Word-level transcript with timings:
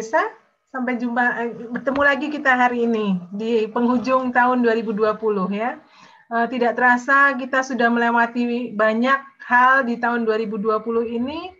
Desa. 0.00 0.24
Sampai 0.72 0.96
jumpa 0.96 1.44
eh, 1.44 1.52
bertemu 1.76 2.00
lagi 2.00 2.26
kita 2.32 2.56
hari 2.56 2.88
ini 2.88 3.20
di 3.36 3.68
penghujung 3.68 4.32
tahun 4.32 4.64
2020 4.64 5.12
ya. 5.52 5.76
Eh, 6.32 6.46
tidak 6.48 6.80
terasa 6.80 7.36
kita 7.36 7.60
sudah 7.60 7.92
melewati 7.92 8.72
banyak 8.72 9.20
hal 9.44 9.84
di 9.84 10.00
tahun 10.00 10.24
2020 10.24 11.04
ini 11.04 11.52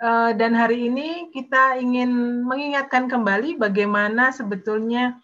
eh, 0.00 0.30
dan 0.40 0.56
hari 0.56 0.88
ini 0.88 1.28
kita 1.36 1.76
ingin 1.84 2.40
mengingatkan 2.48 3.12
kembali 3.12 3.60
bagaimana 3.60 4.32
sebetulnya 4.32 5.20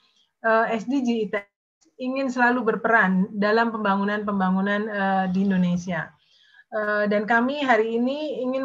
SDG 0.70 1.08
ITS 1.26 1.50
ingin 1.98 2.30
selalu 2.30 2.62
berperan 2.62 3.26
dalam 3.34 3.74
pembangunan-pembangunan 3.74 4.86
di 5.34 5.42
Indonesia. 5.42 6.14
Dan 7.10 7.26
kami 7.26 7.58
hari 7.58 7.98
ini 7.98 8.38
ingin 8.46 8.62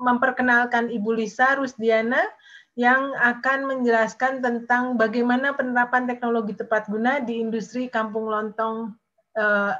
memperkenalkan 0.00 0.88
Ibu 0.88 1.12
Lisa 1.12 1.60
Rusdiana 1.60 2.24
yang 2.74 3.14
akan 3.14 3.70
menjelaskan 3.70 4.42
tentang 4.42 4.98
bagaimana 4.98 5.54
penerapan 5.54 6.10
teknologi 6.10 6.58
tepat 6.58 6.90
guna 6.90 7.22
di 7.22 7.38
industri 7.38 7.86
kampung 7.86 8.26
lontong 8.26 8.98
uh, 9.38 9.72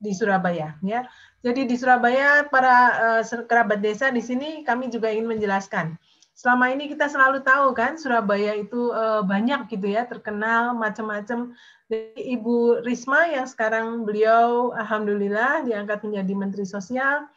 di 0.00 0.16
Surabaya. 0.16 0.74
Ya, 0.80 1.04
jadi 1.44 1.68
di 1.68 1.76
Surabaya 1.76 2.48
para 2.48 2.76
uh, 3.20 3.44
kerabat 3.44 3.84
desa 3.84 4.08
di 4.08 4.24
sini 4.24 4.64
kami 4.64 4.88
juga 4.88 5.12
ingin 5.12 5.28
menjelaskan. 5.28 6.00
Selama 6.32 6.72
ini 6.72 6.88
kita 6.88 7.12
selalu 7.12 7.44
tahu 7.44 7.76
kan 7.76 8.00
Surabaya 8.00 8.56
itu 8.56 8.88
uh, 8.96 9.20
banyak 9.20 9.68
gitu 9.68 9.92
ya 9.92 10.08
terkenal 10.08 10.72
macam-macam. 10.72 11.52
Ibu 12.16 12.80
Risma 12.88 13.28
yang 13.28 13.44
sekarang 13.44 14.08
beliau 14.08 14.72
alhamdulillah 14.72 15.68
diangkat 15.68 16.00
menjadi 16.08 16.32
Menteri 16.32 16.64
Sosial 16.64 17.28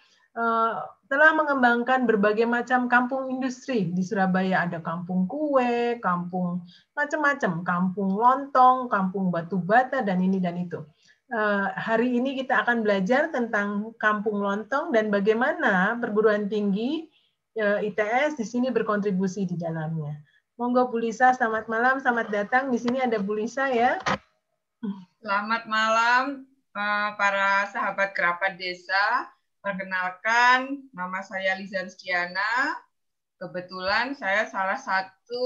telah 1.06 1.38
mengembangkan 1.38 2.10
berbagai 2.10 2.50
macam 2.50 2.90
kampung 2.90 3.30
industri 3.30 3.94
di 3.94 4.02
Surabaya. 4.02 4.66
Ada 4.66 4.82
kampung 4.82 5.30
kue, 5.30 6.02
kampung 6.02 6.66
macam-macam, 6.98 7.62
kampung 7.62 8.10
lontong, 8.18 8.90
kampung 8.90 9.30
batu 9.30 9.62
bata, 9.62 10.02
dan 10.02 10.22
ini 10.22 10.42
dan 10.42 10.58
itu. 10.58 10.82
Uh, 11.26 11.74
hari 11.74 12.22
ini 12.22 12.38
kita 12.38 12.62
akan 12.62 12.86
belajar 12.86 13.34
tentang 13.34 13.94
kampung 13.98 14.38
lontong 14.42 14.94
dan 14.94 15.10
bagaimana 15.10 15.98
perguruan 15.98 16.46
tinggi 16.46 17.10
eh, 17.58 17.82
ITS 17.82 18.38
di 18.38 18.46
sini 18.46 18.68
berkontribusi 18.70 19.50
di 19.50 19.58
dalamnya. 19.58 20.14
Monggo 20.56 20.88
Bu 20.88 21.02
Lisa, 21.02 21.34
selamat 21.34 21.66
malam, 21.68 21.98
selamat 22.00 22.28
datang. 22.32 22.64
Di 22.70 22.78
sini 22.80 23.02
ada 23.02 23.18
Bu 23.18 23.36
Lisa 23.36 23.68
ya. 23.68 23.98
Selamat 25.20 25.66
malam 25.66 26.46
uh, 26.78 27.10
para 27.18 27.68
sahabat 27.74 28.14
kerabat 28.14 28.56
desa. 28.62 29.35
Perkenalkan, 29.66 30.94
nama 30.94 31.26
saya 31.26 31.58
Liza 31.58 31.82
Rusdiana. 31.82 32.78
Kebetulan 33.42 34.14
saya 34.14 34.46
salah 34.46 34.78
satu 34.78 35.46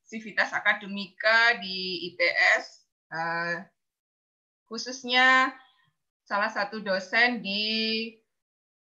sivitas 0.00 0.48
akademika 0.56 1.60
di 1.60 2.08
ITS, 2.08 2.88
uh, 3.12 3.60
khususnya 4.64 5.52
salah 6.24 6.48
satu 6.48 6.80
dosen 6.80 7.44
di 7.44 8.16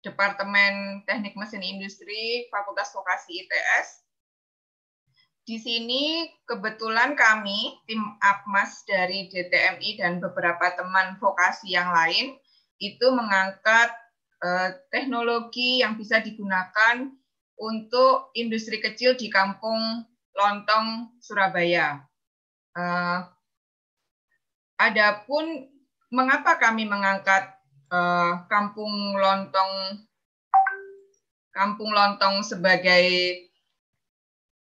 Departemen 0.03 1.07
Teknik 1.07 1.39
Mesin 1.39 1.63
Industri 1.63 2.51
Fakultas 2.51 2.91
Vokasi 2.91 3.39
ITS. 3.39 4.03
Di 5.47 5.63
sini 5.63 6.27
kebetulan 6.43 7.15
kami, 7.15 7.87
tim 7.87 8.03
APMAS 8.19 8.83
dari 8.83 9.31
DTMI 9.31 9.95
dan 9.95 10.19
beberapa 10.19 10.75
teman 10.75 11.15
vokasi 11.23 11.71
yang 11.71 11.87
lain, 11.95 12.35
itu 12.83 13.07
mengangkat 13.15 13.95
Eh, 13.95 14.04
teknologi 14.91 15.81
yang 15.81 15.97
bisa 15.97 16.21
digunakan 16.21 17.09
untuk 17.55 18.35
industri 18.35 18.83
kecil 18.83 19.15
di 19.15 19.31
kampung 19.31 20.03
lontong 20.35 21.15
Surabaya. 21.23 22.03
Uh, 22.75 23.23
adapun 24.75 25.71
mengapa 26.11 26.59
kami 26.59 26.83
mengangkat 26.83 27.55
uh, 27.89 28.43
kampung 28.51 29.15
lontong 29.15 30.03
kampung 31.55 31.95
lontong 31.95 32.43
sebagai 32.43 33.39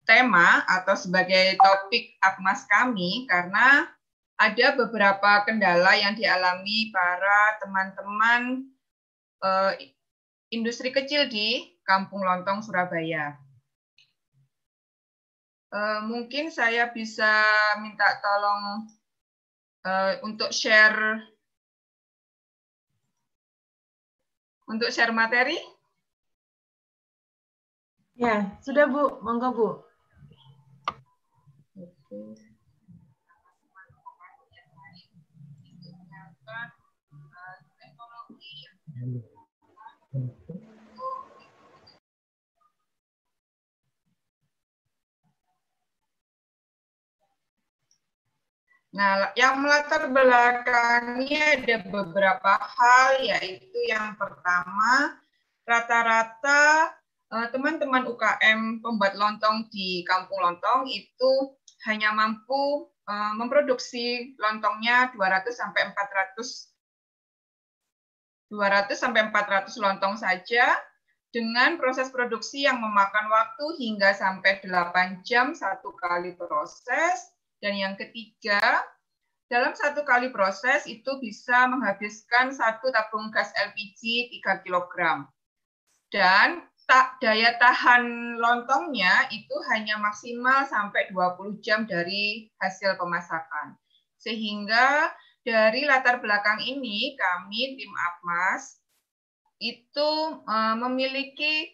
tema 0.07 0.63
atau 0.65 0.95
sebagai 0.95 1.59
topik 1.59 2.15
akmas 2.23 2.63
kami 2.71 3.27
karena 3.27 3.91
ada 4.39 4.67
beberapa 4.79 5.43
kendala 5.43 5.99
yang 5.99 6.15
dialami 6.15 6.87
para 6.95 7.59
teman-teman 7.59 8.71
uh, 9.43 9.71
industri 10.49 10.89
kecil 10.89 11.29
di 11.29 11.77
Kampung 11.85 12.21
Lontong, 12.25 12.61
Surabaya. 12.61 13.37
Uh, 15.69 16.01
mungkin 16.09 16.49
saya 16.49 16.89
bisa 16.89 17.29
minta 17.77 18.17
tolong 18.25 18.89
uh, 19.85 20.13
untuk 20.25 20.49
share 20.49 21.21
untuk 24.69 24.89
share 24.89 25.13
materi. 25.13 25.57
Ya, 28.19 28.59
sudah 28.65 28.89
Bu, 28.89 29.21
monggo 29.23 29.49
Bu. 29.53 29.69
Nah, 48.89 49.31
yang 49.37 49.61
melatar 49.61 50.09
belakangnya 50.09 51.61
ada 51.61 51.77
beberapa 51.87 52.53
hal, 52.57 53.21
yaitu 53.21 53.77
yang 53.87 54.17
pertama, 54.17 55.15
rata-rata 55.63 56.91
eh, 57.29 57.47
teman-teman 57.53 58.09
UKM 58.09 58.81
pembuat 58.81 59.13
lontong 59.15 59.69
di 59.69 60.01
Kampung 60.03 60.41
Lontong 60.41 60.89
itu 60.89 61.53
hanya 61.85 62.11
mampu 62.11 62.89
eh, 63.07 63.33
memproduksi 63.37 64.35
lontongnya 64.41 65.13
200 65.13 65.53
sampai 65.53 65.93
400 65.93 66.68
200 68.49 68.97
sampai 68.97 69.29
400 69.29 69.77
lontong 69.77 70.17
saja 70.17 70.73
dengan 71.29 71.77
proses 71.77 72.09
produksi 72.09 72.65
yang 72.65 72.81
memakan 72.81 73.29
waktu 73.29 73.65
hingga 73.77 74.17
sampai 74.17 74.61
8 74.65 75.21
jam 75.21 75.53
satu 75.53 75.93
kali 75.93 76.33
proses. 76.33 77.33
Dan 77.61 77.77
yang 77.77 77.93
ketiga, 77.99 78.59
dalam 79.51 79.77
satu 79.77 80.01
kali 80.01 80.33
proses 80.33 80.89
itu 80.89 81.21
bisa 81.21 81.69
menghabiskan 81.69 82.49
satu 82.49 82.89
tabung 82.89 83.29
gas 83.29 83.53
LPG 83.53 84.33
3 84.41 84.65
kg. 84.65 84.93
Dan 86.09 86.65
daya 87.21 87.53
tahan 87.61 88.37
lontongnya 88.41 89.29
itu 89.29 89.53
hanya 89.69 90.01
maksimal 90.01 90.65
sampai 90.65 91.13
20 91.13 91.61
jam 91.61 91.85
dari 91.85 92.49
hasil 92.57 92.97
pemasakan. 92.97 93.77
Sehingga 94.17 95.13
dari 95.43 95.87
latar 95.87 96.19
belakang 96.19 96.59
ini 96.63 97.15
kami 97.15 97.79
tim 97.79 97.91
Apmas 97.95 98.79
itu 99.59 100.11
uh, 100.43 100.75
memiliki 100.79 101.67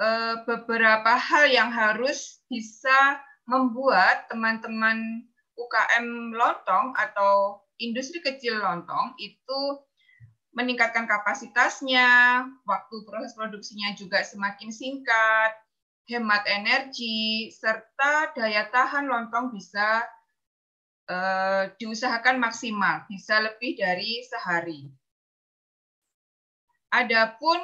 uh, 0.00 0.44
beberapa 0.44 1.16
hal 1.16 1.48
yang 1.48 1.72
harus 1.72 2.40
bisa 2.48 3.20
membuat 3.48 4.28
teman-teman 4.28 5.24
UKM 5.56 6.36
lontong 6.36 6.92
atau 6.98 7.64
industri 7.80 8.20
kecil 8.20 8.60
lontong 8.60 9.16
itu 9.20 9.60
meningkatkan 10.56 11.04
kapasitasnya, 11.04 12.40
waktu 12.64 12.96
proses 13.04 13.36
produksinya 13.36 13.92
juga 13.92 14.24
semakin 14.24 14.72
singkat, 14.72 15.52
hemat 16.08 16.48
energi, 16.48 17.52
serta 17.52 18.32
daya 18.32 18.64
tahan 18.72 19.04
lontong 19.04 19.52
bisa 19.52 20.00
uh, 21.10 21.70
diusahakan 21.78 22.38
maksimal, 22.38 23.06
bisa 23.10 23.38
lebih 23.42 23.78
dari 23.78 24.22
sehari. 24.26 24.90
Adapun 26.94 27.58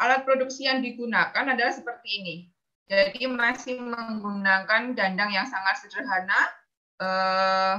alat 0.00 0.24
produksi 0.26 0.66
yang 0.66 0.80
digunakan 0.82 1.44
adalah 1.44 1.72
seperti 1.72 2.08
ini. 2.20 2.36
Jadi 2.84 3.24
masih 3.30 3.80
menggunakan 3.80 4.92
dandang 4.92 5.30
yang 5.32 5.48
sangat 5.48 5.80
sederhana. 5.80 6.40
Uh, 7.00 7.76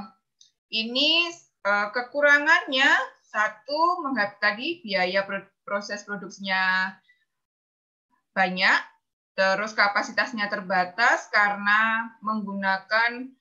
ini 0.73 1.29
uh, 1.63 1.93
kekurangannya 1.93 2.89
satu 3.29 4.01
tadi 4.41 4.81
biaya 4.81 5.27
proses 5.67 6.07
produksinya 6.07 6.93
banyak, 8.31 8.79
terus 9.35 9.75
kapasitasnya 9.75 10.47
terbatas 10.47 11.27
karena 11.31 12.11
menggunakan 12.23 13.31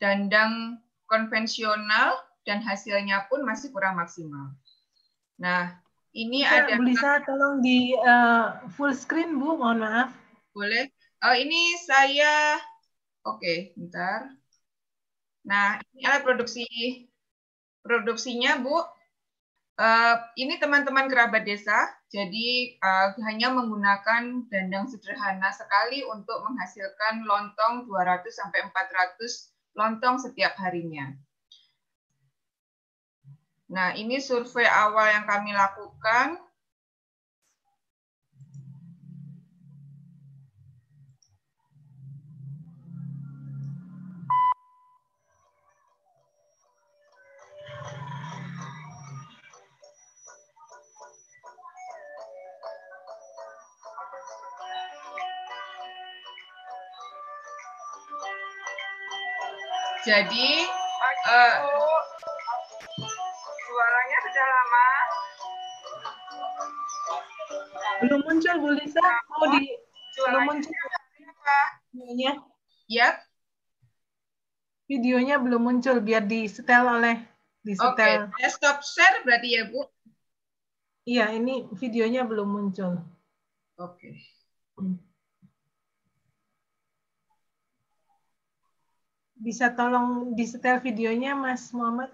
dandang 0.00 0.80
konvensional 1.08 2.20
dan 2.44 2.60
hasilnya 2.62 3.26
pun 3.26 3.42
masih 3.42 3.72
kurang 3.72 3.96
maksimal. 3.96 4.54
Nah, 5.40 5.76
ini 6.16 6.44
bisa, 6.44 6.56
ada 6.64 6.74
bisa 6.80 7.10
tolong 7.24 7.60
di 7.60 7.92
uh, 7.96 8.64
full 8.76 8.92
screen 8.96 9.36
Bu, 9.36 9.56
mohon 9.56 9.84
maaf. 9.84 10.12
Boleh. 10.52 10.88
uh, 11.24 11.36
ini 11.36 11.76
saya 11.84 12.56
oke, 13.24 13.40
okay, 13.40 13.58
bentar. 13.76 14.32
Nah, 15.44 15.80
ini 15.96 16.04
alat 16.08 16.24
produksi 16.24 16.64
produksinya, 17.84 18.60
Bu. 18.60 18.76
Uh, 19.78 20.18
ini 20.34 20.58
teman-teman 20.58 21.06
kerabat 21.06 21.46
desa, 21.46 21.86
jadi 22.10 22.74
uh, 22.82 23.14
hanya 23.30 23.54
menggunakan 23.54 24.42
dandang 24.50 24.90
sederhana 24.90 25.54
sekali 25.54 26.02
untuk 26.02 26.42
menghasilkan 26.50 27.22
lontong 27.22 27.86
200 27.86 28.26
sampai 28.26 28.66
400 28.66 29.54
lontong 29.78 30.18
setiap 30.18 30.58
harinya. 30.58 31.14
Nah, 33.70 33.94
ini 33.94 34.18
survei 34.18 34.66
awal 34.66 35.14
yang 35.14 35.24
kami 35.28 35.54
lakukan 35.54 36.40
Jadi 60.08 60.48
uh, 61.28 61.56
jualannya 63.44 64.18
sudah 64.24 64.46
lama. 64.48 64.86
Belum 68.00 68.20
muncul 68.24 68.54
Bu 68.56 68.68
Lisa, 68.72 69.04
mau 69.04 69.52
di 69.52 69.68
belum 70.16 70.42
muncul 70.48 70.72
videonya. 71.92 72.32
Yep. 72.88 73.14
Videonya 74.88 75.36
belum 75.44 75.60
muncul 75.60 76.00
biar 76.00 76.24
di 76.24 76.48
setel 76.48 76.88
oleh 76.88 77.20
di 77.60 77.76
setel. 77.76 78.32
Oke, 78.32 78.32
okay. 78.32 78.48
stop 78.48 78.80
share 78.80 79.20
berarti 79.28 79.60
ya 79.60 79.68
Bu. 79.68 79.84
Iya, 81.04 81.36
ini 81.36 81.68
videonya 81.76 82.24
belum 82.24 82.48
muncul. 82.48 82.96
Oke. 83.76 83.92
Okay. 83.92 84.14
Hmm. 84.80 85.07
Bisa 89.48 89.72
tolong 89.72 90.36
disetel 90.36 90.76
videonya 90.84 91.32
Mas 91.32 91.72
Muhammad? 91.72 92.12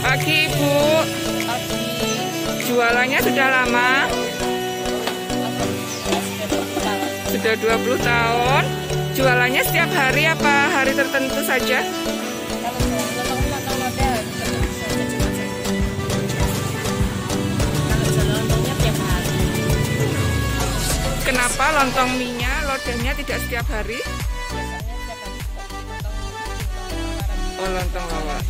Pagi 0.00 0.48
Ibu. 0.48 0.76
Jualannya 2.72 3.20
sudah 3.20 3.48
lama? 3.52 4.08
Sudah 7.28 7.52
20 7.60 8.00
tahun. 8.00 8.81
Jualannya 9.12 9.60
setiap 9.60 9.92
hari 9.92 10.24
apa 10.24 10.72
hari 10.72 10.96
tertentu 10.96 11.44
saja? 11.44 11.84
Kenapa 21.28 21.64
lontong 21.76 22.16
mie-nya 22.16 22.48
lodehnya 22.64 23.12
tidak 23.12 23.38
setiap 23.44 23.68
hari? 23.68 24.00
Oh, 27.60 27.68
lontong 27.68 28.06
lawar. 28.08 28.42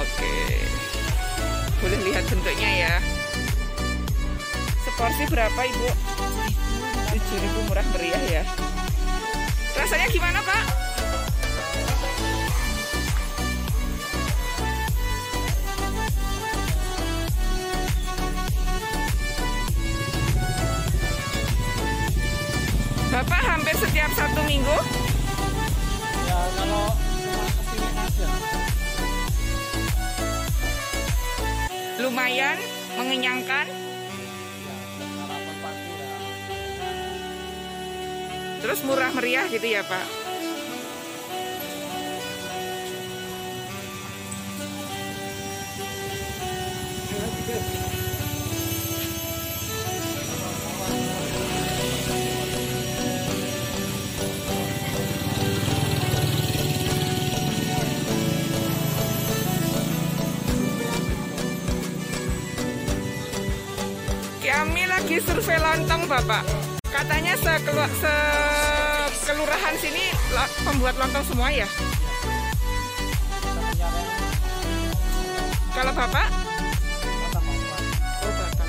Oke. 0.00 0.64
Boleh 1.84 2.00
lihat 2.08 2.24
bentuknya 2.24 2.70
ya. 2.88 2.94
Seporsi 4.80 5.28
berapa, 5.28 5.60
Ibu? 5.60 5.88
7.000 7.12 7.68
murah 7.68 7.86
meriah 7.92 8.24
ya. 8.26 8.44
Rasanya 9.90 10.06
gimana, 10.14 10.38
Pak? 10.46 10.64
Bapak 23.10 23.42
hampir 23.42 23.74
setiap 23.82 24.14
satu 24.14 24.46
minggu? 24.46 24.78
Ya, 26.22 26.38
kalau 26.54 26.94
ke 26.94 27.62
sini 27.74 27.90
aja. 27.90 28.28
Lumayan, 31.98 32.62
mengenyangkan. 32.94 33.89
Terus 38.70 38.86
murah 38.86 39.10
meriah 39.10 39.50
gitu 39.50 39.66
ya 39.66 39.82
Pak? 39.82 40.06
Kami 64.38 64.86
lagi 64.86 65.18
survei 65.18 65.58
lontong 65.58 66.06
Bapak. 66.06 66.69
Sekelurahan 69.70 69.78
sini 69.78 70.04
pembuat 70.66 70.94
lontong 70.98 71.24
semua 71.30 71.48
ya? 71.54 71.68
Kalau 75.70 75.92
Bapak? 75.94 76.28
Oh, 77.22 78.32
Bapak. 78.34 78.66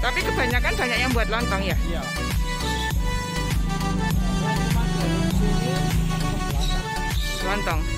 Tapi 0.00 0.20
kebanyakan 0.24 0.72
banyak 0.72 0.98
yang 1.04 1.12
buat 1.12 1.28
lontong 1.28 1.62
ya? 1.68 1.76
Iya. 1.84 2.02
Lontong. 7.44 7.97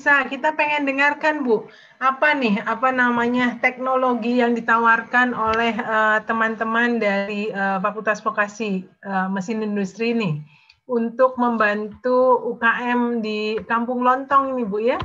Lisa, 0.00 0.24
kita 0.24 0.56
pengen 0.56 0.88
dengarkan 0.88 1.44
Bu, 1.44 1.68
apa 2.00 2.32
nih 2.32 2.64
apa 2.64 2.88
namanya 2.88 3.60
teknologi 3.60 4.40
yang 4.40 4.56
ditawarkan 4.56 5.36
oleh 5.36 5.76
eh, 5.76 6.18
teman-teman 6.24 6.96
uh, 6.96 7.00
dari 7.04 7.52
uh, 7.52 7.76
Fakultas 7.84 8.24
Vokasi 8.24 8.88
uh, 9.04 9.28
Mesin 9.28 9.60
Industri 9.60 10.16
ini 10.16 10.40
untuk 10.88 11.36
membantu 11.36 12.32
UKM 12.48 13.20
di 13.20 13.60
Kampung 13.68 14.00
Lontong 14.00 14.56
ini 14.56 14.64
Bu 14.64 14.80
ya? 14.80 14.96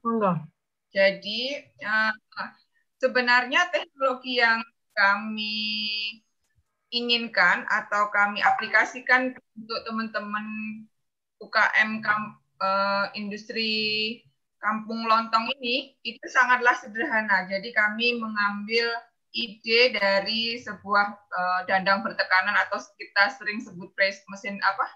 Monggo. 0.00 0.40
Jadi 0.88 1.68
uh, 1.84 2.16
sebenarnya 3.04 3.68
teknologi 3.68 4.40
yang 4.40 4.64
kami 4.96 5.60
inginkan 6.96 7.68
atau 7.68 8.08
kami 8.08 8.40
aplikasikan 8.40 9.36
untuk 9.52 9.80
teman-teman 9.84 10.48
UKM 11.44 12.00
uh, 12.60 13.06
industri 13.14 13.72
kampung 14.58 15.06
lontong 15.06 15.48
ini 15.58 15.94
itu 16.02 16.24
sangatlah 16.30 16.74
sederhana. 16.78 17.46
Jadi 17.46 17.70
kami 17.70 18.18
mengambil 18.18 18.90
ide 19.30 19.94
dari 19.94 20.58
sebuah 20.58 21.06
uh, 21.14 21.60
dandang 21.68 22.02
bertekanan 22.02 22.56
atau 22.66 22.80
kita 22.98 23.38
sering 23.38 23.62
sebut 23.62 23.92
pres, 23.94 24.24
mesin 24.26 24.58
apa 24.64 24.86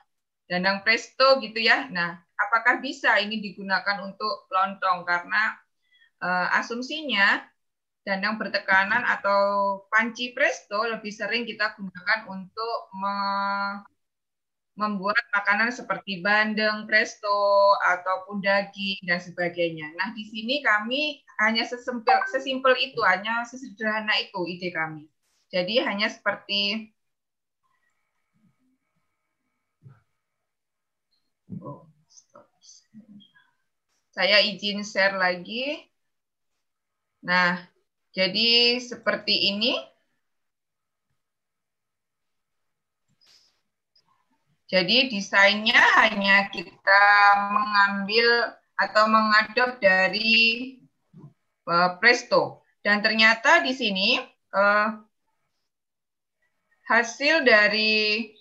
dandang 0.50 0.82
presto 0.82 1.38
gitu 1.40 1.62
ya. 1.62 1.86
Nah, 1.88 2.18
apakah 2.36 2.82
bisa 2.82 3.16
ini 3.22 3.38
digunakan 3.38 4.02
untuk 4.02 4.50
lontong? 4.50 5.06
Karena 5.06 5.54
uh, 6.20 6.58
asumsinya 6.58 7.40
dandang 8.02 8.34
bertekanan 8.34 9.06
atau 9.06 9.40
panci 9.86 10.34
presto 10.34 10.82
lebih 10.82 11.14
sering 11.14 11.46
kita 11.46 11.78
gunakan 11.78 12.20
untuk 12.34 12.76
membuat 14.72 15.20
makanan 15.36 15.68
seperti 15.68 16.24
bandeng, 16.24 16.88
presto, 16.88 17.28
ataupun 17.92 18.40
daging 18.40 19.04
dan 19.04 19.20
sebagainya. 19.20 19.92
Nah, 20.00 20.16
di 20.16 20.24
sini 20.24 20.64
kami 20.64 21.20
hanya 21.44 21.68
sesimpel, 21.68 22.24
sesimpel 22.32 22.72
itu, 22.80 23.00
hanya 23.04 23.44
sesederhana 23.44 24.16
itu 24.16 24.40
ide 24.48 24.72
kami. 24.72 25.04
Jadi 25.52 25.84
hanya 25.84 26.08
seperti 26.08 26.88
oh, 31.60 31.84
saya 34.12 34.40
izin 34.40 34.80
share 34.84 35.20
lagi. 35.20 35.76
Nah, 37.24 37.60
jadi 38.16 38.80
seperti 38.80 39.52
ini. 39.52 39.91
Jadi 44.72 45.12
desainnya 45.12 45.76
hanya 46.00 46.48
kita 46.48 47.04
mengambil 47.52 48.56
atau 48.80 49.04
mengadop 49.04 49.76
dari 49.84 50.80
uh, 51.68 52.00
Presto. 52.00 52.64
Dan 52.80 53.04
ternyata 53.04 53.60
di 53.60 53.76
sini 53.76 54.16
uh, 54.56 54.96
hasil 56.88 57.44
dari 57.44 58.32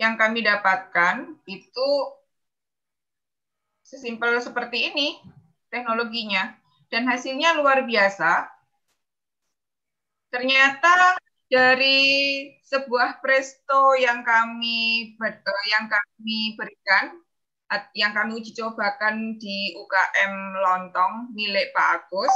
yang 0.00 0.16
kami 0.16 0.40
dapatkan 0.40 1.28
itu 1.44 1.90
sesimpel 3.84 4.40
seperti 4.40 4.96
ini 4.96 5.20
teknologinya. 5.68 6.56
Dan 6.88 7.04
hasilnya 7.04 7.52
luar 7.52 7.84
biasa. 7.84 8.48
Ternyata 10.32 11.20
dari 11.50 12.00
sebuah 12.62 13.18
presto 13.18 13.98
yang 13.98 14.22
kami 14.22 15.12
eh, 15.18 15.66
yang 15.74 15.90
kami 15.90 16.54
berikan 16.54 17.18
yang 17.94 18.14
kami 18.14 18.38
uji 18.38 18.54
cobakan 18.54 19.38
di 19.38 19.74
UKM 19.74 20.34
Lontong 20.58 21.34
milik 21.34 21.70
Pak 21.74 22.06
Agus 22.06 22.34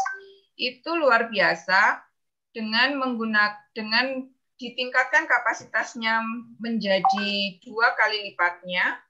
itu 0.54 0.90
luar 0.94 1.30
biasa 1.30 2.02
dengan 2.54 2.99
menggunakan 2.99 3.59
dengan 3.75 4.30
ditingkatkan 4.59 5.26
kapasitasnya 5.26 6.23
menjadi 6.62 7.59
dua 7.66 7.99
kali 7.99 8.30
lipatnya 8.30 9.02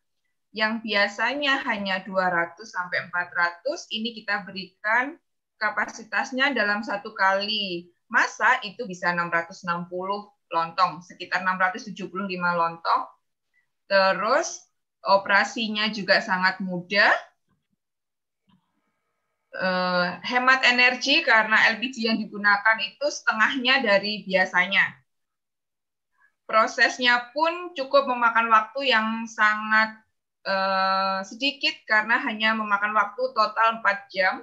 yang 0.57 0.81
biasanya 0.81 1.61
hanya 1.69 2.01
200 2.07 2.57
sampai 2.65 3.11
400 3.13 3.93
ini 3.93 4.17
kita 4.17 4.49
berikan 4.49 5.21
kapasitasnya 5.61 6.57
dalam 6.57 6.81
satu 6.81 7.13
kali 7.13 7.94
masa 8.15 8.63
itu 8.63 8.87
bisa 8.87 9.11
660 9.11 9.91
lontong, 10.55 11.03
sekitar 11.03 11.43
675 11.43 11.91
lontong. 12.39 13.03
Terus 13.91 14.63
operasinya 15.03 15.91
juga 15.91 16.23
sangat 16.23 16.63
mudah. 16.63 17.11
Uh, 19.55 20.19
hemat 20.27 20.67
energi 20.67 21.23
karena 21.23 21.71
LPG 21.79 22.11
yang 22.11 22.19
digunakan 22.19 22.75
itu 22.83 23.07
setengahnya 23.07 23.87
dari 23.87 24.27
biasanya. 24.27 24.83
Prosesnya 26.43 27.31
pun 27.31 27.71
cukup 27.79 28.11
memakan 28.11 28.51
waktu 28.51 28.91
yang 28.91 29.31
sangat 29.31 29.95
uh, 30.43 31.23
sedikit 31.23 31.73
karena 31.87 32.19
hanya 32.27 32.59
memakan 32.59 32.99
waktu 32.99 33.23
total 33.31 33.79
4 33.79 34.13
jam. 34.13 34.35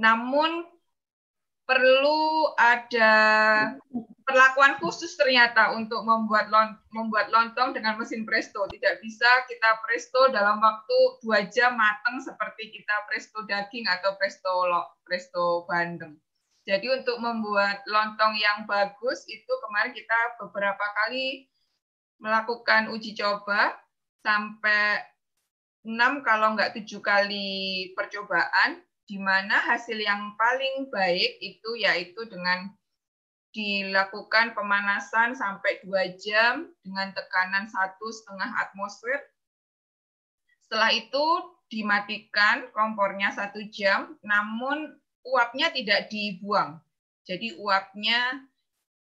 Namun 0.00 0.64
perlu 1.70 2.50
ada 2.58 3.14
perlakuan 4.26 4.74
khusus 4.82 5.14
ternyata 5.14 5.70
untuk 5.78 6.02
membuat 6.02 6.50
membuat 6.90 7.30
lontong 7.30 7.70
dengan 7.70 7.94
mesin 7.94 8.26
presto. 8.26 8.66
Tidak 8.66 8.98
bisa 8.98 9.30
kita 9.46 9.78
presto 9.86 10.34
dalam 10.34 10.58
waktu 10.58 10.98
dua 11.22 11.46
jam 11.46 11.78
matang 11.78 12.18
seperti 12.18 12.74
kita 12.74 13.06
presto 13.06 13.46
daging 13.46 13.86
atau 13.86 14.18
presto 14.18 14.50
presto 15.06 15.62
bandeng. 15.70 16.18
Jadi 16.66 16.90
untuk 16.90 17.22
membuat 17.22 17.86
lontong 17.86 18.34
yang 18.34 18.66
bagus 18.66 19.22
itu 19.30 19.52
kemarin 19.62 19.94
kita 19.94 20.42
beberapa 20.42 20.86
kali 21.06 21.46
melakukan 22.18 22.90
uji 22.90 23.14
coba 23.14 23.78
sampai 24.20 25.00
6 25.86 25.96
kalau 26.20 26.52
enggak 26.52 26.76
tujuh 26.76 27.00
kali 27.00 27.90
percobaan 27.96 28.84
di 29.10 29.18
mana 29.18 29.58
hasil 29.58 29.98
yang 29.98 30.38
paling 30.38 30.86
baik 30.86 31.42
itu 31.42 31.70
yaitu 31.82 32.22
dengan 32.30 32.70
dilakukan 33.50 34.54
pemanasan 34.54 35.34
sampai 35.34 35.82
dua 35.82 36.14
jam 36.14 36.70
dengan 36.86 37.10
tekanan 37.10 37.66
satu 37.66 38.06
setengah 38.14 38.46
atmosfer. 38.62 39.18
Setelah 40.62 40.94
itu 40.94 41.26
dimatikan 41.66 42.70
kompornya 42.70 43.34
satu 43.34 43.58
jam, 43.74 44.14
namun 44.22 44.94
uapnya 45.26 45.74
tidak 45.74 46.06
dibuang. 46.06 46.78
Jadi 47.26 47.58
uapnya 47.58 48.46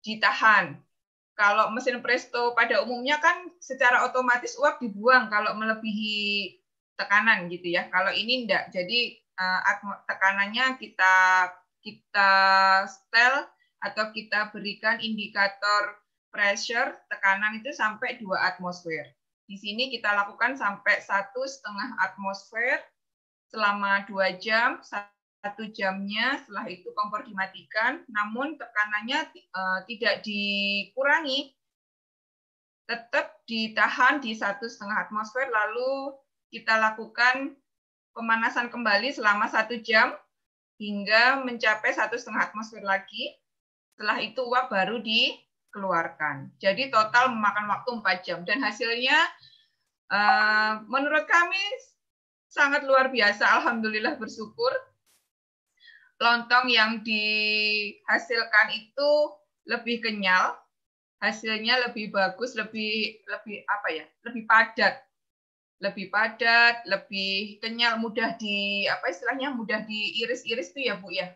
ditahan. 0.01 0.73
Kalau 1.37 1.69
mesin 1.69 2.01
presto 2.01 2.57
pada 2.57 2.81
umumnya 2.81 3.21
kan 3.21 3.53
secara 3.61 4.09
otomatis 4.09 4.57
uap 4.57 4.81
dibuang 4.81 5.29
kalau 5.29 5.53
melebihi 5.53 6.57
tekanan 6.97 7.45
gitu 7.53 7.77
ya. 7.77 7.85
Kalau 7.93 8.09
ini 8.09 8.43
enggak. 8.43 8.73
Jadi 8.73 9.28
tekanannya 10.07 10.75
kita 10.75 11.15
kita 11.79 12.31
setel 12.83 13.47
atau 13.79 14.11
kita 14.11 14.51
berikan 14.51 14.99
indikator 14.99 15.95
pressure 16.29 16.99
tekanan 17.07 17.63
itu 17.63 17.71
sampai 17.71 18.19
dua 18.19 18.53
atmosfer. 18.53 19.07
Di 19.49 19.57
sini 19.57 19.89
kita 19.89 20.13
lakukan 20.13 20.59
sampai 20.59 21.01
satu 21.01 21.41
setengah 21.47 21.97
atmosfer 22.05 22.77
selama 23.49 24.05
dua 24.05 24.37
jam, 24.37 24.77
satu 24.85 25.65
jamnya 25.73 26.37
setelah 26.45 26.69
itu 26.69 26.93
kompor 26.93 27.25
dimatikan, 27.25 28.05
namun 28.13 28.59
tekanannya 28.61 29.25
uh, 29.55 29.79
tidak 29.89 30.21
dikurangi, 30.21 31.57
tetap 32.85 33.41
ditahan 33.49 34.21
di 34.21 34.37
satu 34.37 34.69
setengah 34.69 35.09
atmosfer, 35.09 35.49
lalu 35.49 36.13
kita 36.53 36.77
lakukan 36.77 37.57
pemanasan 38.19 38.67
kembali 38.67 39.15
selama 39.15 39.47
satu 39.47 39.79
jam 39.79 40.11
hingga 40.75 41.39
mencapai 41.47 41.95
satu 41.95 42.19
setengah 42.19 42.51
atmosfer 42.51 42.83
lagi. 42.83 43.39
Setelah 43.95 44.19
itu 44.19 44.43
uap 44.43 44.67
baru 44.67 44.99
dikeluarkan. 44.99 46.51
Jadi 46.59 46.91
total 46.91 47.31
memakan 47.31 47.71
waktu 47.71 47.89
4 48.03 48.27
jam 48.27 48.39
dan 48.43 48.59
hasilnya 48.59 49.15
uh, 50.11 50.83
menurut 50.91 51.23
kami 51.31 51.63
sangat 52.51 52.83
luar 52.83 53.07
biasa. 53.07 53.63
Alhamdulillah 53.63 54.19
bersyukur. 54.19 54.71
Lontong 56.19 56.67
yang 56.67 56.99
dihasilkan 57.07 58.75
itu 58.75 59.11
lebih 59.63 60.03
kenyal, 60.03 60.59
hasilnya 61.23 61.87
lebih 61.87 62.11
bagus, 62.11 62.59
lebih 62.59 63.23
lebih 63.23 63.63
apa 63.63 63.87
ya, 63.95 64.05
lebih 64.27 64.43
padat 64.43 64.99
lebih 65.79 66.11
padat, 66.11 66.83
lebih 66.83 67.63
kenyal, 67.63 67.99
mudah 68.03 68.35
di 68.35 68.83
apa 68.87 69.07
istilahnya 69.07 69.55
mudah 69.55 69.87
diiris-iris 69.87 70.75
tuh 70.75 70.83
ya 70.83 70.99
Bu 70.99 71.07
ya. 71.11 71.31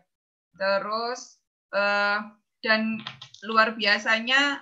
Terus 0.54 1.40
eh, 1.72 2.18
dan 2.60 3.00
luar 3.44 3.76
biasanya 3.76 4.60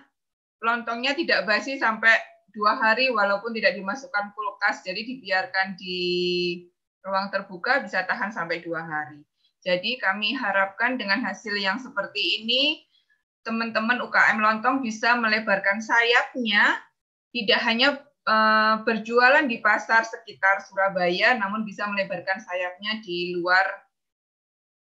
lontongnya 0.62 1.14
tidak 1.18 1.46
basi 1.46 1.78
sampai 1.78 2.14
dua 2.54 2.78
hari 2.78 3.10
walaupun 3.10 3.50
tidak 3.56 3.74
dimasukkan 3.74 4.30
kulkas 4.36 4.86
jadi 4.86 5.02
dibiarkan 5.02 5.74
di 5.74 5.98
ruang 7.02 7.34
terbuka 7.34 7.82
bisa 7.82 8.06
tahan 8.06 8.30
sampai 8.30 8.62
dua 8.62 8.86
hari. 8.86 9.26
Jadi 9.62 9.98
kami 9.98 10.34
harapkan 10.34 10.98
dengan 10.98 11.22
hasil 11.22 11.54
yang 11.54 11.78
seperti 11.78 12.42
ini, 12.42 12.82
teman-teman 13.46 14.02
UKM 14.02 14.42
Lontong 14.42 14.82
bisa 14.82 15.14
melebarkan 15.14 15.78
sayapnya, 15.78 16.82
tidak 17.30 17.60
hanya 17.62 17.88
uh, 17.94 18.11
berjualan 18.86 19.42
di 19.50 19.58
pasar 19.58 20.06
sekitar 20.06 20.62
Surabaya, 20.62 21.34
namun 21.34 21.66
bisa 21.66 21.90
melebarkan 21.90 22.38
sayapnya 22.38 23.02
di 23.02 23.34
luar 23.34 23.66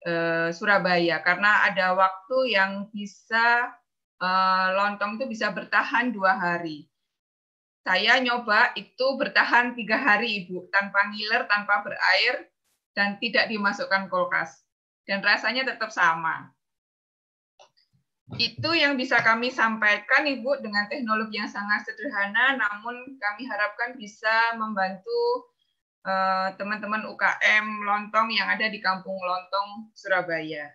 uh, 0.06 0.50
Surabaya, 0.54 1.26
karena 1.26 1.66
ada 1.66 1.98
waktu 1.98 2.54
yang 2.54 2.94
bisa 2.94 3.74
uh, 4.22 4.68
lontong 4.78 5.18
itu 5.18 5.26
bisa 5.26 5.50
bertahan 5.50 6.14
dua 6.14 6.38
hari. 6.38 6.86
Saya 7.82 8.22
nyoba 8.22 8.78
itu 8.78 9.18
bertahan 9.18 9.74
tiga 9.74 9.98
hari, 9.98 10.46
Ibu, 10.46 10.70
tanpa 10.70 11.10
ngiler, 11.10 11.50
tanpa 11.50 11.82
berair, 11.82 12.46
dan 12.94 13.18
tidak 13.18 13.50
dimasukkan 13.50 14.06
kulkas. 14.06 14.62
Dan 15.02 15.26
rasanya 15.26 15.66
tetap 15.66 15.90
sama. 15.90 16.54
Itu 18.40 18.72
yang 18.72 18.96
bisa 18.96 19.20
kami 19.20 19.52
sampaikan, 19.52 20.24
Ibu, 20.24 20.64
dengan 20.64 20.88
teknologi 20.88 21.36
yang 21.36 21.52
sangat 21.52 21.84
sederhana, 21.84 22.56
namun 22.56 23.20
kami 23.20 23.44
harapkan 23.44 24.00
bisa 24.00 24.56
membantu 24.56 25.52
eh, 26.08 26.56
teman-teman 26.56 27.04
uh, 27.04 27.12
UKM 27.12 27.66
Lontong 27.84 28.32
yang 28.32 28.48
ada 28.48 28.72
di 28.72 28.80
Kampung 28.80 29.20
Lontong, 29.20 29.92
Surabaya. 29.92 30.72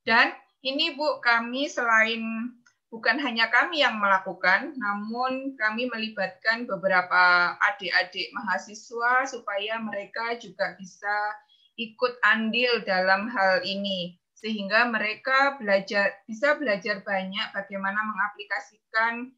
Dan 0.00 0.32
ini, 0.64 0.96
Bu, 0.96 1.20
kami 1.20 1.68
selain 1.68 2.56
bukan 2.88 3.20
hanya 3.20 3.52
kami 3.52 3.84
yang 3.84 4.00
melakukan, 4.00 4.72
namun 4.80 5.54
kami 5.60 5.92
melibatkan 5.92 6.64
beberapa 6.64 7.54
adik-adik 7.70 8.32
mahasiswa 8.32 9.28
supaya 9.28 9.76
mereka 9.78 10.40
juga 10.40 10.74
bisa 10.80 11.36
ikut 11.76 12.16
andil 12.24 12.84
dalam 12.84 13.28
hal 13.28 13.64
ini 13.64 14.19
sehingga 14.40 14.88
mereka 14.88 15.60
belajar 15.60 16.24
bisa 16.24 16.56
belajar 16.56 17.04
banyak 17.04 17.52
bagaimana 17.52 18.00
mengaplikasikan 18.08 19.36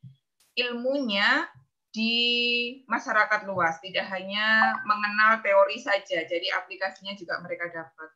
ilmunya 0.55 1.51
di 1.93 2.15
masyarakat 2.89 3.45
luas, 3.45 3.77
tidak 3.85 4.09
hanya 4.09 4.79
mengenal 4.89 5.45
teori 5.45 5.77
saja, 5.77 6.25
jadi 6.25 6.57
aplikasinya 6.57 7.13
juga 7.19 7.37
mereka 7.45 7.69
dapat. 7.69 8.11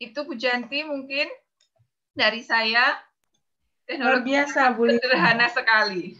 Itu 0.00 0.24
Bu 0.26 0.34
Janti 0.34 0.82
mungkin 0.82 1.28
dari 2.16 2.40
saya. 2.42 2.98
Luar 3.90 4.24
biasa, 4.24 4.74
Bu. 4.74 4.90
Sederhana 4.90 5.46
sekali. 5.52 6.16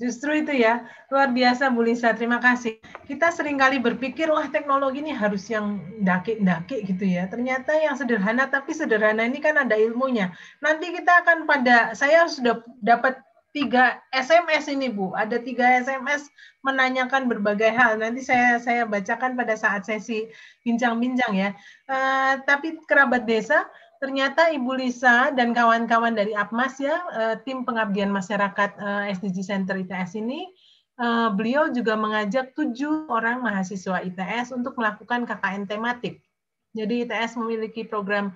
Justru 0.00 0.32
itu 0.40 0.56
ya, 0.56 0.88
luar 1.12 1.28
biasa 1.28 1.68
Bu 1.68 1.84
Lisa, 1.84 2.16
terima 2.16 2.40
kasih. 2.40 2.80
Kita 3.04 3.28
sering 3.28 3.60
kali 3.60 3.76
berpikir, 3.76 4.32
wah 4.32 4.48
teknologi 4.48 5.04
ini 5.04 5.12
harus 5.12 5.44
yang 5.52 5.76
daki-daki 6.00 6.88
gitu 6.88 7.04
ya. 7.04 7.28
Ternyata 7.28 7.76
yang 7.76 8.00
sederhana, 8.00 8.48
tapi 8.48 8.72
sederhana 8.72 9.28
ini 9.28 9.44
kan 9.44 9.60
ada 9.60 9.76
ilmunya. 9.76 10.32
Nanti 10.64 10.96
kita 10.96 11.20
akan 11.20 11.44
pada, 11.44 11.92
saya 11.92 12.24
sudah 12.32 12.64
dapat 12.80 13.20
tiga 13.52 13.98
SMS 14.14 14.70
ini 14.70 14.88
Bu, 14.88 15.12
ada 15.12 15.36
tiga 15.36 15.68
SMS 15.82 16.30
menanyakan 16.62 17.26
berbagai 17.28 17.68
hal. 17.68 17.98
Nanti 18.00 18.22
saya 18.22 18.56
saya 18.56 18.86
bacakan 18.86 19.34
pada 19.36 19.52
saat 19.58 19.84
sesi 19.84 20.30
bincang-bincang 20.62 21.34
ya. 21.34 21.50
Uh, 21.90 22.40
tapi 22.46 22.78
kerabat 22.86 23.26
desa, 23.26 23.66
ternyata 24.00 24.48
Ibu 24.48 24.80
Lisa 24.80 25.28
dan 25.36 25.52
kawan-kawan 25.52 26.16
dari 26.16 26.32
APMAS 26.32 26.74
ya, 26.80 26.96
eh, 27.12 27.36
tim 27.44 27.68
pengabdian 27.68 28.08
masyarakat 28.08 28.70
eh, 28.80 29.12
SDG 29.12 29.44
Center 29.44 29.76
ITS 29.76 30.16
ini, 30.16 30.48
eh, 30.96 31.28
beliau 31.36 31.68
juga 31.68 31.94
mengajak 32.00 32.56
tujuh 32.56 33.12
orang 33.12 33.44
mahasiswa 33.44 34.00
ITS 34.00 34.56
untuk 34.56 34.80
melakukan 34.80 35.28
KKN 35.28 35.68
tematik. 35.68 36.24
Jadi 36.72 37.04
ITS 37.06 37.36
memiliki 37.36 37.84
program 37.84 38.34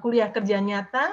kuliah 0.00 0.30
kerja 0.32 0.62
nyata 0.62 1.12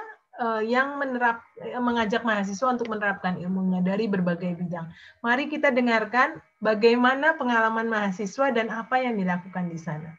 yang 0.64 0.96
menerap 1.02 1.42
mengajak 1.82 2.22
mahasiswa 2.22 2.70
untuk 2.70 2.88
menerapkan 2.88 3.36
ilmunya 3.36 3.82
dari 3.82 4.06
berbagai 4.06 4.54
bidang. 4.54 4.86
Mari 5.20 5.50
kita 5.50 5.74
dengarkan 5.74 6.38
bagaimana 6.62 7.34
pengalaman 7.34 7.90
mahasiswa 7.90 8.54
dan 8.54 8.70
apa 8.70 9.02
yang 9.02 9.18
dilakukan 9.18 9.66
di 9.68 9.76
sana. 9.76 10.14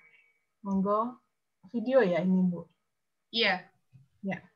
Monggo 0.61 1.17
video 1.71 2.03
ya 2.03 2.19
ini 2.19 2.43
Bu. 2.51 2.67
Iya. 3.31 3.69
Ya. 4.23 4.48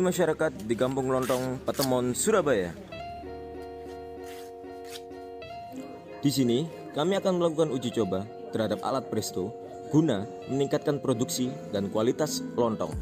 Masyarakat 0.00 0.64
di 0.64 0.74
Kampung 0.74 1.12
Lontong, 1.12 1.60
Patemon, 1.62 2.16
Surabaya. 2.16 2.72
Di 6.20 6.28
sini, 6.32 6.64
kami 6.92 7.16
akan 7.20 7.40
melakukan 7.40 7.68
uji 7.72 7.92
coba 7.94 8.24
terhadap 8.50 8.80
alat 8.82 9.08
Presto 9.08 9.54
guna 9.90 10.24
meningkatkan 10.46 11.02
produksi 11.02 11.50
dan 11.74 11.90
kualitas 11.90 12.44
lontong. 12.54 12.94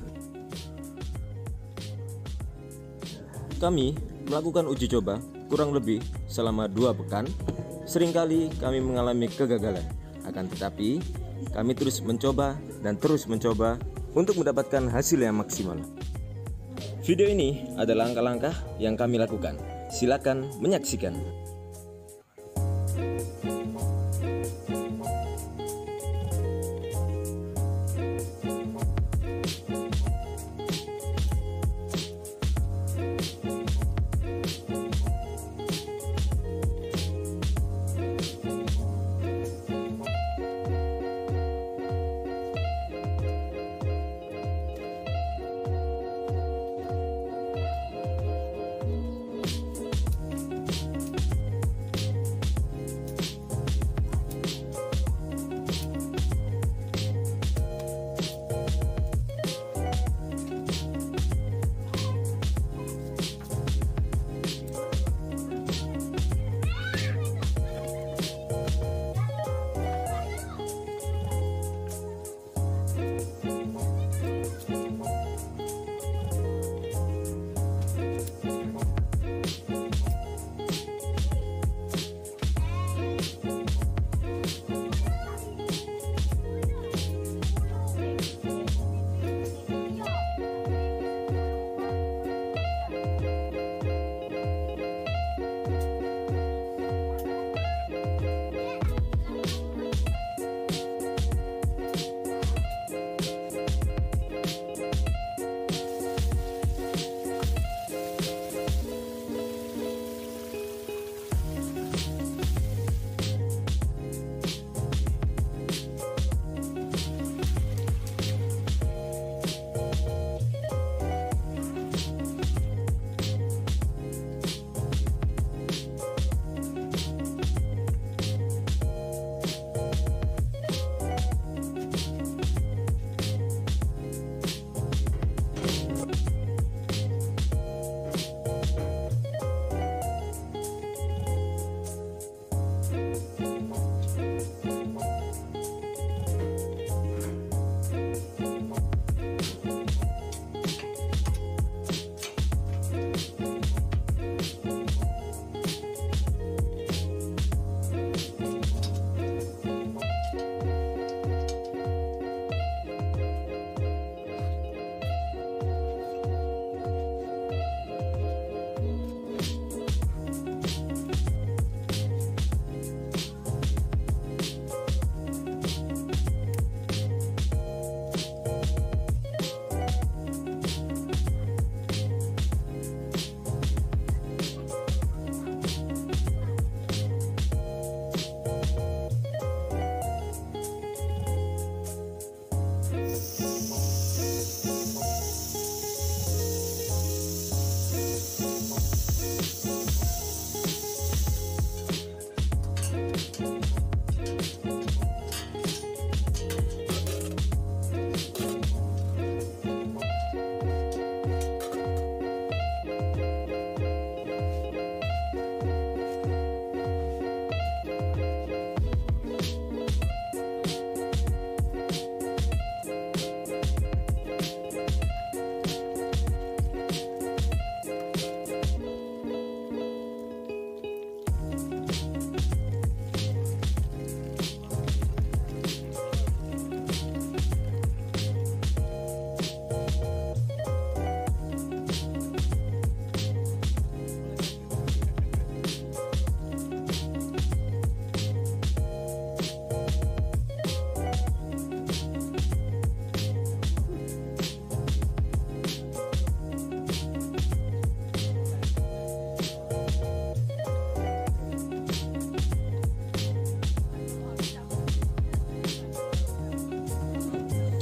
Kami 3.58 3.98
melakukan 4.30 4.70
uji 4.70 4.86
coba 4.86 5.18
kurang 5.50 5.74
lebih 5.74 5.98
selama 6.30 6.70
dua 6.70 6.94
pekan. 6.94 7.26
Seringkali 7.88 8.52
kami 8.60 8.78
mengalami 8.84 9.26
kegagalan, 9.32 9.84
akan 10.28 10.44
tetapi 10.52 11.00
kami 11.56 11.72
terus 11.72 12.04
mencoba 12.04 12.54
dan 12.84 13.00
terus 13.00 13.24
mencoba 13.24 13.80
untuk 14.12 14.38
mendapatkan 14.38 14.92
hasil 14.92 15.18
yang 15.24 15.40
maksimal. 15.40 15.80
Video 17.08 17.24
ini 17.24 17.64
adalah 17.80 18.04
langkah-langkah 18.04 18.52
yang 18.76 18.92
kami 18.92 19.16
lakukan. 19.16 19.56
Silakan 19.88 20.44
menyaksikan. 20.60 21.16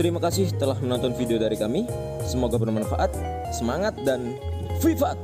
Terima 0.06 0.22
kasih 0.22 0.54
telah 0.54 0.78
menonton 0.78 1.18
video 1.18 1.34
dari 1.34 1.58
kami. 1.58 1.82
Semoga 2.22 2.62
bermanfaat. 2.62 3.10
Semangat 3.50 3.98
dan 4.06 4.38
vivat! 4.78 5.18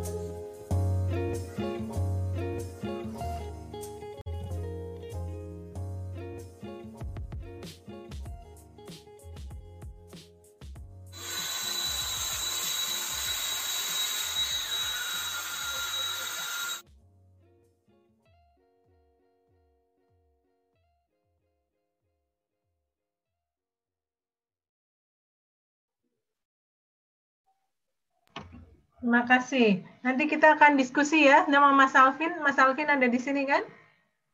Kasih. 29.26 29.84
Nanti 30.02 30.26
kita 30.26 30.58
akan 30.58 30.74
diskusi 30.74 31.26
ya 31.26 31.46
nama 31.46 31.70
Mas 31.72 31.94
Alvin. 31.94 32.34
Mas 32.42 32.58
Alvin 32.58 32.90
ada 32.90 33.06
di 33.06 33.18
sini 33.18 33.46
kan? 33.46 33.62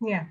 Ya. 0.03 0.27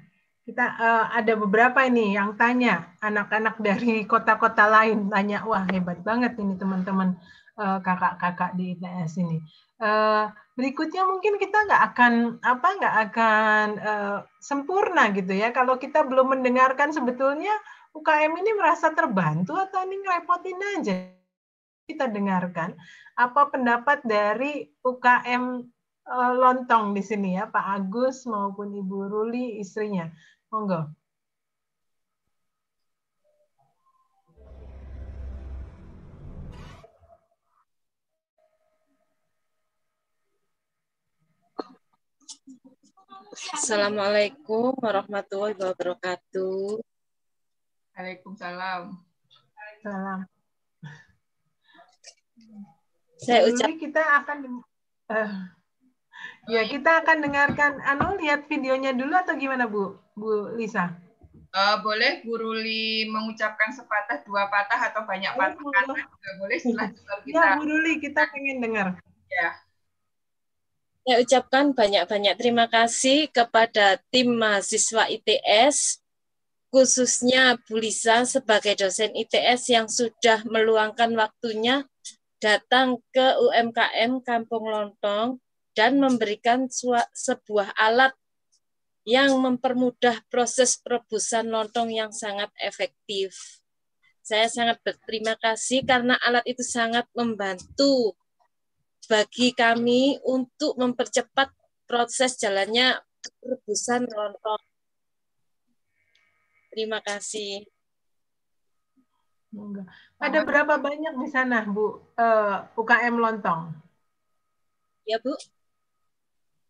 Kita 0.47 0.63
uh, 0.63 1.05
ada 1.11 1.35
beberapa 1.35 1.83
ini 1.83 2.15
yang 2.15 2.39
tanya 2.39 2.95
anak-anak 3.03 3.59
dari 3.59 4.07
kota-kota 4.07 4.63
lain 4.71 5.11
tanya, 5.11 5.43
wah 5.43 5.67
hebat 5.67 5.99
banget 6.07 6.39
ini 6.39 6.55
teman-teman 6.55 7.19
uh, 7.59 7.83
kakak-kakak 7.83 8.55
di 8.55 8.79
ITS 8.79 9.19
ini. 9.19 9.43
Uh, 9.77 10.31
berikutnya 10.57 11.05
mungkin 11.05 11.37
kita 11.37 11.67
nggak 11.67 11.83
akan 11.93 12.13
apa 12.41 12.67
nggak 12.81 12.95
akan 13.11 13.67
uh, 13.77 14.17
sempurna 14.41 15.13
gitu 15.13 15.37
ya 15.37 15.53
kalau 15.53 15.77
kita 15.77 16.01
belum 16.01 16.33
mendengarkan 16.33 16.89
sebetulnya 16.89 17.53
UKM 17.93 18.33
ini 18.41 18.51
merasa 18.57 18.89
terbantu 18.89 19.53
atau 19.53 19.85
ini 19.85 20.01
ngerepotin 20.01 20.59
aja 20.81 20.95
kita 21.85 22.09
dengarkan 22.09 22.73
apa 23.17 23.49
pendapat 23.49 24.05
dari 24.05 24.69
UKM 24.85 25.65
uh, 26.05 26.31
Lontong 26.37 26.93
di 26.93 27.01
sini 27.01 27.33
ya 27.33 27.49
Pak 27.49 27.65
Agus 27.65 28.29
maupun 28.29 28.69
Ibu 28.77 29.09
Ruli 29.09 29.57
istrinya 29.57 30.05
monggo 30.53 30.93
Assalamualaikum 43.37 44.73
warahmatullahi 44.81 45.53
wabarakatuh. 45.61 46.81
Waalaikumsalam. 47.93 48.97
Salam. 49.85 50.36
Saya 53.17 53.49
ucap 53.49 53.73
kita 53.81 54.01
akan 54.23 54.61
uh, 55.09 55.31
ya 56.47 56.61
kita 56.69 57.01
akan 57.03 57.17
dengarkan 57.25 57.81
anu 57.81 58.15
lihat 58.21 58.45
videonya 58.45 58.93
dulu 58.93 59.13
atau 59.17 59.33
gimana 59.33 59.65
Bu 59.65 59.97
Bu 60.13 60.53
Lisa? 60.53 60.93
Uh, 61.57 61.81
boleh 61.81 62.21
Bu 62.21 62.37
Ruli 62.37 63.09
mengucapkan 63.09 63.73
sepatah 63.73 64.21
dua 64.27 64.45
patah 64.51 64.93
atau 64.93 65.07
banyak 65.09 65.33
Oh, 65.33 65.39
patah 65.41 65.57
kata 65.57 65.93
juga 65.97 66.29
boleh 66.37 66.57
setelah 66.61 66.87
setelah 66.95 67.19
kita 67.25 67.39
Ya 67.41 67.55
Bu 67.57 67.63
Ruli 67.65 67.93
kita 67.97 68.21
pengen 68.29 68.57
dengar. 68.61 68.87
ya. 69.31 69.49
saya 71.07 71.23
ucapkan 71.23 71.71
banyak-banyak 71.71 72.35
terima 72.35 72.67
kasih 72.67 73.31
kepada 73.31 73.95
tim 74.11 74.35
mahasiswa 74.35 75.07
ITS 75.07 76.03
khususnya 76.67 77.55
Bu 77.63 77.79
Lisa 77.79 78.27
sebagai 78.27 78.75
dosen 78.75 79.15
ITS 79.15 79.71
yang 79.71 79.87
sudah 79.87 80.43
meluangkan 80.45 81.15
waktunya 81.15 81.87
datang 82.37 83.01
ke 83.09 83.27
UMKM 83.41 84.21
Kampung 84.21 84.69
Lontong 84.69 85.41
dan 85.73 86.01
memberikan 86.01 86.65
sebuah 87.13 87.73
alat 87.77 88.13
yang 89.07 89.39
mempermudah 89.39 90.25
proses 90.27 90.75
perebusan 90.83 91.47
lontong 91.47 91.93
yang 91.93 92.11
sangat 92.11 92.51
efektif. 92.59 93.61
Saya 94.19 94.51
sangat 94.51 94.83
berterima 94.83 95.39
kasih 95.39 95.87
karena 95.87 96.19
alat 96.19 96.43
itu 96.43 96.59
sangat 96.59 97.07
membantu 97.15 98.19
bagi 99.07 99.55
kami 99.55 100.19
untuk 100.27 100.75
mempercepat 100.75 101.55
proses 101.87 102.35
jalannya 102.35 102.99
rebusan 103.39 104.03
lontong. 104.11 104.59
Terima 106.75 106.99
kasih. 106.99 107.63
Ada 110.17 110.41
berapa 110.41 110.81
banyak 110.81 111.13
di 111.21 111.27
sana 111.29 111.61
Bu 111.69 112.01
eh, 112.17 112.57
UKM 112.73 113.15
Lontong? 113.21 113.69
Ya, 115.05 115.21
Bu. 115.21 115.37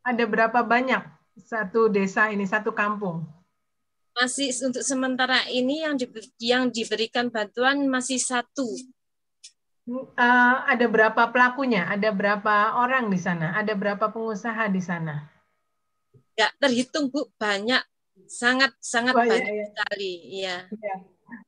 Ada 0.03 0.23
berapa 0.27 0.59
banyak 0.63 1.03
satu 1.41 1.87
desa 1.87 2.27
ini 2.31 2.43
satu 2.43 2.75
kampung? 2.75 3.23
Masih 4.17 4.49
untuk 4.65 4.81
sementara 4.81 5.45
ini 5.47 5.85
yang 5.85 5.95
dibe- 5.95 6.33
yang 6.41 6.73
diberikan 6.73 7.29
bantuan 7.29 7.85
masih 7.87 8.17
satu. 8.17 8.65
Eh, 9.87 10.55
ada 10.67 10.85
berapa 10.91 11.31
pelakunya? 11.31 11.87
Ada 11.87 12.11
berapa 12.11 12.75
orang 12.83 13.07
di 13.07 13.15
sana? 13.15 13.55
Ada 13.55 13.71
berapa 13.71 14.11
pengusaha 14.11 14.67
di 14.67 14.83
sana? 14.83 15.23
Nggak 16.35 16.51
terhitung, 16.59 17.07
Bu. 17.07 17.31
Banyak. 17.39 17.83
Sangat, 18.27 18.75
sangat 18.83 19.15
Banyak, 19.15 19.39
banyak 19.39 19.53
ya. 19.55 19.65
sekali. 19.71 20.11
Iya. 20.43 20.57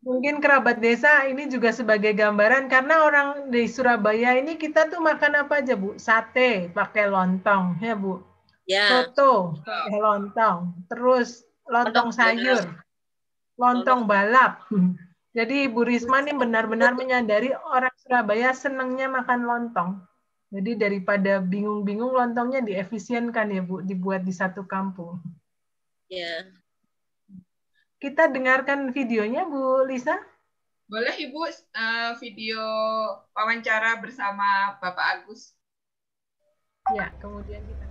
Mungkin 0.04 0.44
kerabat 0.44 0.80
desa 0.84 1.28
ini 1.28 1.48
juga 1.48 1.72
sebagai 1.72 2.12
gambaran 2.16 2.68
karena 2.68 3.04
orang 3.04 3.28
di 3.52 3.68
Surabaya 3.68 4.36
ini 4.36 4.60
kita 4.60 4.88
tuh 4.92 5.00
makan 5.00 5.46
apa 5.46 5.64
aja 5.64 5.76
Bu? 5.76 5.96
Sate 5.96 6.72
pakai 6.72 7.08
lontong 7.08 7.80
ya 7.80 7.96
Bu. 7.96 8.20
Ya. 8.68 8.88
Soto 8.88 9.60
pakai 9.64 10.00
lontong. 10.00 10.60
Terus 10.92 11.44
lontong 11.68 12.12
sayur. 12.12 12.64
Lontong 13.60 14.08
balap. 14.08 14.68
Jadi 15.38 15.70
Bu 15.72 15.86
Risma 15.88 16.26
ini 16.26 16.36
benar-benar 16.36 16.96
menyadari 17.00 17.54
orang 17.54 17.94
Surabaya 18.04 18.52
senangnya 18.52 19.08
makan 19.08 19.48
lontong. 19.48 19.92
Jadi 20.50 20.82
daripada 20.82 21.38
bingung-bingung 21.38 22.10
lontongnya 22.10 22.66
diefisienkan 22.66 23.54
ya 23.54 23.62
Bu, 23.62 23.86
dibuat 23.86 24.26
di 24.26 24.34
satu 24.34 24.66
kampung. 24.66 25.22
Ya. 26.10 26.50
Kita 28.00 28.32
dengarkan 28.32 28.96
videonya 28.96 29.44
Bu 29.44 29.84
Lisa. 29.84 30.16
Boleh 30.88 31.14
Ibu 31.20 31.40
eh, 31.52 32.12
video 32.24 32.64
wawancara 33.36 34.00
bersama 34.00 34.80
Bapak 34.80 35.06
Agus. 35.20 35.52
Ya, 36.96 37.12
kemudian 37.20 37.62
kita 37.62 37.89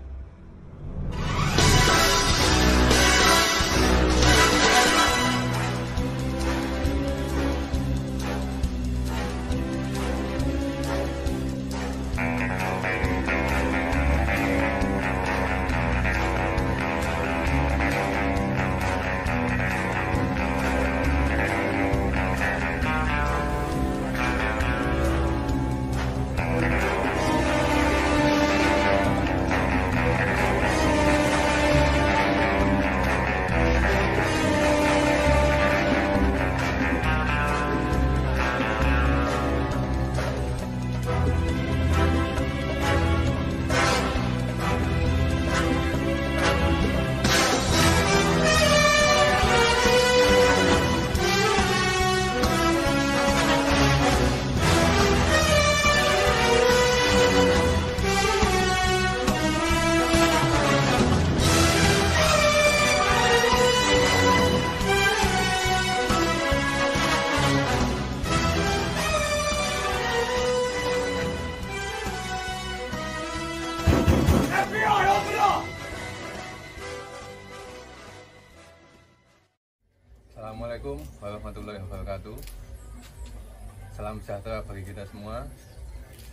sejahtera 84.29 84.61
bagi 84.61 84.85
kita 84.85 85.09
semua. 85.09 85.49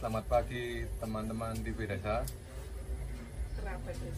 Selamat 0.04 0.28
pagi 0.28 0.84
teman-teman 1.00 1.56
di 1.64 1.72
Desa. 1.72 2.28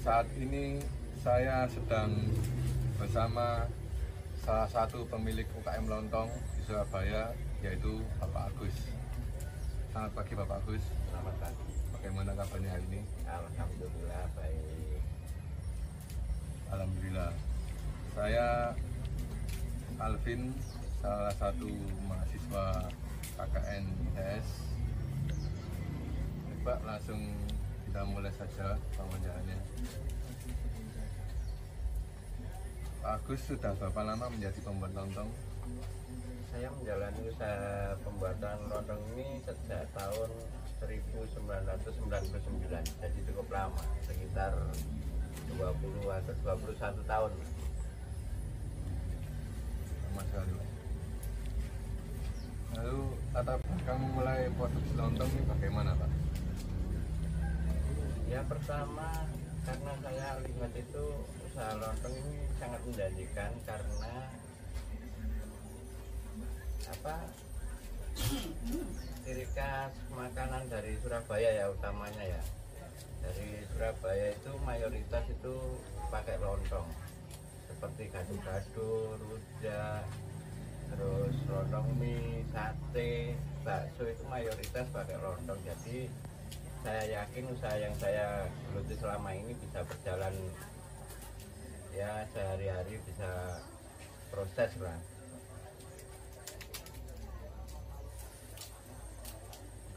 Saat 0.02 0.26
ini 0.42 0.82
saya 1.22 1.70
sedang 1.70 2.10
bersama 2.98 3.70
salah 4.42 4.66
satu 4.74 5.06
pemilik 5.14 5.46
UKM 5.62 5.86
Lontong 5.86 6.26
di 6.58 6.66
Surabaya 6.66 7.30
yaitu 7.62 8.02
Bapak 8.18 8.50
Agus. 8.50 8.74
Selamat 9.94 10.26
pagi 10.26 10.34
Bapak 10.34 10.58
Agus. 10.66 10.82
Selamat 11.14 11.36
pagi. 11.38 11.70
Bagaimana 11.94 12.34
kabarnya 12.34 12.74
hari 12.74 12.86
ini? 12.90 13.02
Alhamdulillah 13.30 14.26
baik. 14.34 15.02
Alhamdulillah. 16.74 17.32
Saya 18.18 18.74
Alvin, 20.02 20.50
salah 20.98 21.34
satu 21.38 21.70
mahasiswa 22.10 22.90
KKN 23.38 23.86
ITS. 23.86 24.48
Pak 26.66 26.82
langsung 26.84 27.22
kita 27.86 28.02
mulai 28.10 28.34
saja 28.34 28.76
pengajarannya. 28.98 29.58
Pak 33.06 33.12
Agus 33.24 33.42
sudah 33.46 33.78
berapa 33.78 34.02
lama 34.04 34.26
menjadi 34.34 34.58
pembuat 34.66 34.92
lontong? 34.98 35.30
Saya 36.50 36.74
menjalani 36.82 37.22
usaha 37.30 37.94
pembuatan 38.02 38.58
lontong 38.74 39.06
ini 39.14 39.38
sejak 39.46 39.86
tahun 39.94 40.30
1999, 40.82 41.78
jadi 43.00 43.20
cukup 43.32 43.48
lama, 43.54 43.82
sekitar 44.02 44.58
20 45.54 45.62
atau 46.10 46.34
21 46.42 47.06
tahun. 47.06 47.32
Lama 50.10 50.22
sekali. 50.26 50.67
Lalu 52.76 53.00
latar 53.32 53.58
belakang 53.64 54.02
mulai 54.12 54.52
produksi 54.58 54.94
lontong 55.00 55.30
ini 55.32 55.44
bagaimana 55.48 55.92
Pak? 55.96 56.12
Ya 58.28 58.42
pertama 58.44 59.08
karena 59.64 59.92
saya 60.04 60.28
lihat 60.44 60.74
itu 60.76 61.06
usaha 61.48 61.72
lontong 61.80 62.16
ini 62.16 62.38
sangat 62.60 62.82
menjanjikan 62.84 63.52
karena 63.64 64.14
apa 66.88 67.16
ciri 69.24 69.46
khas 69.54 69.94
makanan 70.12 70.64
dari 70.72 70.96
Surabaya 71.04 71.50
ya 71.52 71.66
utamanya 71.72 72.24
ya 72.24 72.42
dari 73.22 73.64
Surabaya 73.72 74.32
itu 74.32 74.52
mayoritas 74.64 75.24
itu 75.28 75.56
pakai 76.08 76.40
lontong 76.40 76.88
seperti 77.68 78.10
gado-gado, 78.10 79.20
rujak, 79.22 80.02
terus 80.92 81.36
lontong 81.48 81.88
mie, 82.00 82.44
sate, 82.52 83.36
bakso 83.62 84.04
itu 84.08 84.24
mayoritas 84.32 84.88
pakai 84.92 85.18
lontong 85.20 85.60
jadi 85.66 86.08
saya 86.86 87.04
yakin 87.10 87.52
usaha 87.52 87.76
yang 87.76 87.96
saya 88.00 88.48
geluti 88.72 88.96
selama 88.96 89.30
ini 89.36 89.52
bisa 89.60 89.84
berjalan 89.84 90.36
ya 91.92 92.24
sehari-hari 92.32 93.02
bisa 93.04 93.60
proses 94.30 94.72
lah 94.80 94.98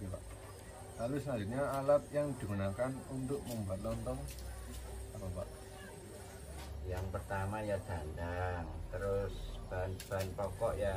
Oke 0.01 0.09
Pak. 0.09 0.23
Lalu 0.97 1.17
selanjutnya 1.21 1.61
alat 1.77 2.03
yang 2.09 2.33
digunakan 2.41 2.91
untuk 3.13 3.45
membuat 3.45 3.85
lontong 3.85 4.17
apa 5.13 5.29
Pak? 5.37 5.49
yang 6.91 7.07
pertama 7.15 7.63
ya 7.63 7.79
dandang 7.87 8.67
terus 8.91 9.50
bahan-bahan 9.71 10.29
pokok 10.35 10.75
ya 10.77 10.97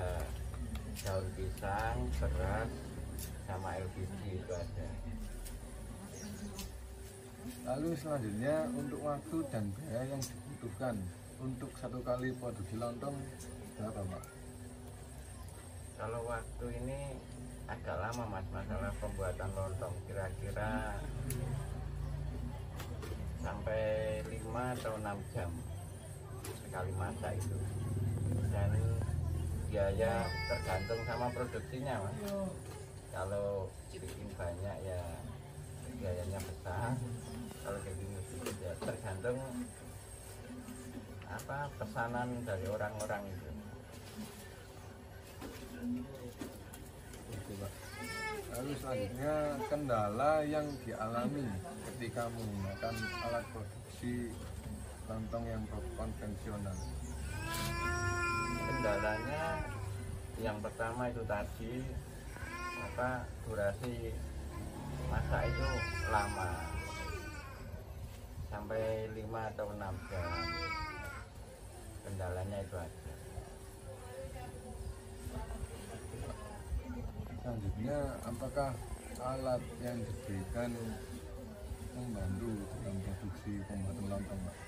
daun 1.06 1.26
pisang 1.38 1.98
beras 2.18 2.70
sama 3.46 3.70
LPG 3.78 4.22
itu 4.42 4.54
ada. 4.54 4.90
Lalu 7.64 7.90
selanjutnya 7.96 8.56
untuk 8.74 9.00
waktu 9.06 9.38
dan 9.54 9.70
biaya 9.78 10.18
yang 10.18 10.22
dibutuhkan 10.26 10.96
untuk 11.40 11.72
satu 11.78 12.02
kali 12.02 12.34
produksi 12.36 12.76
lontong 12.76 13.16
berapa 13.78 14.02
Pak? 14.02 14.24
kalau 16.04 16.20
waktu 16.28 16.68
ini 16.84 17.16
agak 17.64 17.96
lama 17.96 18.28
mas 18.28 18.48
masalah 18.52 18.92
pembuatan 19.00 19.50
lontong. 19.56 19.96
Kira-kira 20.04 21.00
sampai 23.40 24.20
5 24.28 24.76
atau 24.76 24.94
6 25.00 25.32
jam 25.32 25.52
sekali 26.44 26.92
masak 27.00 27.40
itu 27.40 27.56
dan 28.54 28.72
biaya 29.74 30.30
tergantung 30.46 31.02
sama 31.10 31.28
produksinya 31.34 31.98
mas 32.06 32.18
kalau 33.10 33.68
bikin 33.90 34.30
banyak 34.38 34.78
ya 34.86 35.02
biayanya 35.98 36.40
besar 36.40 36.94
kalau 37.66 37.80
gini 37.82 38.18
sedikit 38.30 38.58
ya 38.62 38.74
tergantung 38.78 39.38
apa 41.34 41.58
pesanan 41.82 42.30
dari 42.46 42.66
orang-orang 42.70 43.26
itu 43.34 43.54
Pak. 47.54 47.72
Lalu 48.54 48.72
selanjutnya 48.82 49.36
kendala 49.70 50.34
yang 50.46 50.68
dialami 50.86 51.46
ketika 51.90 52.30
menggunakan 52.34 52.94
alat 53.30 53.46
produksi 53.54 54.34
lontong 55.10 55.44
yang 55.48 55.64
konvensional. 55.98 56.78
Kendalanya 58.64 59.44
yang 60.42 60.58
pertama 60.60 61.08
itu 61.08 61.22
tadi 61.24 61.74
apa 62.84 63.24
durasi 63.48 64.12
masak 65.08 65.42
itu 65.50 65.70
lama. 66.10 66.50
Sampai 68.50 69.10
5 69.14 69.50
atau 69.54 69.66
6 69.74 70.10
jam. 70.10 70.30
Kendalanya 72.04 72.58
itu 72.62 72.76
aja. 72.78 73.14
Selanjutnya 77.44 78.00
apakah 78.24 78.72
alat 79.20 79.64
yang 79.84 79.98
diberikan 80.00 80.72
membantu 81.94 82.52
dalam 82.84 82.98
produksi 83.04 83.54
pembuatan 83.68 84.06
lontong 84.10 84.40
Pak? 84.48 84.63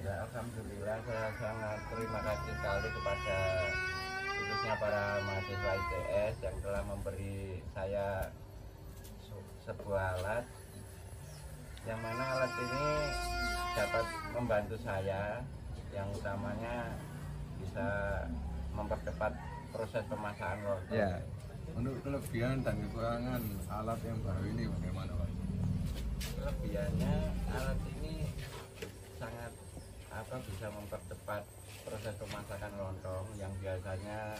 Ya 0.00 0.14
Alhamdulillah 0.24 0.96
saya 1.04 1.28
sangat 1.36 1.78
terima 1.92 2.20
kasih 2.24 2.52
sekali 2.56 2.88
kepada 2.88 3.38
khususnya 4.40 4.74
para 4.80 5.04
mahasiswa 5.28 5.72
ITS 5.76 6.34
yang 6.40 6.56
telah 6.64 6.82
memberi 6.88 7.60
saya 7.76 8.06
sebuah 9.68 10.04
alat 10.20 10.44
yang 11.84 12.00
mana 12.00 12.24
alat 12.36 12.52
ini 12.60 12.86
dapat 13.76 14.06
membantu 14.32 14.76
saya 14.80 15.44
yang 15.92 16.08
utamanya 16.16 16.96
bisa 17.60 17.88
mempercepat 18.72 19.32
proses 19.70 20.04
pemasakan 20.08 20.58
lontong. 20.64 20.96
Ya. 20.96 21.20
Untuk 21.70 21.94
kelebihan 22.02 22.66
dan 22.66 22.74
kekurangan 22.88 23.42
alat 23.70 24.00
yang 24.02 24.18
baru 24.26 24.44
ini 24.48 24.64
bagaimana 24.66 25.12
Pak? 25.14 25.30
Kelebihannya 26.40 27.14
alat 27.52 27.78
ini 27.94 27.99
apa 30.20 30.36
bisa 30.44 30.68
mempercepat 30.68 31.42
proses 31.88 32.14
pemasakan 32.20 32.72
lontong 32.76 33.24
yang 33.40 33.52
biasanya 33.64 34.36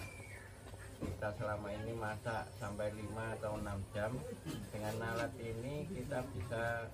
kita 1.00 1.32
selama 1.40 1.72
ini 1.72 1.96
masak 1.96 2.44
sampai 2.60 2.92
5 2.92 3.36
atau 3.40 3.56
6 3.56 3.94
jam. 3.96 4.12
Dengan 4.68 4.94
alat 5.00 5.32
ini 5.40 5.88
kita 5.88 6.20
bisa 6.36 6.84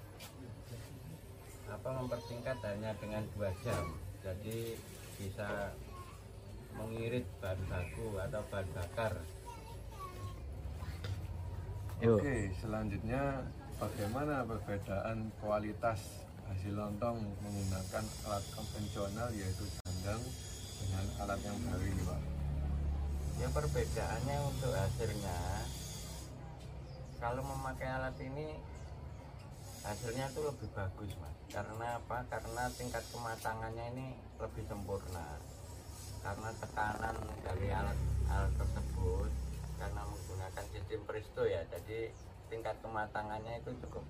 apa 1.66 1.88
mempersingkat 1.98 2.62
hanya 2.62 2.94
dengan 3.02 3.26
dua 3.34 3.50
jam. 3.66 3.98
Jadi 4.22 4.78
bisa 5.18 5.74
mengirit 6.78 7.26
bahan 7.42 7.58
baku 7.66 8.14
atau 8.22 8.42
bahan 8.54 8.68
bakar. 8.70 9.12
Oke, 12.06 12.54
selanjutnya 12.60 13.42
bagaimana 13.82 14.46
perbedaan 14.46 15.32
kualitas 15.42 16.25
hasil 16.46 16.72
lontong 16.78 17.18
menggunakan 17.42 18.04
alat 18.26 18.44
konvensional 18.54 19.28
yaitu 19.34 19.64
dandang 19.82 20.22
dengan 20.78 21.06
alat 21.26 21.40
yang 21.42 21.58
baru 21.66 21.90
Pak? 22.06 22.20
Ya 23.36 23.48
perbedaannya 23.52 24.36
untuk 24.48 24.72
hasilnya 24.72 25.38
kalau 27.20 27.42
memakai 27.42 27.88
alat 27.90 28.16
ini 28.22 28.56
hasilnya 29.82 30.30
tuh 30.32 30.50
lebih 30.50 30.68
bagus 30.72 31.10
mas. 31.20 31.36
Karena 31.52 32.00
apa? 32.00 32.26
Karena 32.26 32.66
tingkat 32.74 33.04
kematangannya 33.12 33.84
ini 33.94 34.06
lebih 34.40 34.64
sempurna. 34.66 35.38
Karena 36.24 36.50
tekanan 36.58 37.16
dari 37.44 37.68
alat 37.70 37.98
alat 38.26 38.52
tersebut 38.58 39.30
karena 39.76 40.02
menggunakan 40.06 40.64
sistem 40.72 41.00
presto 41.06 41.42
ya. 41.44 41.62
Jadi 41.70 42.10
tingkat 42.50 42.76
kematangannya 42.80 43.62
itu 43.62 43.70
cukup 43.86 44.04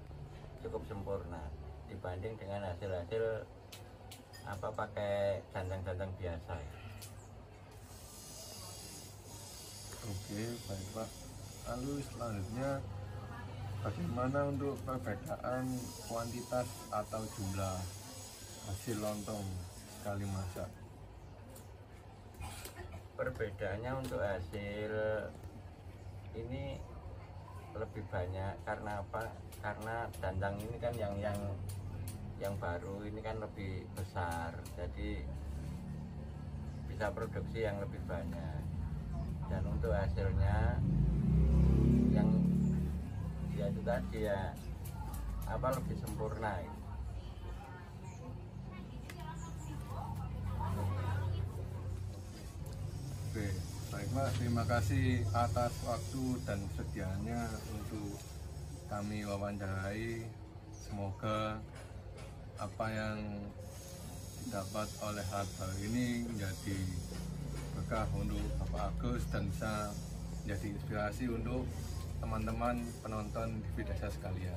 cukup 0.64 0.82
sempurna 0.88 1.42
dibanding 1.90 2.34
dengan 2.38 2.66
hasil-hasil 2.70 3.46
apa 4.46 4.68
pakai 4.70 5.42
dandang-dandang 5.50 6.12
biasa 6.18 6.52
ya. 6.54 6.74
Oke, 10.06 10.42
baik 10.70 10.88
Pak. 10.94 11.08
Lalu 11.66 11.92
selanjutnya 12.06 12.70
bagaimana 13.82 14.38
untuk 14.54 14.78
perbedaan 14.86 15.64
kuantitas 16.06 16.68
atau 16.94 17.22
jumlah 17.34 17.78
hasil 18.70 18.96
lontong 19.02 19.46
sekali 19.98 20.26
masak? 20.30 20.70
perbedaannya 23.16 23.92
untuk 23.96 24.20
hasil 24.20 24.92
ini 26.36 26.76
lebih 27.76 28.02
banyak 28.08 28.54
karena 28.64 29.04
apa? 29.04 29.32
Karena 29.60 30.08
dandang 30.20 30.56
ini 30.60 30.76
kan 30.80 30.94
yang 30.96 31.14
yang 31.20 31.38
yang 32.36 32.54
baru 32.60 33.04
ini 33.04 33.20
kan 33.20 33.40
lebih 33.40 33.84
besar. 33.96 34.52
Jadi 34.76 35.24
bisa 36.88 37.12
produksi 37.12 37.64
yang 37.64 37.80
lebih 37.80 38.00
banyak. 38.08 38.60
Dan 39.46 39.62
untuk 39.68 39.92
hasilnya 39.94 40.80
yang 42.12 42.28
ya 43.56 43.68
itu 43.70 43.80
tadi 43.84 44.18
ya 44.26 44.52
apa 45.46 45.70
lebih 45.76 45.96
sempurna 46.02 46.58
gitu. 46.60 46.74
Oke, 53.36 53.52
Pak. 54.16 54.32
Terima 54.40 54.64
kasih 54.64 55.28
atas 55.36 55.76
waktu 55.84 56.40
dan 56.48 56.56
kesediaannya 56.72 57.42
untuk 57.76 58.16
kami 58.88 59.28
wawancarai. 59.28 60.24
Semoga 60.72 61.60
apa 62.56 62.86
yang 62.88 63.44
didapat 64.40 64.88
oleh 65.04 65.20
baru 65.28 65.76
ini 65.84 66.24
menjadi 66.32 66.80
berkah 67.76 68.08
untuk 68.16 68.40
Bapak 68.64 68.96
Agus 68.96 69.20
dan 69.28 69.52
bisa 69.52 69.92
menjadi 70.48 70.66
inspirasi 70.72 71.24
untuk 71.28 71.68
teman-teman 72.16 72.88
penonton 73.04 73.60
di 73.76 73.84
desa 73.84 74.08
sekalian. 74.08 74.56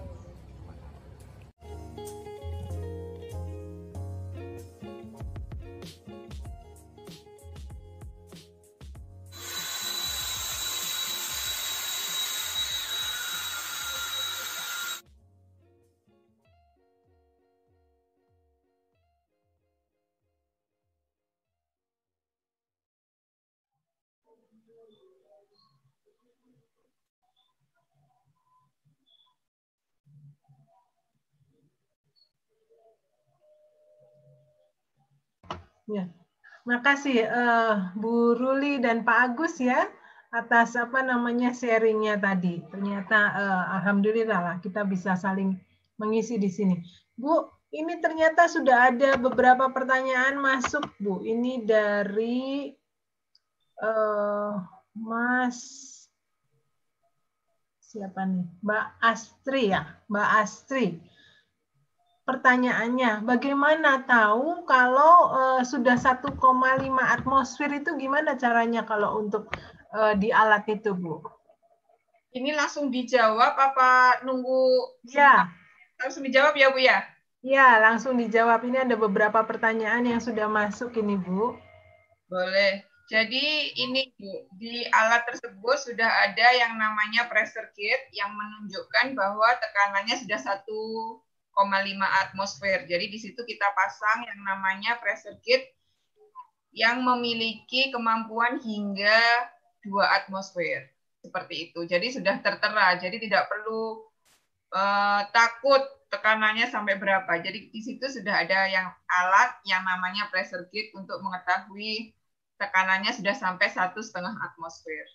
Ya, 35.90 36.06
makasih 36.70 37.26
uh, 37.26 37.90
Bu 37.98 38.38
Ruli 38.38 38.78
dan 38.78 39.02
Pak 39.02 39.34
Agus 39.34 39.58
ya 39.58 39.90
atas 40.30 40.78
apa 40.78 41.02
namanya 41.02 41.50
sharingnya 41.50 42.22
tadi. 42.22 42.62
Ternyata 42.70 43.18
uh, 43.34 43.64
alhamdulillah 43.82 44.38
lah 44.38 44.56
kita 44.62 44.86
bisa 44.86 45.18
saling 45.18 45.58
mengisi 45.98 46.38
di 46.38 46.46
sini. 46.46 46.78
Bu, 47.18 47.50
ini 47.74 47.98
ternyata 47.98 48.46
sudah 48.46 48.94
ada 48.94 49.18
beberapa 49.18 49.66
pertanyaan 49.74 50.38
masuk 50.38 50.86
Bu. 51.02 51.26
Ini 51.26 51.66
dari 51.66 52.70
uh, 53.82 54.54
Mas 54.94 55.58
siapa 57.82 58.30
nih? 58.30 58.46
Mbak 58.62 58.86
Astri 59.02 59.74
ya, 59.74 59.90
Mbak 60.06 60.30
Astri 60.46 61.02
pertanyaannya, 62.30 63.26
bagaimana 63.26 64.06
tahu 64.06 64.62
kalau 64.70 65.34
uh, 65.34 65.62
sudah 65.66 65.98
1,5 65.98 66.30
atmosfer 67.02 67.70
itu 67.74 67.98
gimana 67.98 68.38
caranya 68.38 68.86
kalau 68.86 69.18
untuk 69.18 69.50
uh, 69.98 70.14
di 70.14 70.30
alat 70.30 70.70
itu, 70.70 70.94
Bu? 70.94 71.26
Ini 72.38 72.54
langsung 72.54 72.94
dijawab 72.94 73.58
apa 73.58 74.22
nunggu? 74.22 75.02
Ya. 75.10 75.50
Langsung 75.98 76.22
dijawab 76.22 76.54
ya, 76.54 76.70
Bu 76.70 76.78
ya? 76.78 77.02
Ya, 77.42 77.82
langsung 77.82 78.14
dijawab. 78.22 78.62
Ini 78.62 78.86
ada 78.86 78.94
beberapa 78.94 79.42
pertanyaan 79.42 80.06
yang 80.06 80.22
sudah 80.22 80.46
masuk 80.46 80.94
ini, 81.02 81.18
Bu. 81.18 81.58
Boleh. 82.30 82.86
Jadi 83.10 83.74
ini 83.74 84.14
Bu, 84.22 84.46
di 84.62 84.86
alat 84.94 85.26
tersebut 85.26 85.78
sudah 85.82 86.30
ada 86.30 86.48
yang 86.54 86.78
namanya 86.78 87.26
pressure 87.26 87.74
kit 87.74 88.14
yang 88.14 88.30
menunjukkan 88.30 89.18
bahwa 89.18 89.50
tekanannya 89.58 90.14
sudah 90.14 90.38
satu 90.38 90.78
0,5 91.18 91.29
atmosfer. 91.60 92.88
Jadi 92.88 93.06
di 93.12 93.20
situ 93.20 93.42
kita 93.44 93.68
pasang 93.76 94.24
yang 94.28 94.40
namanya 94.44 95.00
pressure 95.04 95.38
kit 95.44 95.76
yang 96.72 97.02
memiliki 97.02 97.90
kemampuan 97.90 98.62
hingga 98.62 99.20
2 99.84 99.92
atmosfer. 100.24 100.88
Seperti 101.20 101.70
itu. 101.70 101.84
Jadi 101.84 102.16
sudah 102.16 102.40
tertera. 102.40 102.96
Jadi 102.96 103.20
tidak 103.20 103.52
perlu 103.52 104.08
uh, 104.72 105.22
takut 105.36 105.84
tekanannya 106.10 106.72
sampai 106.72 106.96
berapa. 106.96 107.30
Jadi 107.44 107.70
di 107.70 107.82
situ 107.84 108.06
sudah 108.08 108.46
ada 108.46 108.66
yang 108.72 108.88
alat 109.08 109.60
yang 109.68 109.84
namanya 109.84 110.32
pressure 110.32 110.66
kit 110.72 110.96
untuk 110.96 111.20
mengetahui 111.22 112.16
tekanannya 112.60 113.12
sudah 113.16 113.36
sampai 113.36 113.68
satu 113.72 114.04
setengah 114.04 114.36
atmosfer. 114.42 115.08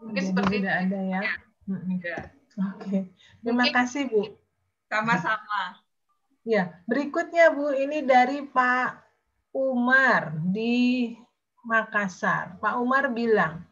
Mungkin 0.00 0.16
Jadi 0.16 0.28
seperti 0.32 0.54
tidak 0.58 0.74
itu. 0.74 0.84
ada 0.88 1.00
ya. 1.04 1.20
ya. 1.20 1.32
Oke, 1.70 2.82
okay. 2.82 3.02
terima 3.46 3.62
Mungkin, 3.62 3.74
kasih 3.78 4.02
Bu. 4.10 4.22
Sama-sama. 4.90 5.78
Ya, 6.42 6.82
berikutnya 6.90 7.54
Bu, 7.54 7.70
ini 7.78 8.02
dari 8.02 8.42
Pak 8.42 8.98
Umar 9.54 10.34
di 10.50 11.14
Makassar. 11.62 12.58
Pak 12.58 12.74
Umar 12.82 13.14
bilang, 13.14 13.62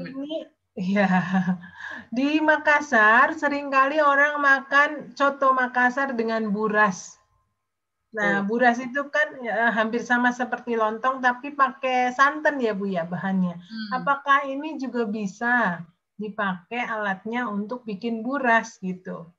ini 0.00 0.48
ya 0.96 1.08
di 2.08 2.40
Makassar 2.40 3.36
sering 3.36 3.68
kali 3.68 4.00
orang 4.00 4.40
makan 4.40 4.90
coto 5.12 5.52
Makassar 5.52 6.16
dengan 6.16 6.48
buras. 6.48 7.20
Nah, 8.16 8.40
oh. 8.40 8.48
buras 8.48 8.80
itu 8.80 9.12
kan 9.12 9.44
ya, 9.44 9.68
hampir 9.76 10.00
sama 10.00 10.32
seperti 10.32 10.72
lontong, 10.72 11.20
tapi 11.20 11.52
pakai 11.52 12.16
santan 12.16 12.56
ya 12.64 12.72
Bu 12.72 12.88
ya 12.88 13.04
bahannya. 13.04 13.60
Hmm. 13.60 13.90
Apakah 14.00 14.48
ini 14.48 14.80
juga 14.80 15.04
bisa 15.04 15.84
dipakai 16.16 16.80
alatnya 16.80 17.44
untuk 17.44 17.84
bikin 17.84 18.24
buras 18.24 18.80
gitu? 18.80 19.35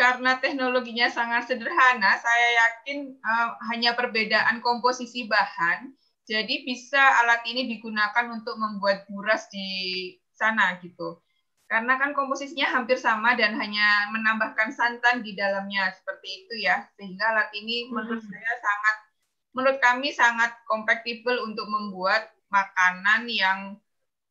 Karena 0.00 0.40
teknologinya 0.40 1.12
sangat 1.12 1.52
sederhana, 1.52 2.16
saya 2.16 2.48
yakin 2.64 3.20
uh, 3.20 3.52
hanya 3.68 3.92
perbedaan 3.92 4.64
komposisi 4.64 5.28
bahan, 5.28 5.92
jadi 6.24 6.64
bisa 6.64 7.20
alat 7.20 7.44
ini 7.44 7.68
digunakan 7.68 8.32
untuk 8.32 8.56
membuat 8.56 9.04
buras 9.12 9.44
di 9.52 9.68
sana 10.32 10.80
gitu. 10.80 11.20
Karena 11.68 12.00
kan 12.00 12.16
komposisinya 12.16 12.80
hampir 12.80 12.96
sama 12.96 13.36
dan 13.36 13.60
hanya 13.60 14.08
menambahkan 14.16 14.72
santan 14.72 15.20
di 15.20 15.36
dalamnya 15.36 15.92
seperti 15.92 16.28
itu 16.48 16.64
ya, 16.64 16.88
sehingga 16.96 17.36
alat 17.36 17.52
ini 17.52 17.92
menurut 17.92 18.24
hmm. 18.24 18.32
saya 18.32 18.54
sangat, 18.56 18.96
menurut 19.52 19.78
kami 19.84 20.08
sangat 20.16 20.56
kompatibel 20.64 21.44
untuk 21.44 21.68
membuat 21.68 22.32
makanan 22.48 23.28
yang 23.28 23.76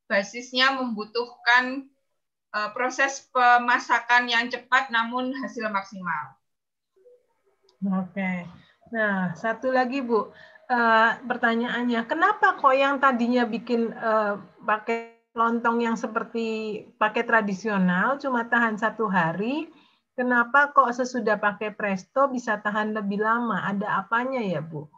basisnya 0.10 0.74
membutuhkan 0.74 1.86
uh, 1.86 1.99
proses 2.74 3.30
pemasakan 3.30 4.26
yang 4.26 4.50
cepat 4.50 4.90
namun 4.90 5.34
hasil 5.38 5.70
maksimal. 5.70 6.34
Oke. 8.04 8.50
Nah, 8.90 9.38
satu 9.38 9.70
lagi 9.70 10.02
Bu, 10.02 10.20
uh, 10.20 11.12
pertanyaannya, 11.24 12.04
kenapa 12.10 12.58
kok 12.58 12.76
yang 12.76 12.98
tadinya 12.98 13.46
bikin 13.46 13.94
uh, 13.94 14.42
pakai 14.66 15.16
lontong 15.38 15.80
yang 15.86 15.96
seperti 15.96 16.82
pakai 16.98 17.24
tradisional 17.24 18.18
cuma 18.18 18.50
tahan 18.50 18.76
satu 18.76 19.08
hari, 19.08 19.70
kenapa 20.18 20.74
kok 20.74 20.90
sesudah 20.92 21.38
pakai 21.38 21.72
presto 21.72 22.28
bisa 22.28 22.58
tahan 22.60 22.98
lebih 22.98 23.22
lama? 23.22 23.64
Ada 23.70 24.04
apanya 24.04 24.42
ya 24.42 24.60
Bu? 24.60 24.90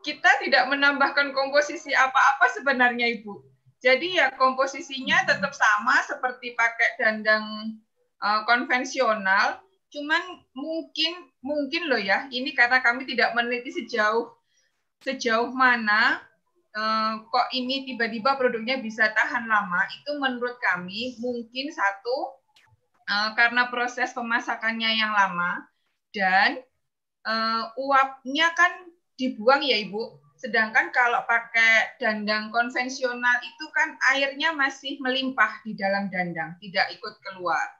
Kita 0.00 0.40
tidak 0.40 0.64
menambahkan 0.72 1.32
komposisi 1.36 1.92
apa-apa 1.92 2.48
sebenarnya 2.56 3.04
Ibu 3.20 3.50
jadi 3.80 4.08
ya 4.12 4.26
komposisinya 4.36 5.24
tetap 5.24 5.56
sama 5.56 6.04
seperti 6.04 6.52
pakai 6.52 7.00
dandang 7.00 7.80
uh, 8.20 8.44
konvensional, 8.44 9.64
cuman 9.88 10.44
mungkin 10.52 11.32
mungkin 11.40 11.88
loh 11.88 12.00
ya, 12.00 12.28
ini 12.28 12.52
karena 12.52 12.84
kami 12.84 13.08
tidak 13.08 13.32
meneliti 13.32 13.72
sejauh 13.72 14.36
sejauh 15.00 15.48
mana 15.56 16.20
uh, 16.76 17.24
kok 17.24 17.48
ini 17.56 17.88
tiba-tiba 17.88 18.36
produknya 18.36 18.76
bisa 18.84 19.08
tahan 19.16 19.48
lama, 19.48 19.80
itu 19.96 20.10
menurut 20.20 20.60
kami 20.60 21.16
mungkin 21.16 21.72
satu 21.72 22.36
uh, 23.08 23.32
karena 23.32 23.72
proses 23.72 24.12
pemasakannya 24.12 25.00
yang 25.00 25.16
lama. 25.16 25.64
Dan 26.10 26.60
uh, 27.24 27.70
uapnya 27.78 28.50
kan 28.52 28.92
dibuang 29.16 29.62
ya 29.64 29.78
Ibu 29.78 30.29
Sedangkan 30.40 30.88
kalau 30.88 31.20
pakai 31.28 32.00
dandang 32.00 32.48
konvensional 32.48 33.36
itu 33.44 33.64
kan 33.76 33.92
airnya 34.16 34.56
masih 34.56 34.96
melimpah 35.04 35.60
di 35.68 35.76
dalam 35.76 36.08
dandang, 36.08 36.56
tidak 36.64 36.88
ikut 36.96 37.14
keluar. 37.20 37.76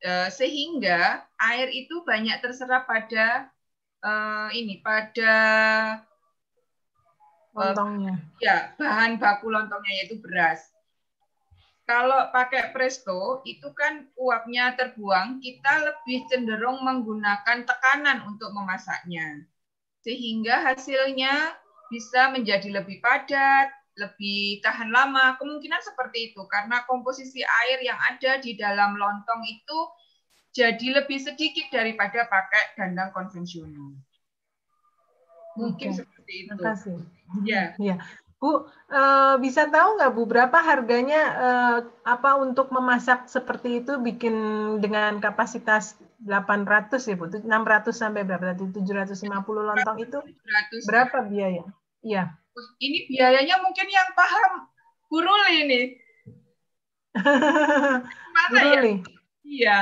Eh, 0.00 0.32
sehingga 0.32 1.28
air 1.36 1.68
itu 1.68 2.00
banyak 2.08 2.40
terserap 2.40 2.88
pada 2.88 3.52
uh, 4.00 4.48
ini 4.56 4.80
pada 4.80 5.34
lontongnya. 7.52 8.16
Uh, 8.16 8.40
ya, 8.40 8.56
bahan 8.80 9.20
baku 9.20 9.52
lontongnya 9.52 9.92
yaitu 10.00 10.16
beras. 10.24 10.72
Kalau 11.84 12.32
pakai 12.32 12.72
presto 12.72 13.44
itu 13.44 13.68
kan 13.76 14.08
uapnya 14.16 14.72
terbuang, 14.72 15.44
kita 15.44 15.84
lebih 15.84 16.24
cenderung 16.32 16.80
menggunakan 16.80 17.68
tekanan 17.68 18.24
untuk 18.24 18.56
memasaknya 18.56 19.44
sehingga 20.08 20.64
hasilnya 20.64 21.52
bisa 21.92 22.32
menjadi 22.32 22.80
lebih 22.80 23.04
padat, 23.04 23.68
lebih 24.00 24.64
tahan 24.64 24.88
lama. 24.88 25.36
Kemungkinan 25.36 25.84
seperti 25.84 26.32
itu 26.32 26.40
karena 26.48 26.80
komposisi 26.88 27.44
air 27.44 27.84
yang 27.84 28.00
ada 28.00 28.40
di 28.40 28.56
dalam 28.56 28.96
lontong 28.96 29.44
itu 29.44 29.78
jadi 30.56 31.04
lebih 31.04 31.20
sedikit 31.20 31.68
daripada 31.68 32.24
pakai 32.24 32.72
dandang 32.80 33.12
konvensional. 33.12 34.00
Mungkin 35.60 35.92
Oke. 35.92 35.98
seperti 36.00 36.32
itu. 36.48 36.56
Terima 36.56 36.72
kasih. 36.72 36.96
Ya. 37.44 37.76
ya. 37.76 38.00
Bu, 38.40 38.64
uh, 38.64 39.34
bisa 39.44 39.68
tahu 39.68 40.00
nggak 40.00 40.12
Bu 40.14 40.24
berapa 40.24 40.56
harganya 40.62 41.22
uh, 41.36 41.78
apa 42.06 42.40
untuk 42.40 42.72
memasak 42.72 43.28
seperti 43.28 43.84
itu 43.84 44.00
bikin 44.00 44.32
dengan 44.80 45.20
kapasitas 45.20 46.00
800 46.18 46.98
ya 46.98 47.14
Bu, 47.14 47.30
600 47.30 47.46
sampai 47.94 48.26
berapa 48.26 48.50
tadi 48.50 48.66
750 48.74 49.22
lontong 49.54 49.98
itu 50.02 50.18
700. 50.18 50.90
berapa 50.90 51.18
biaya? 51.30 51.64
Iya. 52.02 52.34
Ini 52.82 53.06
biayanya 53.06 53.62
mungkin 53.62 53.86
yang 53.86 54.10
paham 54.18 54.66
Bu 55.06 55.22
Ruli 55.22 55.54
ini. 55.62 55.80
Mana 58.34 58.60
ya? 58.66 58.82
Iya. 59.46 59.78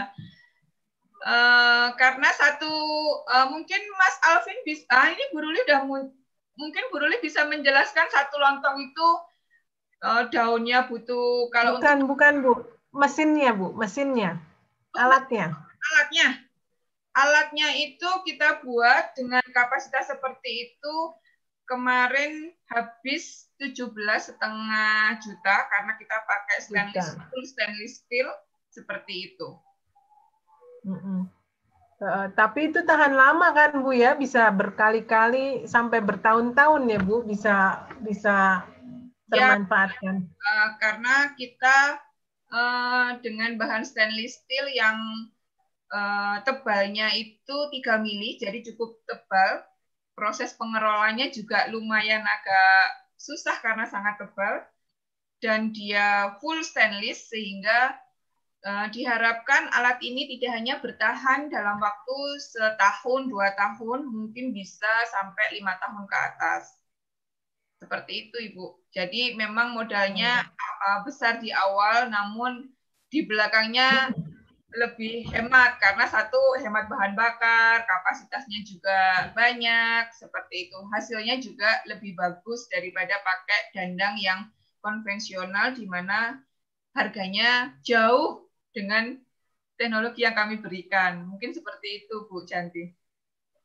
Uh, 1.27 1.97
karena 1.97 2.29
satu 2.37 2.71
uh, 3.27 3.49
mungkin 3.51 3.81
Mas 3.97 4.17
Alvin 4.31 4.61
bisa 4.69 4.85
ah, 4.93 5.09
ini 5.09 5.25
Bu 5.33 5.41
Ruli 5.41 5.59
udah 5.65 5.83
mungkin 6.55 6.85
Bu 6.93 7.01
Ruli 7.01 7.19
bisa 7.25 7.49
menjelaskan 7.49 8.07
satu 8.13 8.37
lontong 8.37 8.77
itu 8.93 9.09
uh, 10.07 10.29
daunnya 10.31 10.87
butuh 10.87 11.51
kalau 11.51 11.81
bukan 11.81 12.05
untuk, 12.05 12.09
bukan 12.15 12.35
Bu 12.45 12.53
mesinnya 12.95 13.51
Bu 13.57 13.75
mesinnya 13.75 14.39
alatnya 14.95 15.66
alatnya. 15.93 16.29
Alatnya 17.17 17.69
itu 17.81 18.09
kita 18.29 18.61
buat 18.61 19.17
dengan 19.17 19.45
kapasitas 19.57 20.13
seperti 20.13 20.69
itu 20.69 20.97
kemarin 21.67 22.55
habis 22.71 23.51
17 23.59 23.91
setengah 24.21 25.19
juta 25.19 25.57
karena 25.67 25.93
kita 25.99 26.17
pakai 26.29 26.57
stainless 26.63 27.09
steel, 27.17 27.43
stainless 27.43 27.95
steel 28.05 28.29
seperti 28.71 29.33
itu. 29.33 29.49
Mm 30.87 30.99
-hmm. 31.01 31.21
Uh, 31.97 32.29
tapi 32.37 32.69
itu 32.69 32.85
tahan 32.85 33.17
lama 33.17 33.57
kan 33.57 33.81
Bu 33.81 33.97
ya, 33.97 34.13
bisa 34.13 34.53
berkali-kali 34.53 35.65
sampai 35.65 36.05
bertahun-tahun 36.05 36.93
ya 36.93 37.01
Bu, 37.01 37.25
bisa 37.25 37.89
bisa 38.05 38.69
ya, 39.33 39.57
termanfaatkan. 39.57 40.29
Ya, 40.29 40.29
uh, 40.29 40.69
karena 40.77 41.15
kita 41.41 41.79
uh, 42.53 43.17
dengan 43.25 43.57
bahan 43.57 43.89
stainless 43.89 44.45
steel 44.45 44.69
yang 44.77 45.01
uh, 45.93 46.43
tebalnya 46.43 47.13
itu 47.15 47.57
3 47.71 48.03
mili, 48.03 48.41
jadi 48.41 48.63
cukup 48.73 48.99
tebal. 49.07 49.63
Proses 50.17 50.57
pengerolanya 50.57 51.29
juga 51.29 51.69
lumayan 51.69 52.25
agak 52.25 52.81
susah 53.21 53.61
karena 53.61 53.85
sangat 53.85 54.17
tebal. 54.17 54.65
Dan 55.37 55.71
dia 55.77 56.33
full 56.41 56.65
stainless 56.65 57.29
sehingga 57.29 57.93
uh, 58.65 58.87
diharapkan 58.89 59.69
alat 59.69 60.01
ini 60.01 60.25
tidak 60.37 60.51
hanya 60.57 60.75
bertahan 60.81 61.53
dalam 61.53 61.77
waktu 61.77 62.19
setahun, 62.41 63.29
dua 63.29 63.53
tahun, 63.53 64.09
mungkin 64.09 64.57
bisa 64.57 64.89
sampai 65.13 65.61
lima 65.61 65.77
tahun 65.77 66.09
ke 66.09 66.17
atas. 66.17 66.73
Seperti 67.77 68.29
itu, 68.29 68.37
Ibu. 68.53 68.89
Jadi 68.97 69.37
memang 69.37 69.77
modalnya 69.77 70.49
uh, 70.89 71.05
besar 71.05 71.37
di 71.45 71.53
awal, 71.53 72.09
namun 72.09 72.73
di 73.13 73.29
belakangnya 73.29 74.11
lebih 74.77 75.25
hemat 75.33 75.81
karena 75.81 76.05
satu 76.05 76.39
hemat 76.61 76.87
bahan 76.87 77.17
bakar, 77.17 77.89
kapasitasnya 77.89 78.61
juga 78.63 79.33
banyak 79.33 80.13
seperti 80.13 80.69
itu. 80.69 80.79
Hasilnya 80.93 81.41
juga 81.41 81.81
lebih 81.89 82.13
bagus 82.13 82.69
daripada 82.69 83.17
pakai 83.25 83.73
dandang 83.73 84.21
yang 84.21 84.41
konvensional 84.85 85.73
di 85.73 85.89
mana 85.89 86.39
harganya 86.93 87.73
jauh 87.81 88.45
dengan 88.77 89.17
teknologi 89.81 90.29
yang 90.29 90.37
kami 90.37 90.61
berikan. 90.61 91.25
Mungkin 91.25 91.57
seperti 91.57 92.05
itu 92.05 92.29
Bu 92.29 92.45
Canti. 92.45 92.93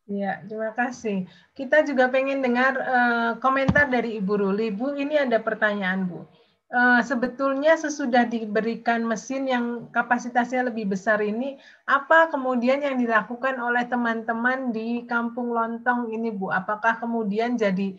Ya, 0.09 0.43
terima 0.43 0.75
kasih. 0.75 1.29
Kita 1.55 1.87
juga 1.87 2.11
pengen 2.11 2.43
dengar 2.43 2.73
uh, 2.75 3.31
komentar 3.39 3.87
dari 3.87 4.19
Ibu 4.19 4.33
Ruli. 4.33 4.67
Bu, 4.73 4.97
ini 4.97 5.15
ada 5.15 5.39
pertanyaan 5.39 6.03
Bu 6.07 6.27
uh, 6.71 7.01
sebetulnya 7.03 7.75
sesudah 7.75 8.25
diberikan 8.25 9.03
mesin 9.03 9.45
yang 9.47 9.91
kapasitasnya 9.91 10.71
lebih 10.71 10.91
besar 10.91 11.19
ini, 11.19 11.59
apa 11.85 12.31
kemudian 12.31 12.81
yang 12.81 12.97
dilakukan 12.97 13.59
oleh 13.59 13.85
teman-teman 13.85 14.71
di 14.71 15.03
Kampung 15.05 15.51
Lontong 15.51 16.09
ini, 16.09 16.31
Bu? 16.31 16.49
Apakah 16.49 16.97
kemudian 17.03 17.59
jadi 17.59 17.95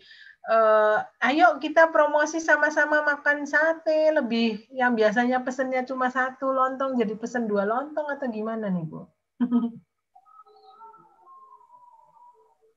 uh, 0.49 0.99
ayo 1.23 1.61
kita 1.61 1.87
promosi 1.93 2.41
sama-sama 2.41 3.05
makan 3.05 3.45
sate 3.47 4.11
lebih 4.11 4.67
yang 4.73 4.97
biasanya 4.97 5.45
pesennya 5.45 5.85
cuma 5.87 6.09
satu 6.11 6.51
lontong 6.51 6.99
jadi 6.99 7.15
pesen 7.15 7.47
dua 7.47 7.63
lontong 7.63 8.09
atau 8.11 8.27
gimana 8.27 8.67
nih 8.67 8.85
Bu? 8.89 9.05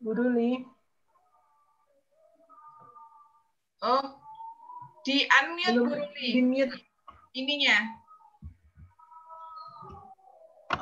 Bu 0.03 0.13
Ruli. 0.13 0.63
Oh, 3.85 4.26
di 5.07 5.23
unmute 5.31 5.79
Bu 5.79 5.95
Di 6.19 6.43
mute. 6.43 6.77
Ininya. 7.39 7.77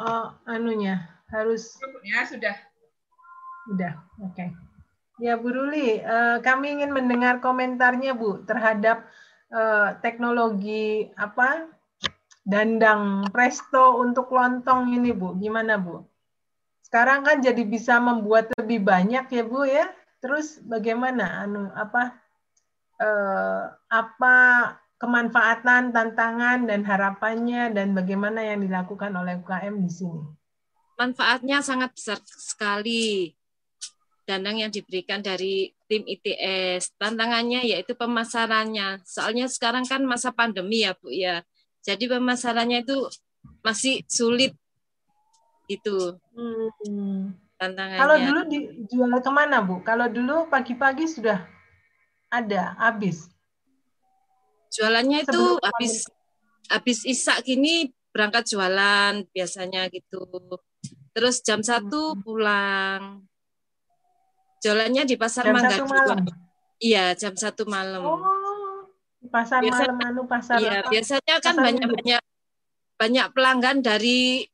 Oh, 0.00 0.32
anunya 0.48 1.04
harus. 1.28 1.76
Ya 2.08 2.24
sudah. 2.24 2.56
Sudah, 3.68 3.92
oke. 4.24 4.32
Okay. 4.32 4.48
Ya 5.22 5.38
Bu 5.38 5.52
Ruli, 5.52 6.02
uh, 6.02 6.42
kami 6.42 6.74
ingin 6.74 6.90
mendengar 6.90 7.38
komentarnya 7.38 8.18
Bu 8.18 8.42
terhadap 8.48 9.06
uh, 9.52 9.94
teknologi 10.02 11.12
apa 11.14 11.70
dandang 12.42 13.30
presto 13.30 14.02
untuk 14.02 14.32
lontong 14.32 14.90
ini 14.90 15.14
Bu. 15.14 15.38
Gimana 15.38 15.78
Bu? 15.78 16.02
Sekarang 16.82 17.22
kan 17.22 17.42
jadi 17.42 17.62
bisa 17.62 17.98
membuat 18.02 18.50
lebih 18.58 18.82
banyak 18.82 19.26
ya 19.30 19.42
Bu 19.46 19.62
ya. 19.68 19.86
Terus 20.18 20.58
bagaimana 20.64 21.46
anu 21.46 21.68
apa 21.76 22.23
eh, 23.04 23.62
apa 23.92 24.36
kemanfaatan, 25.04 25.92
tantangan, 25.92 26.64
dan 26.64 26.80
harapannya, 26.80 27.76
dan 27.76 27.92
bagaimana 27.92 28.40
yang 28.40 28.64
dilakukan 28.64 29.12
oleh 29.12 29.36
UKM 29.36 29.84
di 29.84 29.90
sini? 29.92 30.22
Manfaatnya 30.96 31.60
sangat 31.60 31.92
besar 31.92 32.18
sekali. 32.24 33.34
Dandang 34.24 34.64
yang 34.64 34.72
diberikan 34.72 35.20
dari 35.20 35.68
tim 35.84 36.06
ITS. 36.08 36.96
Tantangannya 36.96 37.66
yaitu 37.66 37.92
pemasarannya. 37.92 39.04
Soalnya 39.04 39.50
sekarang 39.50 39.84
kan 39.84 40.00
masa 40.06 40.32
pandemi 40.32 40.86
ya 40.86 40.96
Bu 40.96 41.12
ya. 41.12 41.44
Jadi 41.84 42.08
pemasarannya 42.08 42.88
itu 42.88 42.96
masih 43.60 44.00
sulit 44.08 44.56
itu. 45.68 46.16
Hmm. 46.32 47.36
Tantangannya. 47.60 48.00
Kalau 48.00 48.16
dulu 48.16 48.40
dijual 48.48 49.12
ke 49.20 49.30
mana 49.34 49.60
Bu? 49.60 49.84
Kalau 49.84 50.08
dulu 50.08 50.48
pagi-pagi 50.48 51.04
sudah 51.04 51.44
ada, 52.42 52.74
habis. 52.80 53.30
Jualannya 54.74 55.22
itu 55.22 55.30
Sebelum 55.30 55.62
habis 55.62 55.94
habis 56.66 56.98
isak 57.06 57.46
gini 57.46 57.94
berangkat 58.10 58.50
jualan 58.50 59.22
biasanya 59.30 59.86
gitu. 59.90 60.26
Terus 61.14 61.42
jam 61.46 61.62
satu 61.62 62.14
hmm. 62.14 62.20
pulang. 62.26 63.02
Jualannya 64.62 65.06
di 65.06 65.14
pasar 65.14 65.46
jam 65.46 65.54
Mangga 65.54 65.78
malam. 65.86 66.18
Iya, 66.82 67.14
jam 67.14 67.38
satu 67.38 67.68
malam. 67.70 68.02
Oh, 68.02 68.18
pasar 69.30 69.62
Biasa, 69.62 69.82
malam 69.94 69.98
anu 70.10 70.22
pasar. 70.26 70.58
Iya, 70.58 70.82
apa? 70.82 70.90
biasanya 70.90 71.34
kan 71.38 71.54
banyak-banyak 71.54 72.22
banyak 72.94 73.26
pelanggan 73.34 73.78
dari 73.82 74.46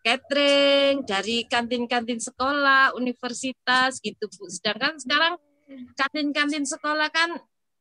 catering, 0.00 1.04
dari 1.04 1.44
kantin-kantin 1.48 2.20
sekolah, 2.20 2.96
universitas 2.96 4.00
gitu, 4.00 4.28
Bu. 4.32 4.48
Sedangkan 4.48 4.96
sekarang 4.96 5.36
kantin-kantin 5.94 6.66
sekolah 6.66 7.08
kan 7.10 7.38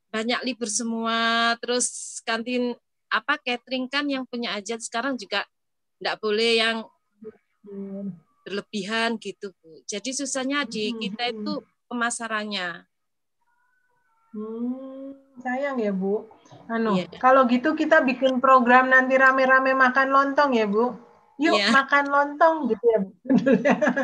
banyak 0.10 0.42
libur 0.42 0.70
semua 0.70 1.54
terus 1.62 2.18
kantin 2.26 2.74
apa 3.10 3.38
catering 3.42 3.90
kan 3.90 4.06
yang 4.06 4.26
punya 4.26 4.54
aja 4.58 4.78
sekarang 4.78 5.18
juga 5.18 5.46
tidak 5.98 6.16
boleh 6.22 6.52
yang 6.62 6.78
berlebihan 8.46 9.18
gitu 9.22 9.54
Bu. 9.62 9.84
Jadi 9.86 10.10
susahnya 10.16 10.66
di 10.66 10.96
kita 10.98 11.30
itu 11.30 11.62
pemasarannya. 11.86 12.86
Hmm, 14.34 15.14
sayang 15.42 15.78
ya 15.82 15.94
Bu. 15.94 16.26
Anu, 16.70 16.98
Iya. 16.98 17.10
kalau 17.22 17.46
gitu 17.50 17.74
kita 17.74 18.02
bikin 18.06 18.42
program 18.42 18.90
nanti 18.90 19.18
rame-rame 19.18 19.74
makan 19.74 20.08
lontong 20.10 20.54
ya 20.58 20.66
Bu. 20.70 20.94
Yuk 21.40 21.56
Iya. 21.56 21.72
makan 21.72 22.06
lontong 22.12 22.56
gitu 22.68 22.84
ya. 22.84 23.00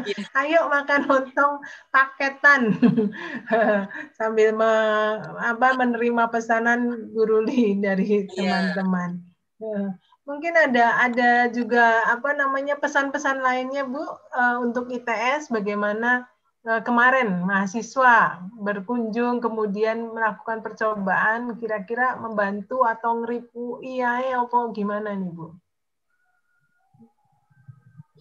Iya. 0.08 0.24
Ayo 0.40 0.60
makan 0.72 1.02
lontong 1.04 1.54
paketan 1.92 2.72
sambil 4.18 4.56
me- 4.56 5.20
apa, 5.44 5.76
menerima 5.76 6.32
pesanan 6.32 7.12
Bu 7.12 7.28
Ruli 7.28 7.76
dari 7.78 8.24
Iya. 8.32 8.72
teman-teman. 8.72 9.20
Eh, 9.60 9.88
Mungkin 10.26 10.58
ada 10.58 11.06
ada 11.06 11.54
juga 11.54 12.02
apa 12.10 12.34
namanya 12.34 12.80
pesan-pesan 12.80 13.44
lainnya 13.44 13.86
Bu 13.86 14.02
eh, 14.32 14.58
untuk 14.58 14.90
ITS 14.90 15.52
bagaimana 15.52 16.26
eh, 16.66 16.82
kemarin 16.82 17.46
mahasiswa 17.46 18.42
berkunjung 18.58 19.38
kemudian 19.38 20.10
melakukan 20.10 20.64
percobaan 20.64 21.54
kira-kira 21.60 22.18
membantu 22.18 22.82
atau 22.82 23.22
ngeripu 23.22 23.84
iya 23.86 24.18
ya 24.24 24.42
apa 24.42 24.72
gimana 24.72 25.14
nih 25.14 25.30
Bu? 25.30 25.54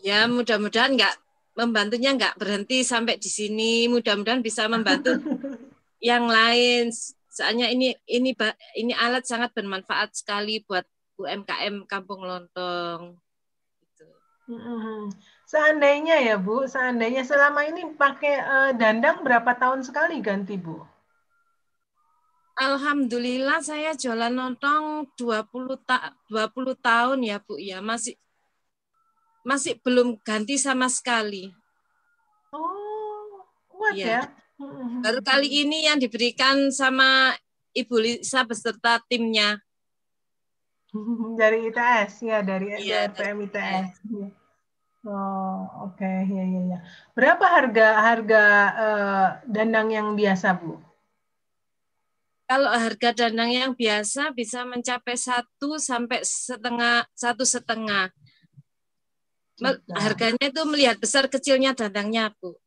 Ya, 0.05 0.29
mudah-mudahan 0.29 1.01
nggak 1.01 1.15
membantunya 1.57 2.13
nggak 2.13 2.37
berhenti 2.37 2.85
sampai 2.85 3.17
di 3.17 3.33
sini. 3.33 3.89
Mudah-mudahan 3.89 4.45
bisa 4.45 4.69
membantu 4.69 5.17
yang 6.05 6.29
lain. 6.29 6.93
Soalnya 7.33 7.73
ini 7.73 7.97
ini 8.05 8.37
ini 8.77 8.93
alat 8.93 9.25
sangat 9.25 9.57
bermanfaat 9.57 10.13
sekali 10.13 10.61
buat 10.69 10.85
UMKM 11.17 11.89
Kampung 11.89 12.21
Lontong. 12.21 13.17
Gitu. 13.81 14.05
Seandainya 15.49 16.21
ya 16.21 16.37
Bu, 16.37 16.69
seandainya 16.69 17.25
selama 17.25 17.65
ini 17.65 17.97
pakai 17.97 18.35
eh, 18.37 18.71
dandang 18.77 19.25
berapa 19.25 19.57
tahun 19.57 19.89
sekali 19.89 20.21
ganti 20.21 20.61
Bu? 20.61 20.85
Alhamdulillah 22.55 23.67
saya 23.67 23.99
jualan 23.99 24.31
lontong 24.31 25.11
20 25.19 25.75
ta 25.83 26.15
20 26.31 26.77
tahun 26.79 27.19
ya 27.25 27.43
Bu 27.43 27.59
ya. 27.59 27.83
Masih 27.83 28.15
masih 29.45 29.79
belum 29.85 30.19
ganti 30.25 30.57
sama 30.57 30.89
sekali. 30.89 31.53
Oh, 32.51 33.45
kuat 33.69 33.95
ya. 33.95 34.33
Mm-mm. 34.57 35.05
Baru 35.05 35.21
kali 35.21 35.67
ini 35.67 35.85
yang 35.87 36.01
diberikan 36.01 36.73
sama 36.73 37.37
Ibu 37.77 37.97
Lisa 38.01 38.43
beserta 38.43 38.99
timnya. 39.07 39.61
dari 41.41 41.69
ITS 41.71 42.23
ya 42.23 42.39
dari 42.41 42.71
RPM 42.75 43.13
dari 43.15 43.33
ITS. 43.51 43.89
Iya. 44.09 44.29
Oh, 45.05 45.85
oke 45.85 46.09
ya 46.09 46.45
ya 46.49 46.61
ya. 46.65 46.79
Berapa 47.13 47.45
harga 47.45 47.89
harga 48.01 48.45
eh, 48.73 49.29
dandang 49.45 49.93
yang 49.93 50.09
biasa 50.17 50.57
Bu? 50.57 50.81
Kalau 52.49 52.73
harga 52.73 53.13
dandang 53.13 53.53
yang 53.53 53.73
biasa 53.77 54.33
bisa 54.33 54.65
mencapai 54.65 55.17
satu 55.17 55.77
sampai 55.77 56.25
setengah 56.25 57.05
satu 57.13 57.45
setengah. 57.45 58.09
Harganya 59.95 60.51
itu 60.51 60.63
melihat 60.67 60.99
besar 60.99 61.31
kecilnya 61.31 61.73
dandangnya, 61.79 62.35
Bu. 62.43 62.59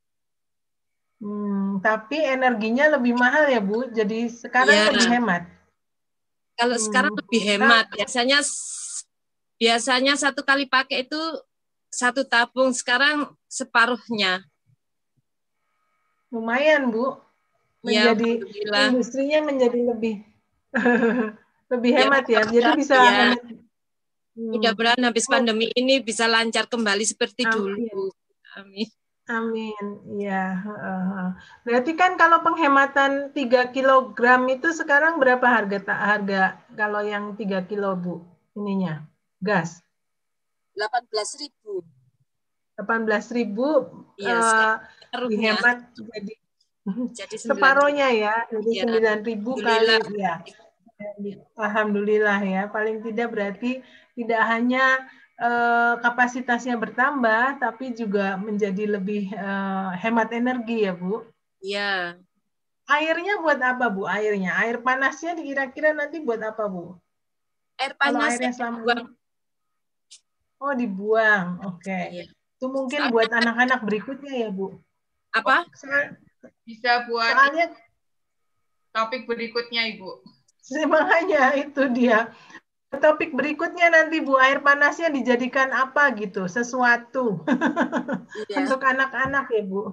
Hmm, 1.17 1.81
tapi 1.81 2.21
energinya 2.21 2.93
lebih 2.95 3.17
mahal 3.17 3.49
ya 3.49 3.57
Bu. 3.59 3.89
Jadi 3.89 4.29
sekarang 4.29 4.71
Iya. 4.71 4.85
lebih 4.93 5.07
hemat. 5.17 5.43
Kalau 6.57 6.77
Hmm. 6.77 6.85
sekarang 6.85 7.13
lebih 7.17 7.41
hemat. 7.43 7.85
Biasanya 7.91 8.39
biasanya 9.57 10.13
satu 10.15 10.45
kali 10.45 10.69
pakai 10.69 11.09
itu 11.09 11.21
satu 11.89 12.21
tabung, 12.25 12.69
sekarang 12.71 13.33
separuhnya. 13.49 14.45
Lumayan 16.29 16.93
Bu. 16.93 17.17
Ya, 17.88 18.11
Menjadi 18.13 18.29
alhamdulillah. 18.43 18.88
industrinya 18.91 19.39
menjadi 19.47 19.79
lebih 19.95 20.15
lebih 21.71 21.91
Ya, 21.93 21.99
hemat 22.03 22.23
ya. 22.27 22.41
Jadi 22.45 22.69
bisa 22.77 22.95
ya. 22.95 23.11
hemat. 23.33 23.41
Hmm. 24.38 24.53
Mudah-mudahan 24.53 25.01
habis 25.01 25.25
pandemi 25.25 25.65
ini 25.73 25.97
bisa 25.97 26.29
lancar 26.29 26.69
kembali 26.69 27.01
seperti 27.01 27.41
Amin. 27.43 27.57
dulu. 27.57 28.13
Amin. 28.53 28.88
Amin. 29.27 29.83
Iya. 30.13 30.61
heeh. 30.61 31.27
Berarti 31.65 31.91
kan 31.93 32.15
kalau 32.15 32.39
penghematan 32.39 33.33
3 33.33 33.43
kilogram 33.67 34.45
itu 34.47 34.71
sekarang 34.71 35.17
berapa 35.17 35.41
harga 35.41 35.77
ta- 35.81 35.99
harga 36.07 36.41
kalau 36.71 37.01
yang 37.01 37.33
3 37.33 37.65
kilo 37.65 37.97
Bu 37.97 38.21
ininya 38.53 39.03
gas 39.38 39.81
18.000. 40.77 41.81
18.000 42.77 43.57
Iya, 44.15 44.38
separuhnya. 45.01 45.33
dihemat 45.33 45.77
jadi 45.91 46.33
Jadi 47.11 47.35
9.000. 47.35 47.49
separohnya 47.51 48.07
ya 48.13 48.35
jadi 48.47 48.69
Iya. 48.71 48.83
9.000 49.17 49.51
kali 49.57 49.97
ya. 50.15 50.35
Alhamdulillah 51.57 52.39
ya. 52.41 52.63
Paling 52.69 53.05
tidak 53.05 53.33
berarti 53.33 53.81
tidak 54.17 54.41
hanya 54.49 55.05
eh, 55.37 55.93
kapasitasnya 56.01 56.77
bertambah 56.77 57.61
tapi 57.61 57.93
juga 57.93 58.37
menjadi 58.37 58.97
lebih 58.97 59.29
eh, 59.33 59.89
hemat 60.01 60.33
energi 60.33 60.85
ya 60.89 60.93
Bu. 60.97 61.25
Iya. 61.61 62.17
Airnya 62.87 63.43
buat 63.43 63.59
apa 63.59 63.91
Bu? 63.91 64.07
Airnya, 64.07 64.55
air 64.63 64.79
panasnya 64.79 65.35
kira-kira 65.35 65.91
nanti 65.91 66.23
buat 66.23 66.39
apa 66.39 66.65
Bu? 66.71 66.95
Air 67.77 67.93
panasnya 67.99 68.49
airnya 68.49 68.51
selama 68.55 68.77
dibuang. 68.79 69.05
Oh 70.57 70.73
dibuang, 70.73 71.47
oke. 71.67 71.99
Iya. 72.09 72.25
Itu 72.57 72.65
mungkin 72.73 73.13
buat 73.13 73.29
anak-anak 73.29 73.85
berikutnya 73.85 74.33
ya 74.47 74.49
Bu. 74.49 74.81
Apa? 75.35 75.69
Soal- 75.77 76.17
Bisa 76.63 77.05
buat 77.07 77.31
Soalnya 77.31 77.75
topik 78.95 79.23
berikutnya, 79.29 79.87
Ibu. 79.93 80.36
Makanya 80.93 81.55
itu 81.55 81.88
dia. 81.91 82.32
Topik 82.88 83.36
berikutnya 83.36 83.91
nanti 83.91 84.24
Bu 84.24 84.39
air 84.39 84.63
panasnya 84.63 85.11
dijadikan 85.11 85.76
apa 85.76 86.07
gitu, 86.15 86.47
sesuatu 86.47 87.43
Iya. 88.47 88.55
untuk 88.63 88.80
anak-anak 88.80 89.51
ya 89.51 89.63
Bu. 89.68 89.91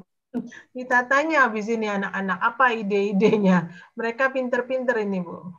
Kita 0.74 1.06
tanya 1.06 1.46
habis 1.46 1.66
ini 1.70 1.86
anak-anak 1.90 2.38
apa 2.42 2.74
ide-idenya. 2.74 3.70
Mereka 3.98 4.30
pinter-pinter 4.30 4.94
ini 5.02 5.22
Bu. 5.22 5.58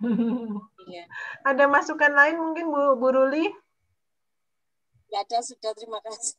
Iya. 0.88 1.06
Ada 1.44 1.68
masukan 1.68 2.12
lain 2.16 2.40
mungkin 2.40 2.72
Bu, 2.72 2.96
Bu 3.00 3.08
Ruli? 3.12 3.46
Nggak 5.12 5.22
ada 5.32 5.40
sudah 5.44 5.72
terima 5.76 6.00
kasih. 6.04 6.36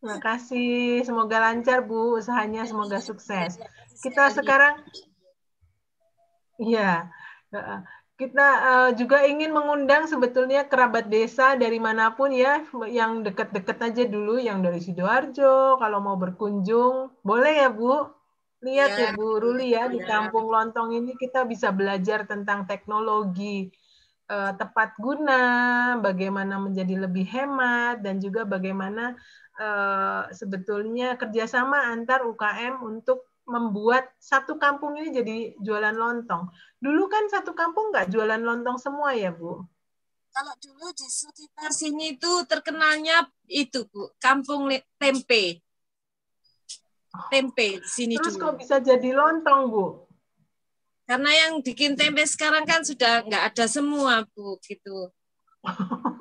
Terima 0.00 0.18
kasih. 0.20 1.00
Semoga 1.04 1.36
lancar 1.40 1.80
Bu 1.80 2.20
usahanya, 2.20 2.68
semoga 2.68 3.00
sukses. 3.00 3.56
Kita 4.04 4.28
sekarang 4.32 4.84
Iya. 6.60 7.08
Kita 8.16 8.46
eh, 8.68 8.90
juga 8.96 9.28
ingin 9.28 9.52
mengundang 9.52 10.08
sebetulnya 10.08 10.64
kerabat 10.64 11.04
desa 11.12 11.52
dari 11.52 11.76
mana 11.76 12.16
pun 12.16 12.32
ya, 12.32 12.64
yang 12.88 13.20
dekat-dekat 13.20 13.78
aja 13.92 14.02
dulu, 14.08 14.40
yang 14.40 14.64
dari 14.64 14.80
Sidoarjo, 14.80 15.76
kalau 15.76 15.98
mau 16.00 16.16
berkunjung, 16.16 17.12
boleh 17.20 17.52
ya 17.60 17.68
Bu? 17.68 18.08
Lihat 18.64 18.90
ya, 18.96 19.12
Ya, 19.12 19.12
Bu 19.12 19.36
Ruli 19.36 19.76
ya, 19.76 19.84
di 19.92 20.00
ya. 20.00 20.08
Kampung 20.08 20.48
Lontong 20.48 20.96
ini 20.96 21.12
kita 21.20 21.44
bisa 21.44 21.68
belajar 21.76 22.24
tentang 22.24 22.64
teknologi 22.64 23.68
eh, 24.32 24.52
tepat 24.60 24.96
guna, 24.96 25.42
bagaimana 26.00 26.56
menjadi 26.56 26.94
lebih 27.04 27.26
hemat, 27.28 28.00
dan 28.00 28.16
juga 28.24 28.48
bagaimana 28.48 29.12
eh, 29.60 30.22
sebetulnya 30.32 31.20
kerjasama 31.20 31.92
antar 31.92 32.24
UKM 32.24 32.80
untuk 32.80 33.28
membuat 33.46 34.10
satu 34.18 34.58
kampung 34.58 34.98
ini 34.98 35.08
jadi 35.14 35.36
jualan 35.62 35.94
lontong. 35.94 36.50
Dulu 36.86 37.10
kan 37.10 37.26
satu 37.26 37.50
kampung 37.50 37.90
nggak 37.90 38.14
jualan 38.14 38.38
lontong 38.38 38.78
semua 38.78 39.10
ya, 39.10 39.34
Bu? 39.34 39.58
Kalau 40.30 40.54
dulu 40.62 40.94
di 40.94 41.08
sekitar 41.10 41.74
sini 41.74 42.14
itu 42.14 42.30
terkenalnya 42.46 43.26
itu 43.50 43.82
Bu, 43.90 44.14
kampung 44.22 44.70
tempe. 44.94 45.58
Tempe 47.26 47.82
di 47.82 47.90
sini 47.90 48.14
Terus 48.14 48.38
dulu. 48.38 48.54
kok 48.54 48.54
bisa 48.62 48.78
jadi 48.78 49.10
lontong, 49.18 49.60
Bu? 49.66 50.06
Karena 51.10 51.30
yang 51.34 51.58
bikin 51.58 51.98
tempe 51.98 52.22
sekarang 52.22 52.62
kan 52.62 52.86
sudah 52.86 53.26
nggak 53.26 53.50
ada 53.50 53.66
semua 53.66 54.22
Bu 54.30 54.54
gitu. 54.62 55.10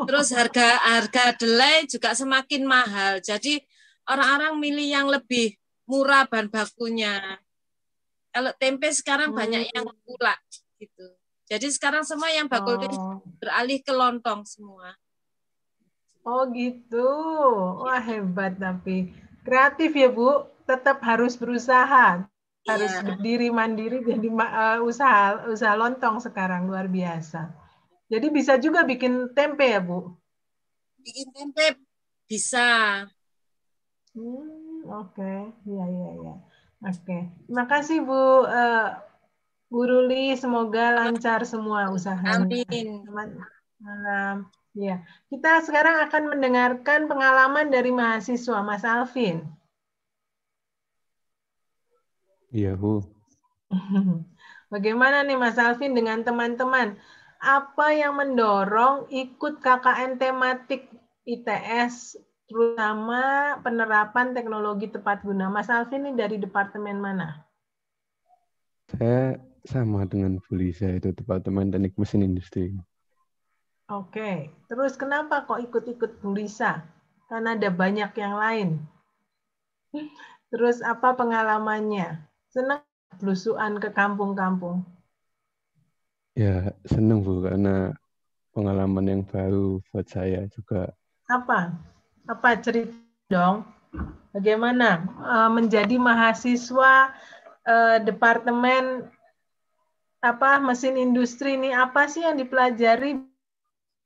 Terus 0.10 0.34
harga 0.34 0.82
harga 0.82 1.38
delai 1.38 1.86
juga 1.86 2.18
semakin 2.18 2.66
mahal. 2.66 3.22
Jadi 3.22 3.62
orang-orang 4.10 4.58
milih 4.58 4.88
yang 4.90 5.08
lebih 5.14 5.54
murah 5.86 6.26
bahan 6.26 6.50
bakunya. 6.50 7.38
Kalau 8.36 8.52
tempe 8.60 8.92
sekarang 8.92 9.32
Hmm. 9.32 9.40
banyak 9.40 9.64
yang 9.72 9.88
kulak 10.04 10.40
gitu. 10.76 11.08
Jadi 11.48 11.72
sekarang 11.72 12.04
semua 12.04 12.28
yang 12.36 12.52
bakul 12.52 12.76
Oh. 12.76 13.24
beralih 13.40 13.80
ke 13.80 13.94
lontong 13.96 14.44
semua. 14.44 14.92
Oh 16.28 16.44
gitu. 16.52 17.08
Wah 17.86 18.02
hebat 18.04 18.54
tapi 18.60 19.16
kreatif 19.48 19.92
ya 19.96 20.10
Bu. 20.12 20.52
Tetap 20.68 20.98
harus 21.06 21.38
berusaha, 21.38 22.26
harus 22.66 22.92
Iya. 22.92 23.06
berdiri 23.06 23.48
mandiri 23.54 23.98
jadi 24.04 24.28
eh, 24.34 24.80
usaha 24.82 25.46
usaha 25.54 25.76
lontong 25.78 26.18
sekarang 26.26 26.66
luar 26.70 26.90
biasa. 26.90 27.54
Jadi 28.12 28.28
bisa 28.38 28.54
juga 28.66 28.82
bikin 28.92 29.14
tempe 29.38 29.66
ya 29.70 29.80
Bu. 29.80 30.00
Bikin 31.06 31.28
tempe 31.38 31.66
bisa. 32.28 32.66
Hmm, 34.16 34.82
oke, 35.00 35.32
Iya 35.70 35.86
iya 35.96 36.10
iya. 36.20 36.34
Oke, 36.84 37.32
terima 37.48 37.66
kasih 37.72 38.04
Bu 38.04 38.44
eh, 38.50 38.90
Bu 39.72 39.80
Ruli, 39.88 40.36
semoga 40.36 40.92
lancar 40.92 41.48
semua 41.48 41.90
usahanya. 41.92 42.44
Amin. 42.44 43.06
Selamat 43.08 43.30
malam. 43.80 44.36
Ya, 44.76 45.08
kita 45.32 45.64
sekarang 45.64 46.04
akan 46.04 46.36
mendengarkan 46.36 47.08
pengalaman 47.08 47.72
dari 47.72 47.96
mahasiswa 47.96 48.60
Mas 48.60 48.84
Alvin. 48.84 49.48
Iya, 52.52 52.76
Bu. 52.76 53.04
Bagaimana 54.74 55.24
nih 55.24 55.40
Mas 55.40 55.56
Alvin 55.56 55.96
dengan 55.96 56.28
teman-teman? 56.28 57.00
Apa 57.40 57.96
yang 57.96 58.20
mendorong 58.20 59.08
ikut 59.12 59.64
KKN 59.64 60.20
tematik 60.20 60.92
ITS 61.24 62.20
terutama 62.46 63.56
penerapan 63.66 64.34
teknologi 64.38 64.88
tepat 64.90 65.26
guna? 65.26 65.50
Mas 65.50 65.70
Alvin 65.70 66.06
ini 66.06 66.14
dari 66.18 66.38
departemen 66.38 66.98
mana? 67.02 67.46
Saya 68.94 69.42
sama 69.66 70.06
dengan 70.06 70.38
Bu 70.38 70.54
Lisa 70.54 70.86
itu 70.94 71.10
Departemen 71.10 71.74
Teknik 71.74 71.98
Mesin 71.98 72.22
Industri. 72.22 72.70
Oke, 73.90 74.50
terus 74.66 74.98
kenapa 74.98 75.46
kok 75.46 75.62
ikut-ikut 75.62 76.22
Bu 76.22 76.34
Lisa? 76.38 76.86
Karena 77.26 77.58
ada 77.58 77.70
banyak 77.74 78.12
yang 78.18 78.36
lain. 78.38 78.70
Terus 80.54 80.86
apa 80.86 81.18
pengalamannya? 81.18 82.22
Senang 82.54 82.86
belusuan 83.18 83.82
ke 83.82 83.90
kampung-kampung? 83.90 84.86
Ya, 86.38 86.70
senang 86.86 87.26
Bu 87.26 87.42
karena 87.42 87.98
pengalaman 88.54 89.06
yang 89.10 89.22
baru 89.26 89.82
buat 89.90 90.06
saya 90.06 90.46
juga. 90.54 90.94
Apa? 91.26 91.74
Apa 92.26 92.58
cerita 92.58 92.94
dong? 93.30 93.66
Bagaimana 94.34 95.06
eh, 95.06 95.50
menjadi 95.54 95.96
mahasiswa 95.96 97.14
eh, 97.66 97.98
departemen 98.02 99.10
apa 100.26 100.58
mesin 100.58 100.98
industri 100.98 101.54
ini 101.54 101.70
apa 101.70 102.10
sih 102.10 102.26
yang 102.26 102.42
dipelajari 102.42 103.22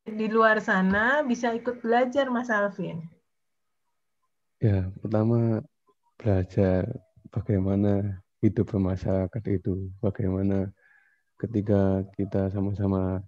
di 0.04 0.28
luar 0.28 0.60
sana 0.60 1.24
bisa 1.24 1.56
ikut 1.56 1.80
belajar 1.80 2.28
Mas 2.28 2.52
Alvin? 2.52 3.08
Ya, 4.60 4.92
pertama 5.00 5.64
belajar 6.20 6.92
bagaimana 7.32 8.20
hidup 8.44 8.76
bermasyarakat 8.76 9.44
itu, 9.48 9.88
bagaimana 10.04 10.68
ketika 11.40 12.04
kita 12.20 12.52
sama-sama 12.52 13.24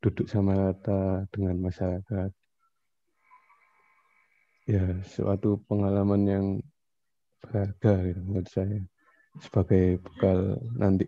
duduk 0.00 0.24
sama 0.24 0.56
rata 0.56 1.28
dengan 1.28 1.60
masyarakat. 1.60 2.32
Ya, 4.64 4.96
suatu 5.04 5.60
pengalaman 5.68 6.22
yang 6.24 6.46
berharga 7.44 8.00
gitu, 8.08 8.20
menurut 8.24 8.48
saya 8.48 8.80
sebagai 9.44 10.00
bekal 10.00 10.56
nanti 10.80 11.04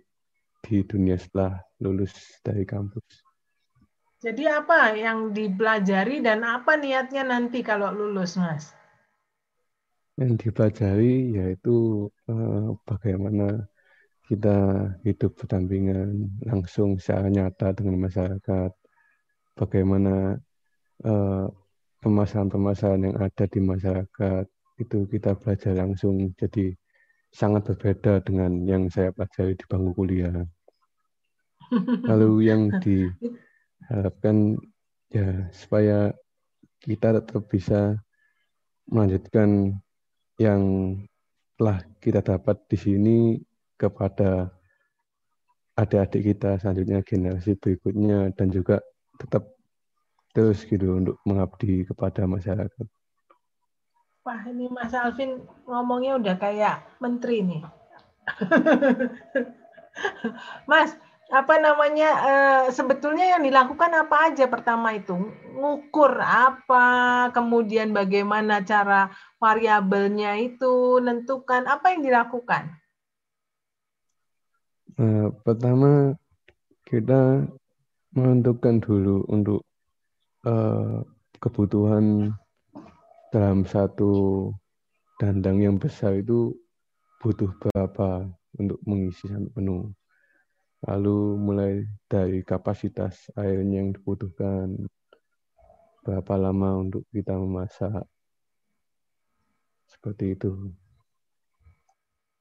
di 0.61 0.84
dunia 0.84 1.16
setelah 1.16 1.64
lulus 1.80 2.12
dari 2.44 2.68
kampus. 2.68 3.24
Jadi 4.20 4.44
apa 4.44 4.92
yang 4.92 5.32
dipelajari 5.32 6.20
dan 6.20 6.44
apa 6.44 6.76
niatnya 6.76 7.24
nanti 7.24 7.64
kalau 7.64 7.92
lulus, 7.96 8.36
Mas? 8.36 8.76
Yang 10.20 10.48
dipelajari 10.48 11.36
yaitu 11.36 12.09
eh, 12.28 12.68
bagaimana 12.84 13.68
kita 14.28 14.90
hidup 15.07 15.32
berdampingan 15.38 16.28
langsung 16.44 17.00
secara 17.00 17.32
nyata 17.32 17.72
dengan 17.72 18.04
masyarakat, 18.04 18.72
bagaimana 19.57 20.40
eh, 21.09 21.46
permasalahan-permasalahan 22.01 23.12
yang 23.12 23.16
ada 23.18 23.44
di 23.49 23.61
masyarakat 23.61 24.44
itu 24.76 24.99
kita 25.09 25.32
belajar 25.40 25.72
langsung 25.72 26.36
jadi 26.36 26.76
sangat 27.32 27.72
berbeda 27.72 28.24
dengan 28.24 28.64
yang 28.64 28.88
saya 28.92 29.12
pelajari 29.12 29.57
di 29.57 29.64
bangku 29.68 29.92
kuliah. 29.97 30.44
Lalu 32.05 32.49
yang 32.49 32.68
diharapkan 32.84 34.57
ya 35.11 35.49
supaya 35.53 36.12
kita 36.84 37.20
tetap 37.20 37.42
bisa 37.49 37.97
melanjutkan 38.86 39.74
yang 40.38 40.62
telah 41.57 41.80
kita 42.05 42.20
dapat 42.20 42.61
di 42.68 42.76
sini 42.76 43.18
kepada 43.80 44.53
adik-adik 45.76 46.36
kita 46.36 46.61
selanjutnya 46.61 47.01
generasi 47.05 47.57
berikutnya 47.57 48.32
dan 48.36 48.49
juga 48.53 48.80
tetap 49.16 49.55
terus 50.37 50.68
gitu 50.68 51.01
untuk 51.01 51.16
mengabdi 51.24 51.89
kepada 51.89 52.28
masyarakat. 52.28 52.87
Wah, 54.20 54.43
ini 54.45 54.68
Mas 54.68 54.93
Alvin 54.93 55.41
ngomongnya 55.64 56.20
udah 56.20 56.37
kayak 56.37 56.84
menteri 57.01 57.41
nih. 57.41 57.64
Mas, 60.70 60.93
apa 61.32 61.55
namanya 61.57 62.11
eh, 62.28 62.64
sebetulnya 62.68 63.32
yang 63.32 63.49
dilakukan 63.49 63.97
apa 63.97 64.30
aja 64.30 64.45
pertama 64.47 64.93
itu 64.93 65.16
ngukur 65.57 66.20
apa 66.20 66.87
kemudian 67.32 67.97
bagaimana 67.97 68.62
cara 68.62 69.11
variabelnya 69.43 70.39
itu 70.39 71.03
menentukan 71.03 71.66
apa 71.66 71.97
yang 71.97 72.07
dilakukan 72.07 72.78
Nah, 74.97 75.28
pertama 75.45 76.16
kita 76.89 77.45
menentukan 78.16 78.80
dulu 78.80 79.28
untuk 79.28 79.65
uh, 80.47 81.03
kebutuhan 81.42 82.32
dalam 83.34 83.66
satu 83.66 84.49
dandang 85.18 85.61
yang 85.61 85.76
besar 85.76 86.16
itu 86.22 86.55
butuh 87.20 87.51
berapa 87.59 88.30
untuk 88.57 88.78
mengisi 88.86 89.26
sampai 89.28 89.53
penuh. 89.53 89.90
Lalu 90.86 91.18
mulai 91.40 91.72
dari 92.07 92.47
kapasitas 92.47 93.26
airnya 93.34 93.82
yang 93.82 93.90
dibutuhkan, 93.97 94.86
berapa 96.07 96.34
lama 96.38 96.86
untuk 96.86 97.03
kita 97.11 97.34
memasak, 97.34 98.07
seperti 99.90 100.38
itu. 100.38 100.70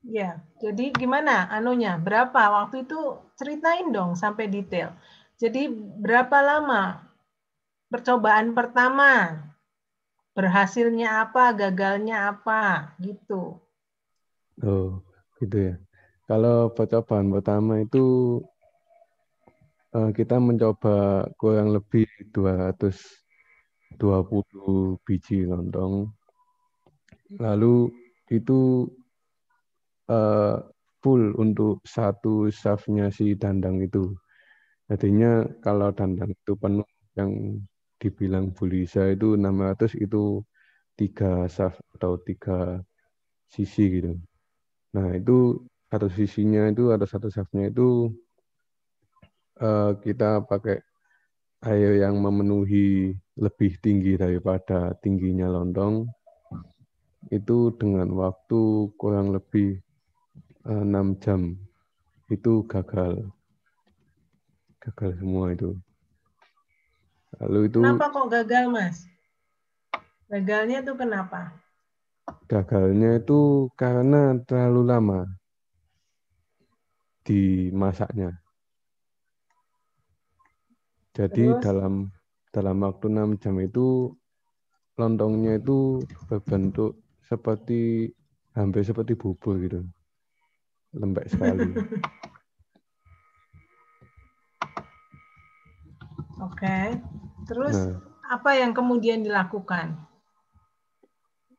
Ya, 0.06 0.46
jadi 0.62 0.94
gimana 0.94 1.50
anunya? 1.50 1.98
Berapa 1.98 2.54
waktu 2.62 2.86
itu 2.86 3.18
ceritain 3.34 3.90
dong 3.90 4.14
sampai 4.14 4.46
detail. 4.46 4.94
Jadi 5.42 5.66
berapa 5.74 6.38
lama 6.46 7.05
percobaan 7.90 8.54
pertama? 8.58 9.44
Berhasilnya 10.36 11.24
apa, 11.24 11.54
gagalnya 11.56 12.36
apa, 12.36 12.92
gitu. 13.00 13.62
Oh, 14.64 15.00
gitu 15.40 15.58
ya. 15.72 15.76
Kalau 16.26 16.74
percobaan 16.74 17.30
pertama 17.30 17.86
itu 17.86 18.42
eh, 19.96 20.12
kita 20.12 20.42
mencoba 20.42 21.30
kurang 21.38 21.70
lebih 21.72 22.10
220 22.34 24.98
biji 25.06 25.46
lontong. 25.46 26.10
Lalu 27.38 27.94
itu 28.34 28.90
uh, 30.10 30.58
full 31.02 31.34
untuk 31.38 31.82
satu 31.86 32.50
shaftnya 32.50 33.14
si 33.14 33.38
dandang 33.38 33.82
itu. 33.82 34.14
Jadinya 34.90 35.46
kalau 35.62 35.90
dandang 35.94 36.34
itu 36.34 36.54
penuh 36.58 36.86
yang 37.18 37.62
dibilang 38.02 38.52
Bulisa 38.56 39.08
itu 39.12 39.40
600 39.40 39.96
itu 40.00 40.44
tiga 40.96 41.48
shaft 41.52 41.80
atau 41.96 42.20
tiga 42.22 42.80
sisi 43.52 44.00
gitu. 44.00 44.14
Nah 44.96 45.16
itu 45.16 45.64
satu 45.92 46.08
sisinya 46.12 46.68
itu 46.72 46.92
atau 46.92 47.08
satu 47.08 47.28
shaftnya 47.32 47.72
itu 47.72 48.12
uh, 49.60 49.96
kita 50.00 50.44
pakai 50.48 50.80
air 51.66 52.04
yang 52.04 52.20
memenuhi 52.20 53.16
lebih 53.40 53.80
tinggi 53.80 54.16
daripada 54.16 54.96
tingginya 55.04 55.48
lontong 55.52 56.08
itu 57.34 57.74
dengan 57.76 58.12
waktu 58.14 58.94
kurang 58.96 59.34
lebih 59.34 59.82
Eh, 60.66 60.82
enam 60.82 61.14
jam 61.22 61.54
itu 62.34 62.66
gagal 62.66 63.22
gagal 64.82 65.12
semua 65.22 65.54
itu 65.54 65.78
lalu 67.42 67.60
itu 67.68 67.80
kenapa 67.82 68.06
kok 68.12 68.28
gagal 68.32 68.66
mas? 68.72 68.98
Gagalnya 70.32 70.82
itu 70.82 70.94
kenapa? 70.98 71.54
Gagalnya 72.50 73.22
itu 73.22 73.70
karena 73.78 74.38
terlalu 74.46 74.82
lama 74.86 75.22
dimasaknya 77.26 78.38
jadi 81.16 81.56
Terus? 81.56 81.64
dalam 81.64 82.12
dalam 82.52 82.84
waktu 82.84 83.08
enam 83.08 83.40
jam 83.40 83.56
itu 83.64 84.12
lontongnya 85.00 85.56
itu 85.56 86.04
berbentuk 86.28 87.00
seperti 87.24 88.12
hampir 88.52 88.84
seperti 88.84 89.16
bubur 89.16 89.56
gitu. 89.64 89.80
Lembek 90.92 91.32
sekali. 91.32 91.72
Oke, 96.44 97.00
terus 97.46 97.78
nah, 97.78 98.02
apa 98.30 98.58
yang 98.58 98.74
kemudian 98.74 99.22
dilakukan? 99.22 99.98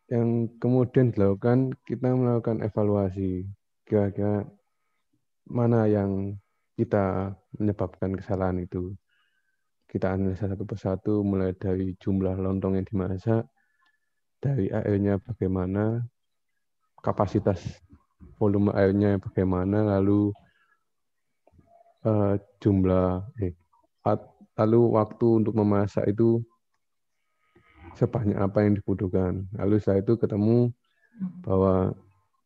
Yang 0.06 0.54
kemudian 0.62 1.10
dilakukan, 1.14 1.74
kita 1.86 2.14
melakukan 2.14 2.62
evaluasi. 2.62 3.46
Kira-kira 3.86 4.46
mana 5.46 5.86
yang 5.86 6.34
kita 6.74 7.34
menyebabkan 7.58 8.14
kesalahan 8.18 8.62
itu. 8.62 8.94
Kita 9.86 10.12
analisa 10.12 10.50
satu 10.50 10.66
persatu 10.66 11.22
mulai 11.22 11.54
dari 11.54 11.94
jumlah 11.96 12.36
lontong 12.36 12.76
yang 12.76 12.86
dimasak, 12.86 13.46
dari 14.42 14.68
airnya 14.68 15.16
bagaimana, 15.22 16.02
kapasitas 17.00 17.62
volume 18.36 18.74
airnya 18.74 19.16
bagaimana, 19.22 19.96
lalu 19.96 20.34
uh, 22.04 22.34
jumlah 22.60 23.24
eh, 23.40 23.54
lalu 24.56 24.80
waktu 24.96 25.26
untuk 25.44 25.54
memasak 25.56 26.08
itu 26.08 26.40
sebanyak 27.96 28.36
apa 28.36 28.64
yang 28.64 28.76
dibutuhkan. 28.76 29.48
Lalu 29.56 29.76
saya 29.80 30.04
itu 30.04 30.16
ketemu 30.20 30.72
bahwa 31.44 31.96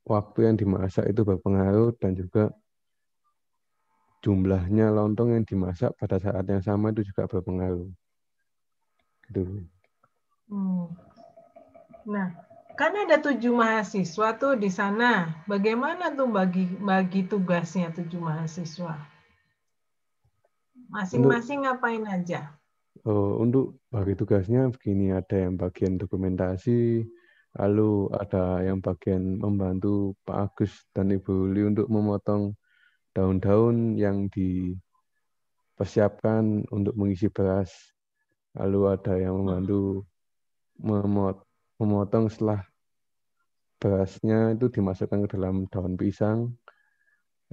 waktu 0.07 0.39
yang 0.51 0.57
dimasak 0.59 1.07
itu 1.11 1.27
berpengaruh 1.27 1.95
dan 1.99 2.15
juga 2.15 2.55
jumlahnya 4.21 4.93
lontong 4.93 5.33
yang 5.35 5.45
dimasak 5.49 5.97
pada 5.97 6.21
saat 6.21 6.45
yang 6.45 6.61
sama 6.61 6.93
itu 6.93 7.03
juga 7.07 7.27
berpengaruh. 7.27 7.89
Gitu. 9.31 9.65
Hmm. 10.51 10.87
Nah, 12.11 12.35
kan 12.75 12.93
ada 12.97 13.23
tujuh 13.23 13.55
mahasiswa 13.55 14.29
tuh 14.37 14.59
di 14.59 14.69
sana. 14.69 15.45
Bagaimana 15.47 16.13
tuh 16.13 16.29
bagi 16.29 16.67
bagi 16.79 17.25
tugasnya 17.25 17.95
tujuh 17.95 18.19
mahasiswa? 18.19 19.20
Masing-masing 20.91 21.63
ngapain 21.63 22.03
aja? 22.03 22.59
Oh, 23.07 23.39
untuk 23.39 23.79
bagi 23.95 24.19
tugasnya 24.19 24.67
begini, 24.75 25.15
ada 25.15 25.39
yang 25.39 25.55
bagian 25.55 25.95
dokumentasi, 25.97 27.07
lalu 27.57 28.13
ada 28.13 28.61
yang 28.67 28.83
bagian 28.83 29.39
membantu 29.39 30.19
Pak 30.27 30.51
Agus 30.51 30.75
dan 30.91 31.15
Ibu 31.15 31.55
Uli 31.55 31.71
untuk 31.71 31.87
memotong 31.87 32.59
daun-daun 33.15 33.95
yang 33.95 34.27
dipersiapkan 34.29 36.67
untuk 36.75 36.99
mengisi 36.99 37.31
beras. 37.31 37.71
Lalu 38.59 38.91
ada 38.91 39.15
yang 39.15 39.47
membantu 39.47 40.03
memotong 41.79 42.27
setelah 42.29 42.67
berasnya 43.81 44.53
itu 44.59 44.69
dimasukkan 44.69 45.25
ke 45.25 45.29
dalam 45.39 45.65
daun 45.71 45.97
pisang, 45.97 46.53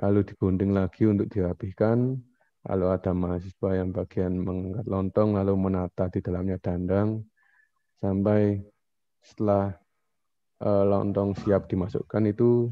lalu 0.01 0.25
digunting 0.27 0.73
lagi 0.75 1.07
untuk 1.07 1.31
dirapihkan. 1.31 2.19
Lalu 2.67 2.85
ada 2.91 3.11
mahasiswa 3.15 3.69
yang 3.79 3.95
bagian 3.95 4.43
mengangkat 4.43 4.85
lontong, 4.91 5.39
lalu 5.39 5.53
menata 5.55 6.11
di 6.11 6.19
dalamnya 6.19 6.59
dandang, 6.59 7.23
sampai 8.03 8.59
setelah 9.23 9.71
uh, 10.63 10.83
lontong 10.83 11.31
siap 11.39 11.71
dimasukkan 11.71 12.27
itu 12.27 12.67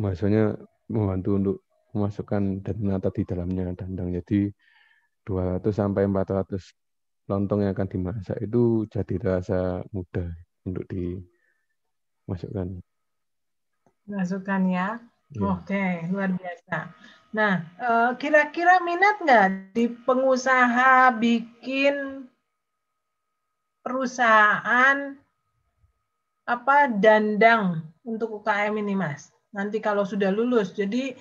mahasiswanya 0.00 0.56
membantu 0.88 1.30
untuk 1.36 1.56
memasukkan 1.92 2.64
dan 2.64 2.76
menata 2.80 3.08
di 3.12 3.22
dalamnya 3.28 3.72
dandang. 3.76 4.12
Jadi 4.16 4.48
200 5.24 5.64
sampai 5.68 6.08
400 6.08 6.60
lontong 7.26 7.66
yang 7.66 7.74
akan 7.74 7.88
dimasak 7.90 8.38
itu 8.38 8.86
jadi 8.86 9.14
terasa 9.18 9.82
mudah 9.90 10.30
untuk 10.62 10.86
dimasukkan. 10.86 12.78
Masukkan 14.06 14.62
ya. 14.70 15.02
ya. 15.34 15.40
Oke, 15.42 16.06
luar 16.14 16.30
biasa. 16.30 16.94
Nah, 17.36 17.60
eh, 17.76 18.10
kira-kira 18.16 18.80
minat 18.80 19.20
nggak 19.20 19.76
di 19.76 19.92
pengusaha 20.08 21.12
bikin 21.20 22.24
perusahaan 23.84 25.20
apa 26.48 26.76
dandang 26.88 27.84
untuk 28.08 28.40
UKM 28.40 28.80
ini, 28.80 28.96
Mas? 28.96 29.28
Nanti 29.52 29.84
kalau 29.84 30.08
sudah 30.08 30.32
lulus, 30.32 30.72
jadi 30.72 31.12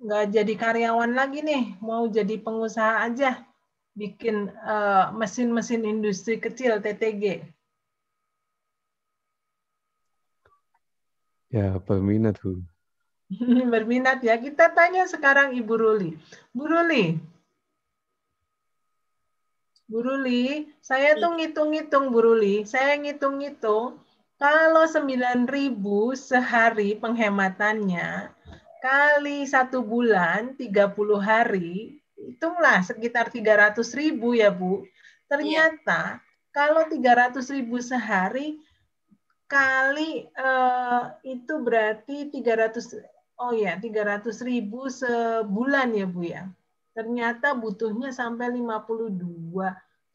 nggak 0.00 0.24
jadi 0.32 0.54
karyawan 0.56 1.12
lagi 1.12 1.44
nih, 1.44 1.76
mau 1.84 2.08
jadi 2.08 2.40
pengusaha 2.40 3.04
aja, 3.04 3.44
bikin 3.92 4.48
eh, 4.48 5.06
mesin-mesin 5.12 5.84
uh, 5.84 5.92
industri 5.92 6.40
kecil 6.40 6.80
TTG. 6.80 7.44
Ya, 11.52 11.76
berminat, 11.76 12.40
Bu. 12.40 12.64
berminat 13.72 14.24
ya. 14.24 14.36
Kita 14.40 14.72
tanya 14.72 15.04
sekarang 15.04 15.52
Ibu 15.56 15.74
Ruli. 15.76 16.10
Bu 16.52 16.64
Ruli, 16.64 17.16
Bu 19.88 20.04
Ruli, 20.04 20.68
saya 20.84 21.16
tuh 21.16 21.32
ngitung-ngitung 21.40 22.12
Bu 22.12 22.20
Ruli, 22.20 22.68
saya 22.68 23.00
ngitung-ngitung 23.00 23.96
kalau 24.38 24.84
9.000 24.86 25.48
sehari 26.14 26.94
penghematannya, 26.94 28.30
kali 28.78 29.42
satu 29.48 29.82
bulan 29.82 30.54
30 30.54 30.94
hari 31.18 31.98
hitunglah 32.14 32.84
sekitar 32.86 33.32
300 33.32 33.82
ribu 33.98 34.36
ya 34.36 34.52
Bu. 34.54 34.86
Ternyata 35.26 36.20
iya. 36.20 36.52
kalau 36.54 36.86
300 36.86 37.40
ribu 37.50 37.82
sehari 37.82 38.60
kali 39.48 40.28
eh, 40.28 41.02
itu 41.26 41.54
berarti 41.64 42.28
300 42.28 43.17
oh 43.38 43.54
ya 43.54 43.78
300 43.78 44.26
ribu 44.42 44.90
sebulan 44.90 45.94
ya 45.94 46.06
Bu 46.06 46.22
ya. 46.26 46.50
Ternyata 46.92 47.54
butuhnya 47.54 48.10
sampai 48.10 48.50
52. 48.58 49.14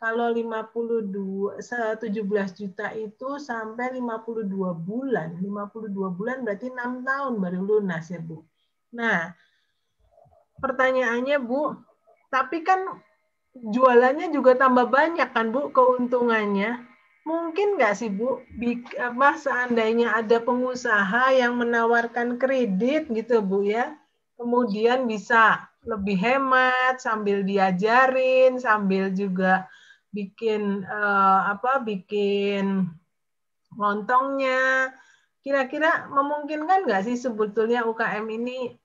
Kalau 0.03 0.27
52 0.35 1.63
17 1.63 2.59
juta 2.59 2.91
itu 2.91 3.29
sampai 3.39 3.95
52 3.95 4.51
bulan. 4.75 5.39
52 5.39 6.11
bulan 6.11 6.43
berarti 6.43 6.67
6 6.67 7.07
tahun 7.07 7.33
baru 7.39 7.59
lunas 7.63 8.11
ya 8.11 8.19
Bu. 8.19 8.43
Nah, 8.91 9.31
pertanyaannya 10.59 11.39
Bu, 11.39 11.79
tapi 12.27 12.67
kan 12.67 12.83
jualannya 13.55 14.35
juga 14.35 14.59
tambah 14.59 14.91
banyak 14.91 15.31
kan 15.31 15.55
Bu 15.55 15.71
keuntungannya. 15.71 16.92
Mungkin 17.23 17.79
nggak 17.79 17.95
sih 17.95 18.11
Bu, 18.11 18.43
apa 18.99 19.29
seandainya 19.39 20.19
ada 20.19 20.43
pengusaha 20.43 21.31
yang 21.31 21.55
menawarkan 21.55 22.35
kredit 22.35 23.07
gitu 23.07 23.39
Bu 23.39 23.63
ya, 23.63 23.95
kemudian 24.35 25.07
bisa 25.07 25.71
lebih 25.87 26.19
hemat 26.19 26.99
sambil 26.99 27.47
diajarin, 27.47 28.59
sambil 28.59 29.07
juga 29.15 29.71
bikin 30.11 30.83
eh, 30.83 31.39
apa, 31.47 31.79
bikin 31.79 32.91
lontongnya. 33.79 34.91
Kira-kira 35.43 36.07
memungkinkan 36.11 36.87
nggak 36.87 37.03
sih 37.07 37.15
sebetulnya 37.19 37.87
UKM 37.87 38.23
ini 38.31 38.82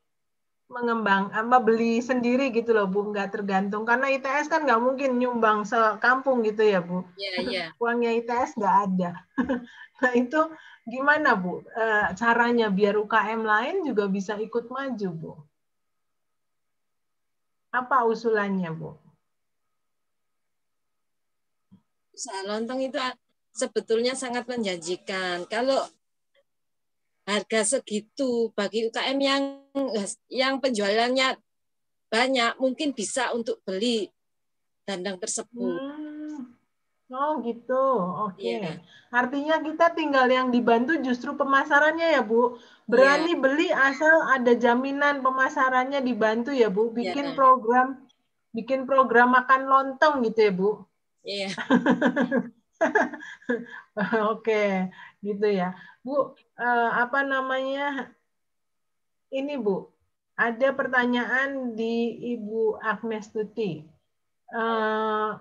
mengembang 0.68 1.32
apa 1.32 1.56
beli 1.64 2.04
sendiri 2.04 2.52
gitu 2.52 2.76
loh 2.76 2.84
Bu. 2.84 3.08
Nggak 3.10 3.40
tergantung. 3.40 3.88
Karena 3.88 4.12
ITS 4.12 4.52
kan 4.52 4.68
nggak 4.68 4.80
mungkin 4.80 5.16
nyumbang 5.16 5.64
sekampung 5.64 6.44
gitu 6.44 6.60
ya 6.62 6.84
Bu. 6.84 7.02
Yeah, 7.16 7.40
yeah. 7.54 7.68
uangnya 7.80 8.12
ITS 8.20 8.56
nggak 8.56 8.76
ada. 8.88 9.10
Nah 9.98 10.14
itu 10.14 10.40
gimana 10.86 11.34
Bu? 11.34 11.66
E, 11.74 12.14
caranya 12.14 12.70
biar 12.70 12.94
UKM 13.02 13.42
lain 13.42 13.82
juga 13.82 14.06
bisa 14.06 14.38
ikut 14.38 14.70
maju 14.70 15.08
Bu. 15.10 15.32
Apa 17.74 18.06
usulannya 18.06 18.70
Bu? 18.78 18.94
Usaha 22.14 22.46
lontong 22.46 22.78
itu 22.86 22.94
sebetulnya 23.50 24.14
sangat 24.14 24.46
menjanjikan. 24.46 25.50
Kalau 25.50 25.82
harga 27.28 27.76
segitu 27.76 28.48
bagi 28.56 28.88
UKM 28.88 29.18
yang 29.20 29.42
yang 30.32 30.56
penjualannya 30.64 31.36
banyak 32.08 32.56
mungkin 32.56 32.96
bisa 32.96 33.36
untuk 33.36 33.60
beli 33.68 34.08
dandang 34.88 35.20
tersebut. 35.20 35.76
Hmm. 35.76 36.56
Oh 37.08 37.40
gitu, 37.40 37.84
oke. 38.28 38.36
Okay. 38.36 38.60
Iya. 38.60 38.60
Yeah. 38.60 38.76
Artinya 39.08 39.56
kita 39.64 39.96
tinggal 39.96 40.28
yang 40.28 40.52
dibantu 40.52 40.92
justru 41.00 41.32
pemasarannya 41.32 42.20
ya 42.20 42.20
Bu. 42.20 42.60
Berani 42.84 43.32
yeah. 43.32 43.40
beli 43.40 43.68
asal 43.72 44.28
ada 44.28 44.52
jaminan 44.52 45.24
pemasarannya 45.24 46.04
dibantu 46.04 46.52
ya 46.52 46.68
Bu. 46.68 46.92
Bikin 46.92 47.32
yeah. 47.32 47.36
program, 47.36 48.04
bikin 48.52 48.84
program 48.84 49.32
makan 49.32 49.68
lontong 49.68 50.20
gitu 50.28 50.40
ya 50.40 50.52
Bu. 50.52 50.70
Iya. 51.24 51.48
Yeah. 51.48 51.52
oke, 54.36 54.64
gitu 55.22 55.46
ya. 55.50 55.74
Bu, 56.02 56.34
uh, 56.58 56.90
apa 56.94 57.26
namanya? 57.26 58.14
Ini 59.28 59.60
Bu, 59.60 59.90
ada 60.38 60.68
pertanyaan 60.72 61.76
di 61.76 62.16
Ibu 62.38 62.80
Agnes 62.80 63.28
Tuti. 63.28 63.84
Uh, 64.48 65.36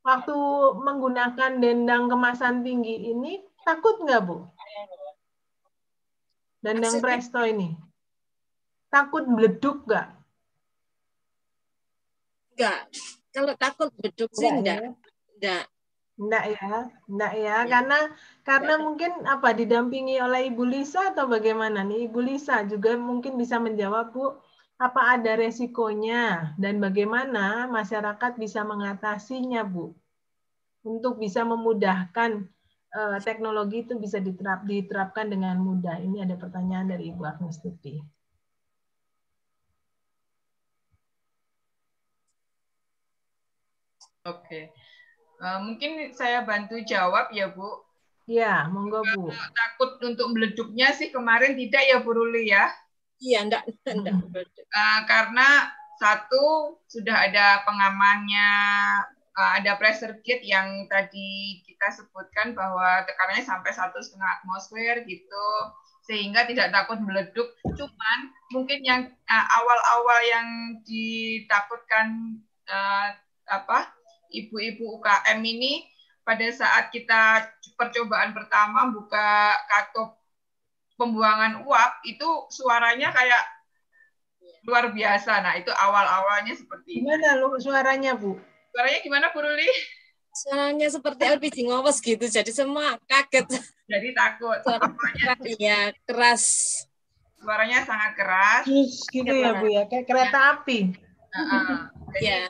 waktu 0.00 0.36
menggunakan 0.80 1.60
dendang 1.60 2.08
kemasan 2.08 2.64
tinggi 2.64 3.12
ini 3.12 3.44
takut 3.66 4.00
nggak 4.00 4.22
Bu? 4.24 4.48
Dendang 6.64 6.96
presto 7.04 7.44
ini. 7.44 7.76
Takut 8.88 9.28
meleduk 9.28 9.84
nggak? 9.84 10.08
Enggak. 12.56 12.80
Kalau 13.36 13.52
takut 13.60 13.92
meleduk 14.00 14.32
sih 14.32 14.48
enggak. 14.48 14.80
Enggak. 14.80 14.96
Ya? 14.96 15.34
Enggak 15.36 15.64
ya, 16.48 16.88
enggak 17.12 17.32
ya, 17.36 17.56
ya. 17.60 17.66
karena 17.68 17.98
karena 18.40 18.74
ya. 18.76 18.82
mungkin 18.82 19.12
apa 19.28 19.52
didampingi 19.52 20.16
oleh 20.16 20.48
Ibu 20.48 20.64
Lisa 20.64 21.12
atau 21.12 21.28
bagaimana 21.28 21.84
nih 21.84 22.08
Ibu 22.08 22.20
Lisa 22.24 22.64
juga 22.64 22.96
mungkin 22.96 23.36
bisa 23.36 23.60
menjawab 23.60 24.16
Bu. 24.16 24.40
apa 24.76 25.16
ada 25.16 25.40
resikonya 25.40 26.52
dan 26.60 26.76
bagaimana 26.84 27.64
masyarakat 27.64 28.36
bisa 28.36 28.60
mengatasinya, 28.60 29.64
Bu? 29.64 29.96
Untuk 30.84 31.16
bisa 31.16 31.48
memudahkan 31.48 32.44
uh, 32.92 33.16
teknologi 33.24 33.88
itu 33.88 33.96
bisa 33.96 34.20
diterap, 34.20 34.68
diterapkan 34.68 35.32
dengan 35.32 35.56
mudah. 35.64 35.96
Ini 35.96 36.28
ada 36.28 36.36
pertanyaan 36.36 36.92
dari 36.92 37.08
Ibu 37.08 37.22
Agnes 37.24 37.56
Tuti. 37.64 37.96
Oke, 44.26 44.74
uh, 45.40 45.58
mungkin 45.62 46.12
saya 46.16 46.42
bantu 46.44 46.80
jawab 46.84 47.32
ya 47.32 47.52
Bu. 47.52 47.84
Ya, 48.26 48.66
monggo 48.66 49.06
Bu. 49.14 49.30
Takut 49.30 50.02
untuk 50.02 50.34
meleduknya 50.34 50.90
sih 50.90 51.14
kemarin 51.14 51.54
tidak 51.54 51.82
ya 51.86 52.02
Bu 52.02 52.10
Ruli 52.10 52.50
ya? 52.50 52.74
Iya, 53.22 53.48
enggak, 53.48 53.62
enggak. 53.88 54.14
Uh, 54.74 55.00
karena 55.08 55.72
satu 55.96 56.76
sudah 56.84 57.30
ada 57.30 57.64
pengamannya, 57.64 58.50
uh, 59.32 59.50
ada 59.56 59.80
pressure 59.80 60.20
gate 60.20 60.44
yang 60.44 60.84
tadi 60.92 61.64
kita 61.64 61.88
sebutkan 61.96 62.52
bahwa 62.52 63.08
tekanannya 63.08 63.46
sampai 63.46 63.72
satu 63.72 63.96
setengah 64.04 64.42
atmosfer 64.42 65.00
gitu, 65.08 65.48
sehingga 66.04 66.44
tidak 66.44 66.76
takut 66.76 67.00
meleduk. 67.00 67.56
Cuman 67.64 68.18
mungkin 68.52 68.84
yang 68.84 69.08
awal-awal 69.32 70.20
uh, 70.20 70.28
yang 70.28 70.48
ditakutkan 70.84 72.36
uh, 72.68 73.16
apa 73.48 73.95
ibu-ibu 74.30 75.00
UKM 75.00 75.40
ini 75.42 75.86
pada 76.26 76.46
saat 76.50 76.90
kita 76.90 77.46
percobaan 77.78 78.34
pertama 78.34 78.90
buka 78.90 79.54
katup 79.70 80.18
pembuangan 80.98 81.62
uap 81.62 82.02
itu 82.08 82.26
suaranya 82.50 83.12
kayak 83.14 83.44
luar 84.66 84.90
biasa. 84.90 85.38
Nah, 85.44 85.54
itu 85.54 85.70
awal-awalnya 85.70 86.58
seperti 86.58 86.98
ini. 86.98 87.06
Gimana 87.06 87.38
lu 87.38 87.54
suaranya, 87.62 88.18
Bu? 88.18 88.34
Suaranya 88.74 88.98
gimana, 89.04 89.26
Bu 89.30 89.38
Ruli? 89.44 89.70
Suaranya 90.34 90.88
seperti 90.90 91.22
LPG 91.22 91.56
ngopos 91.64 92.02
gitu, 92.02 92.26
jadi 92.26 92.50
semua 92.50 92.98
kaget. 93.06 93.46
Jadi 93.86 94.08
takut. 94.12 94.58
Suaranya 94.66 95.32
iya, 95.62 95.80
keras. 96.04 96.44
Suaranya 97.38 97.86
sangat 97.86 98.12
keras. 98.18 98.62
Terus 98.66 99.06
gitu 99.06 99.32
ya, 99.32 99.56
Bu 99.62 99.70
ya, 99.70 99.86
kayak 99.86 100.04
kereta 100.10 100.38
api. 100.58 100.92
Uh 101.30 101.38
-uh. 101.40 101.78
Jadi, 102.16 102.26
ya 102.26 102.40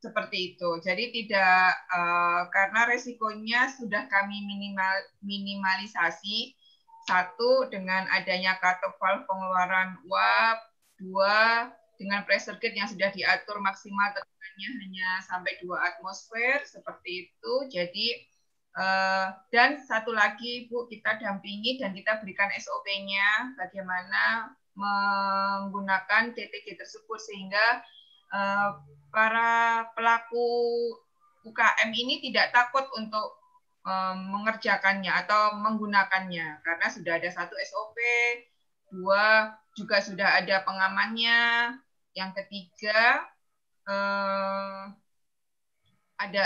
seperti 0.00 0.56
itu. 0.56 0.70
Jadi 0.80 1.12
tidak 1.12 1.76
uh, 1.92 2.48
karena 2.48 2.88
resikonya 2.88 3.68
sudah 3.76 4.08
kami 4.08 4.42
minimal 4.48 4.94
minimalisasi 5.20 6.56
satu 7.04 7.68
dengan 7.68 8.08
adanya 8.12 8.56
cutoff 8.60 8.96
valve 8.96 9.24
pengeluaran 9.28 10.00
uap, 10.08 10.58
dua 10.96 11.68
dengan 12.00 12.24
pressure 12.24 12.56
gate 12.56 12.80
yang 12.80 12.88
sudah 12.88 13.12
diatur 13.12 13.60
maksimal 13.60 14.08
tekanannya 14.16 14.70
hanya 14.84 15.08
sampai 15.28 15.52
dua 15.60 15.92
atmosfer 15.92 16.64
seperti 16.64 17.28
itu. 17.28 17.54
Jadi 17.68 18.08
uh, 18.80 19.36
dan 19.52 19.84
satu 19.84 20.16
lagi 20.16 20.68
Bu 20.72 20.88
kita 20.88 21.20
dampingi 21.20 21.76
dan 21.76 21.92
kita 21.92 22.24
berikan 22.24 22.48
SOP-nya 22.56 23.52
bagaimana 23.60 24.56
menggunakan 24.72 26.32
TTG 26.32 26.80
tersebut 26.80 27.20
sehingga 27.20 27.84
para 29.10 29.84
pelaku 29.98 30.46
UKM 31.42 31.90
ini 31.90 32.22
tidak 32.22 32.54
takut 32.54 32.86
untuk 32.94 33.40
um, 33.82 34.16
mengerjakannya 34.38 35.10
atau 35.24 35.56
menggunakannya 35.58 36.62
karena 36.62 36.86
sudah 36.86 37.18
ada 37.18 37.30
satu 37.32 37.56
SOP, 37.58 37.96
dua 38.92 39.56
juga 39.74 39.98
sudah 40.02 40.42
ada 40.42 40.62
pengamannya, 40.62 41.40
yang 42.14 42.30
ketiga 42.36 43.24
um, 43.88 44.94
ada 46.20 46.42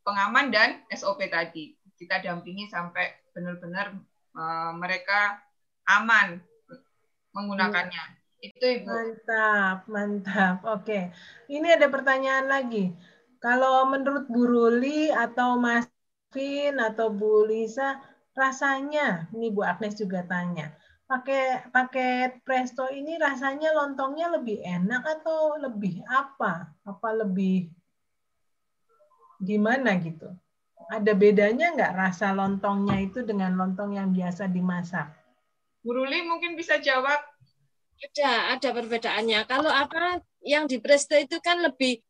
pengaman 0.00 0.48
dan 0.48 0.80
SOP 0.88 1.28
tadi 1.28 1.76
kita 2.00 2.24
dampingi 2.24 2.66
sampai 2.66 3.12
benar-benar 3.36 3.94
mereka 4.74 5.38
aman 5.86 6.42
menggunakannya. 7.36 8.23
Itu 8.44 8.60
Ibu. 8.60 8.84
Mantap, 8.84 9.88
mantap. 9.88 10.56
Oke. 10.68 11.08
Ini 11.48 11.80
ada 11.80 11.88
pertanyaan 11.88 12.44
lagi. 12.44 12.92
Kalau 13.40 13.88
menurut 13.88 14.28
Bu 14.28 14.44
Ruli 14.44 15.08
atau 15.08 15.56
Mas 15.56 15.88
Vin 16.32 16.76
atau 16.76 17.08
Bu 17.08 17.48
Lisa, 17.48 18.00
rasanya, 18.36 19.32
ini 19.32 19.48
Bu 19.48 19.64
Agnes 19.64 19.96
juga 19.96 20.24
tanya, 20.28 20.76
pakai 21.08 21.68
paket 21.72 22.40
Presto 22.44 22.88
ini 22.88 23.16
rasanya 23.20 23.72
lontongnya 23.76 24.32
lebih 24.32 24.60
enak 24.60 25.04
atau 25.20 25.60
lebih 25.60 26.04
apa? 26.08 26.72
Apa 26.84 27.08
lebih 27.24 27.72
gimana 29.40 29.96
gitu? 30.00 30.32
Ada 30.88 31.16
bedanya 31.16 31.72
nggak 31.72 31.96
rasa 31.96 32.32
lontongnya 32.36 33.00
itu 33.00 33.24
dengan 33.24 33.56
lontong 33.56 33.96
yang 33.96 34.12
biasa 34.12 34.48
dimasak? 34.52 35.12
Bu 35.84 35.92
Ruli 35.92 36.24
mungkin 36.24 36.56
bisa 36.56 36.80
jawab 36.80 37.33
ada, 38.04 38.58
ada 38.58 38.68
perbedaannya. 38.74 39.40
Kalau 39.48 39.72
apa 39.72 40.20
yang 40.44 40.68
di 40.68 40.76
Presto 40.78 41.16
itu 41.16 41.40
kan 41.40 41.64
lebih 41.64 42.00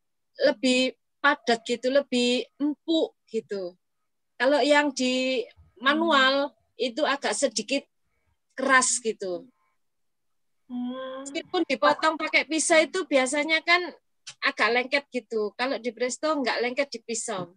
lebih 0.42 0.98
padat 1.22 1.62
gitu, 1.62 1.88
lebih 1.94 2.44
empuk 2.58 3.14
gitu. 3.30 3.78
Kalau 4.34 4.58
yang 4.60 4.90
di 4.90 5.46
manual 5.78 6.50
itu 6.74 7.06
agak 7.06 7.32
sedikit 7.38 7.86
keras 8.58 8.98
gitu. 8.98 9.46
Meskipun 11.22 11.62
dipotong 11.68 12.18
pakai 12.18 12.48
pisau 12.48 12.82
itu 12.82 13.06
biasanya 13.06 13.62
kan 13.62 13.80
agak 14.42 14.68
lengket 14.74 15.04
gitu. 15.14 15.54
Kalau 15.54 15.78
di 15.78 15.94
Presto 15.94 16.34
nggak 16.34 16.60
lengket 16.60 16.88
di 16.90 17.00
pisau. 17.04 17.54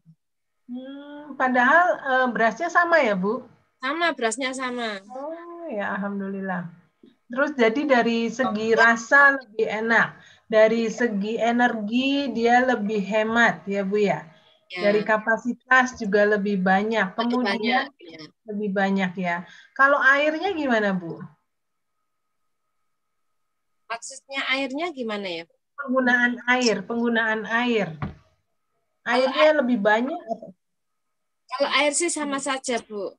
Hmm, 0.67 1.39
padahal 1.39 1.85
eh, 1.97 2.27
berasnya 2.29 2.67
sama 2.67 2.99
ya, 2.99 3.15
Bu? 3.15 3.47
Sama, 3.79 4.11
berasnya 4.11 4.51
sama. 4.51 4.99
Oh, 5.07 5.65
ya 5.71 5.95
alhamdulillah. 5.95 6.67
Terus 7.27 7.51
jadi 7.59 7.81
dari 7.83 8.31
segi 8.31 8.71
rasa 8.71 9.35
lebih 9.35 9.67
enak, 9.67 10.07
dari 10.47 10.87
segi 10.87 11.35
energi 11.35 12.31
dia 12.31 12.63
lebih 12.63 13.03
hemat 13.03 13.67
ya 13.67 13.83
Bu 13.83 13.99
ya. 13.99 14.23
ya. 14.71 14.79
Dari 14.79 15.03
kapasitas 15.03 15.99
juga 15.99 16.23
lebih 16.23 16.63
banyak. 16.63 17.19
Kemudian 17.19 17.43
lebih 17.43 17.51
banyak, 17.51 17.83
ya. 17.99 18.23
lebih 18.47 18.69
banyak 18.71 19.11
ya. 19.19 19.35
Kalau 19.75 19.99
airnya 19.99 20.55
gimana 20.55 20.95
Bu? 20.95 21.19
Maksudnya 23.91 24.47
airnya 24.55 24.87
gimana 24.95 25.27
ya? 25.27 25.43
Penggunaan 25.75 26.39
air, 26.47 26.79
penggunaan 26.83 27.43
air. 27.43 27.91
Airnya 29.07 29.51
air, 29.51 29.55
lebih 29.63 29.79
banyak 29.79 30.19
Kalau 31.47 31.69
air 31.79 31.95
sih 31.95 32.11
sama 32.11 32.43
saja 32.43 32.79
Bu. 32.83 33.15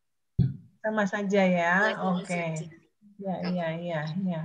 Sama 0.85 1.05
saja 1.09 1.43
ya. 1.45 1.97
Oke. 2.13 2.29
Okay. 2.29 2.78
Ya, 3.19 3.37
ya, 3.51 3.69
ya, 3.75 4.01
ya. 4.23 4.43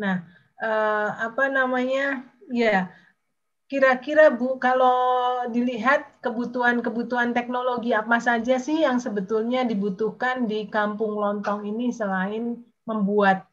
Nah, 0.00 0.16
eh, 0.60 1.10
apa 1.20 1.52
namanya? 1.52 2.24
Ya, 2.48 2.88
kira-kira 3.66 4.30
Bu, 4.30 4.56
kalau 4.62 5.44
dilihat 5.50 6.22
kebutuhan-kebutuhan 6.22 7.34
teknologi 7.34 7.90
apa 7.92 8.22
saja 8.22 8.56
sih 8.56 8.86
yang 8.86 9.02
sebetulnya 9.02 9.66
dibutuhkan 9.66 10.46
di 10.46 10.70
Kampung 10.70 11.18
Lontong 11.18 11.66
ini 11.66 11.90
selain 11.90 12.62
membuat 12.86 13.44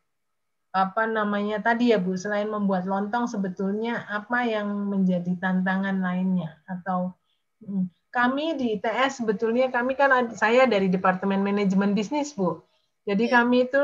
apa 0.73 1.05
namanya 1.05 1.61
tadi 1.61 1.93
ya 1.93 2.01
Bu, 2.01 2.17
selain 2.17 2.49
membuat 2.49 2.89
lontong 2.89 3.29
sebetulnya 3.29 4.09
apa 4.09 4.41
yang 4.45 4.89
menjadi 4.89 5.37
tantangan 5.37 6.01
lainnya 6.01 6.57
atau 6.65 7.13
hmm, 7.61 7.89
kami 8.09 8.57
di 8.57 8.77
ITS 8.77 9.21
sebetulnya 9.21 9.69
kami 9.69 9.93
kan 9.93 10.33
saya 10.33 10.65
dari 10.65 10.89
Departemen 10.89 11.45
Manajemen 11.45 11.93
Bisnis 11.93 12.33
Bu. 12.33 12.61
Jadi 13.05 13.29
ya. 13.29 13.41
kami 13.41 13.69
itu 13.69 13.83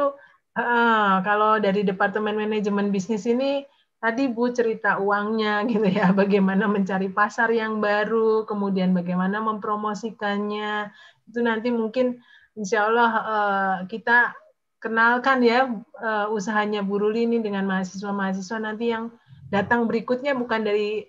Uh, 0.58 1.22
kalau 1.22 1.62
dari 1.62 1.86
Departemen 1.86 2.34
Manajemen 2.36 2.90
Bisnis 2.90 3.24
ini 3.30 3.64
tadi 4.00 4.32
Bu 4.32 4.50
cerita 4.50 4.98
uangnya 4.98 5.62
gitu 5.72 5.86
ya, 5.86 6.10
bagaimana 6.16 6.66
mencari 6.66 7.12
pasar 7.12 7.54
yang 7.54 7.84
baru, 7.84 8.48
kemudian 8.50 8.96
bagaimana 8.96 9.44
mempromosikannya. 9.44 10.90
Itu 11.30 11.40
nanti 11.46 11.70
mungkin 11.70 12.18
insya 12.58 12.90
Allah 12.90 13.12
uh, 13.14 13.76
kita 13.86 14.34
kenalkan 14.80 15.44
ya 15.44 15.68
uh, 16.00 16.28
usahanya 16.32 16.82
Bu 16.82 16.98
Ruli 16.98 17.28
ini 17.28 17.44
dengan 17.44 17.68
mahasiswa-mahasiswa 17.68 18.58
nanti 18.64 18.92
yang 18.96 19.12
datang 19.52 19.86
berikutnya 19.86 20.34
bukan 20.34 20.64
dari 20.64 21.04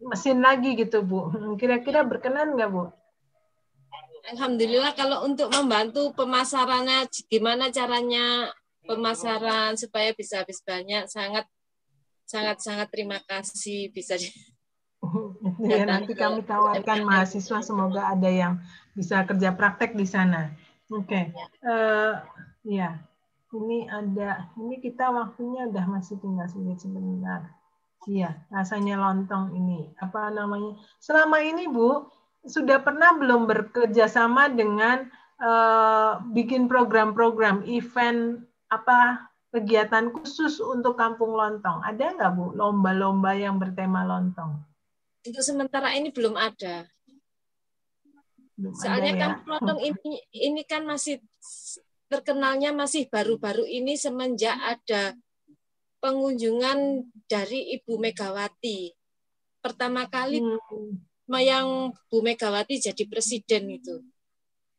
mesin 0.00 0.40
lagi 0.40 0.78
gitu 0.78 1.02
Bu. 1.02 1.34
Kira-kira 1.60 2.06
berkenan 2.06 2.54
nggak 2.54 2.70
Bu? 2.70 2.88
Alhamdulillah 4.26 4.90
kalau 4.98 5.22
untuk 5.22 5.54
membantu 5.54 6.10
pemasarannya 6.18 7.06
gimana 7.30 7.70
caranya 7.70 8.50
pemasaran 8.86 9.74
supaya 9.74 10.14
bisa 10.14 10.40
habis 10.40 10.62
banyak 10.62 11.10
sangat 11.10 11.44
sangat 12.26 12.58
sangat 12.62 12.88
terima 12.90 13.18
kasih 13.26 13.90
bisa 13.90 14.18
di 14.18 14.30
ya, 15.70 15.86
nanti 15.86 16.16
kami 16.16 16.42
tawarkan 16.42 17.06
mahasiswa 17.06 17.62
semoga 17.62 18.16
ada 18.16 18.26
yang 18.26 18.58
bisa 18.96 19.22
kerja 19.28 19.52
praktek 19.54 19.94
di 19.94 20.08
sana. 20.08 20.50
Oke, 20.88 21.04
okay. 21.06 21.24
ya. 21.30 21.46
Uh, 21.62 22.14
ya, 22.66 22.90
ini 23.54 23.86
ada, 23.86 24.50
ini 24.58 24.78
kita 24.82 25.10
waktunya 25.10 25.68
udah 25.70 25.84
masih 25.86 26.18
tinggal 26.18 26.46
sedikit 26.50 26.82
sebentar. 26.86 27.54
Iya, 28.06 28.38
rasanya 28.54 28.98
lontong 29.02 29.54
ini. 29.54 29.90
Apa 29.98 30.30
namanya? 30.30 30.78
Selama 31.02 31.42
ini 31.42 31.66
Bu, 31.66 32.06
sudah 32.46 32.78
pernah 32.78 33.18
belum 33.18 33.50
bekerja 33.50 34.06
sama 34.06 34.46
dengan 34.46 35.10
uh, 35.42 36.22
bikin 36.30 36.70
program-program 36.70 37.66
event 37.66 38.46
apa 38.66 39.30
kegiatan 39.54 40.10
khusus 40.10 40.58
untuk 40.58 40.98
kampung 40.98 41.32
lontong? 41.34 41.82
Ada 41.82 42.18
nggak 42.18 42.32
Bu 42.34 42.52
lomba-lomba 42.54 43.32
yang 43.38 43.56
bertema 43.56 44.02
lontong? 44.04 44.60
Untuk 45.26 45.42
sementara 45.42 45.94
ini 45.94 46.10
belum 46.10 46.34
ada. 46.34 46.86
Belum 48.56 48.72
Soalnya 48.74 49.12
ada 49.12 49.18
ya? 49.18 49.22
kampung 49.22 49.48
lontong 49.58 49.80
ini 49.88 50.12
ini 50.34 50.62
kan 50.66 50.82
masih 50.86 51.22
terkenalnya 52.06 52.70
masih 52.70 53.10
baru-baru 53.10 53.66
ini 53.66 53.98
semenjak 53.98 54.54
ada 54.54 55.14
pengunjungan 55.98 57.10
dari 57.26 57.74
Ibu 57.80 57.98
Megawati. 57.98 58.94
Pertama 59.58 60.06
kali 60.06 60.38
hmm. 60.38 61.34
yang 61.42 61.90
Bu 62.06 62.22
Megawati 62.22 62.78
jadi 62.78 63.02
presiden 63.10 63.66
itu. 63.74 63.98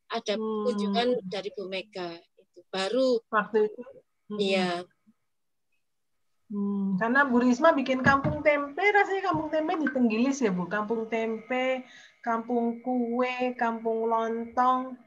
Ada 0.07 0.39
hmm. 0.39 0.63
kunjungan 0.63 1.07
dari 1.27 1.51
Bu 1.51 1.67
Mega 1.67 2.15
itu 2.57 2.65
baru 2.73 3.21
waktu 3.29 3.69
itu. 3.69 3.81
Hmm. 4.33 4.39
Iya. 4.41 4.71
Hmm, 6.47 6.95
karena 6.97 7.27
Bu 7.27 7.43
Risma 7.43 7.75
bikin 7.75 8.01
kampung 8.01 8.39
tempe, 8.41 8.81
rasanya 8.81 9.29
kampung 9.29 9.51
tempe 9.53 9.77
di 9.77 9.87
Tenggilis 9.93 10.41
ya 10.41 10.49
Bu. 10.49 10.65
Kampung 10.65 11.05
tempe, 11.05 11.85
kampung 12.25 12.81
kue, 12.81 13.53
kampung 13.59 14.09
lontong. 14.09 14.97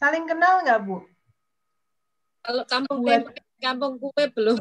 Saling 0.00 0.26
kenal 0.26 0.66
nggak 0.66 0.82
Bu? 0.82 1.06
Kalau 2.42 2.64
kampung 2.66 3.06
tempe, 3.06 3.38
kampung 3.62 4.02
kue 4.02 4.24
belum 4.34 4.58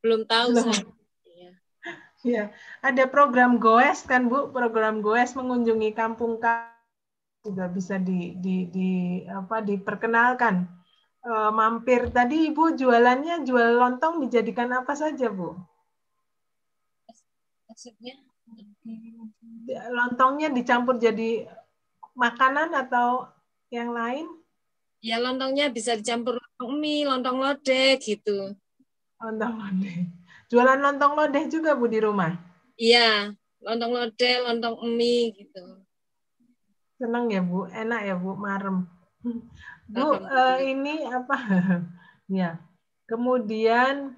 belum 0.00 0.20
tahu 0.24 0.46
belum. 0.56 0.72
saya. 0.72 0.84
Iya. 1.28 1.50
Ya, 2.24 2.44
ada 2.80 3.04
program 3.04 3.60
Goes 3.60 4.06
kan 4.08 4.32
Bu, 4.32 4.48
program 4.54 5.04
Goes 5.04 5.36
mengunjungi 5.36 5.92
kampung 5.92 6.40
juga 7.44 7.68
bisa 7.68 8.00
di, 8.00 8.32
di, 8.40 8.70
di 8.72 8.90
apa 9.28 9.60
diperkenalkan. 9.60 10.83
E, 11.24 11.32
mampir 11.56 12.12
tadi 12.12 12.52
Ibu 12.52 12.76
jualannya 12.76 13.48
jual 13.48 13.80
lontong 13.80 14.20
dijadikan 14.28 14.68
apa 14.76 14.92
saja 14.92 15.32
Bu? 15.32 15.56
Maksudnya 17.64 18.20
lontongnya 19.88 20.52
dicampur 20.52 21.00
jadi 21.00 21.48
makanan 22.12 22.76
atau 22.76 23.24
yang 23.72 23.96
lain? 23.96 24.28
Ya 25.00 25.16
lontongnya 25.16 25.72
bisa 25.72 25.96
dicampur 25.96 26.36
lontong 26.36 26.72
mie, 26.76 27.08
lontong 27.08 27.40
lodeh 27.40 27.96
gitu. 28.00 28.52
Lontong 29.20 29.54
lodeh. 29.56 29.96
Jualan 30.52 30.80
lontong 30.80 31.12
lodeh 31.16 31.44
juga 31.48 31.72
Bu 31.72 31.88
di 31.88 32.04
rumah? 32.04 32.36
Iya, 32.76 33.32
lontong 33.64 33.92
lodeh, 33.96 34.44
lontong 34.44 34.76
mie 34.92 35.32
gitu. 35.32 35.82
Senang 37.00 37.32
ya 37.32 37.40
Bu, 37.40 37.64
enak 37.68 38.00
ya 38.06 38.14
Bu, 38.14 38.36
marem. 38.36 38.86
Bu, 39.88 40.20
uh, 40.20 40.58
ini 40.60 41.04
apa? 41.08 41.36
ya. 42.40 42.56
Kemudian 43.04 44.16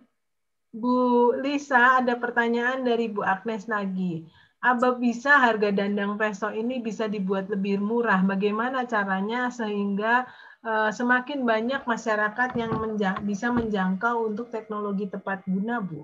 Bu 0.71 1.33
Lisa 1.43 2.03
ada 2.03 2.15
pertanyaan 2.15 2.87
dari 2.87 3.11
Bu 3.11 3.27
Agnes 3.27 3.67
Nagi. 3.67 4.27
Apa 4.63 4.99
bisa 4.99 5.37
harga 5.39 5.71
dandang 5.71 6.19
peso 6.19 6.51
ini 6.51 6.83
bisa 6.83 7.07
dibuat 7.07 7.51
lebih 7.51 7.79
murah? 7.79 8.23
Bagaimana 8.25 8.87
caranya 8.87 9.51
sehingga 9.53 10.27
Eh, 10.67 10.91
semakin 10.91 11.47
banyak 11.47 11.87
masyarakat 11.87 12.51
yang 12.59 12.75
menjang, 12.75 13.23
bisa 13.23 13.55
menjangkau 13.55 14.35
untuk 14.35 14.51
teknologi 14.51 15.07
tepat 15.07 15.47
guna, 15.47 15.79
Bu? 15.79 16.03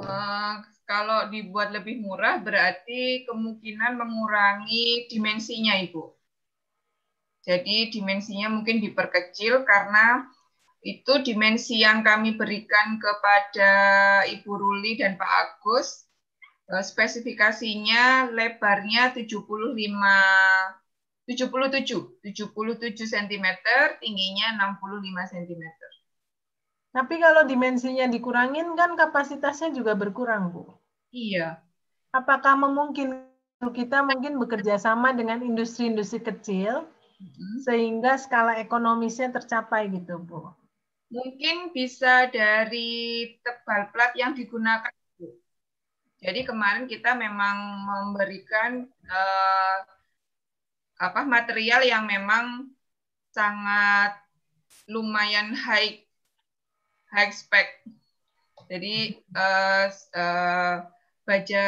Uh, 0.00 0.64
kalau 0.88 1.28
dibuat 1.28 1.76
lebih 1.76 2.00
murah 2.00 2.40
berarti 2.40 3.28
kemungkinan 3.28 4.00
mengurangi 4.00 5.12
dimensinya, 5.12 5.76
Ibu. 5.76 6.08
Jadi 7.40 7.88
dimensinya 7.88 8.52
mungkin 8.52 8.84
diperkecil 8.84 9.64
karena 9.64 10.28
itu 10.80 11.20
dimensi 11.24 11.80
yang 11.80 12.00
kami 12.00 12.36
berikan 12.36 12.96
kepada 13.00 13.72
Ibu 14.28 14.52
Ruli 14.52 14.96
dan 15.00 15.16
Pak 15.16 15.28
Agus. 15.28 16.08
Eh, 16.70 16.84
spesifikasinya 16.84 18.30
lebarnya 18.30 19.12
75 19.12 19.76
77, 21.30 22.18
77 22.26 23.06
cm, 23.06 23.46
tingginya 24.02 24.74
65 24.74 25.30
cm. 25.30 25.64
Tapi 26.90 27.14
kalau 27.22 27.46
dimensinya 27.46 28.10
dikurangin 28.10 28.74
kan 28.74 28.98
kapasitasnya 28.98 29.70
juga 29.70 29.94
berkurang, 29.94 30.50
Bu. 30.50 30.74
Iya. 31.14 31.62
Apakah 32.10 32.58
memungkinkan 32.58 33.30
kita 33.70 34.02
mungkin 34.02 34.42
bekerja 34.42 34.74
sama 34.80 35.14
dengan 35.14 35.38
industri-industri 35.38 36.18
kecil. 36.18 36.90
Sehingga 37.60 38.16
skala 38.16 38.58
ekonomisnya 38.60 39.32
tercapai 39.32 39.92
gitu, 39.92 40.20
Bu? 40.20 40.48
Mungkin 41.10 41.74
bisa 41.74 42.30
dari 42.30 43.26
tebal 43.42 43.90
plat 43.90 44.14
yang 44.16 44.32
digunakan, 44.32 44.94
Bu. 45.18 45.28
Jadi 46.20 46.40
kemarin 46.46 46.84
kita 46.86 47.16
memang 47.16 47.56
memberikan 47.84 48.84
uh, 49.08 49.78
apa 51.00 51.24
material 51.24 51.80
yang 51.80 52.04
memang 52.04 52.68
sangat 53.32 54.20
lumayan 54.84 55.56
high 55.56 56.04
high 57.10 57.32
spec. 57.32 57.82
Jadi 58.70 59.18
uh, 59.34 59.90
uh, 60.14 60.76
baja 61.26 61.66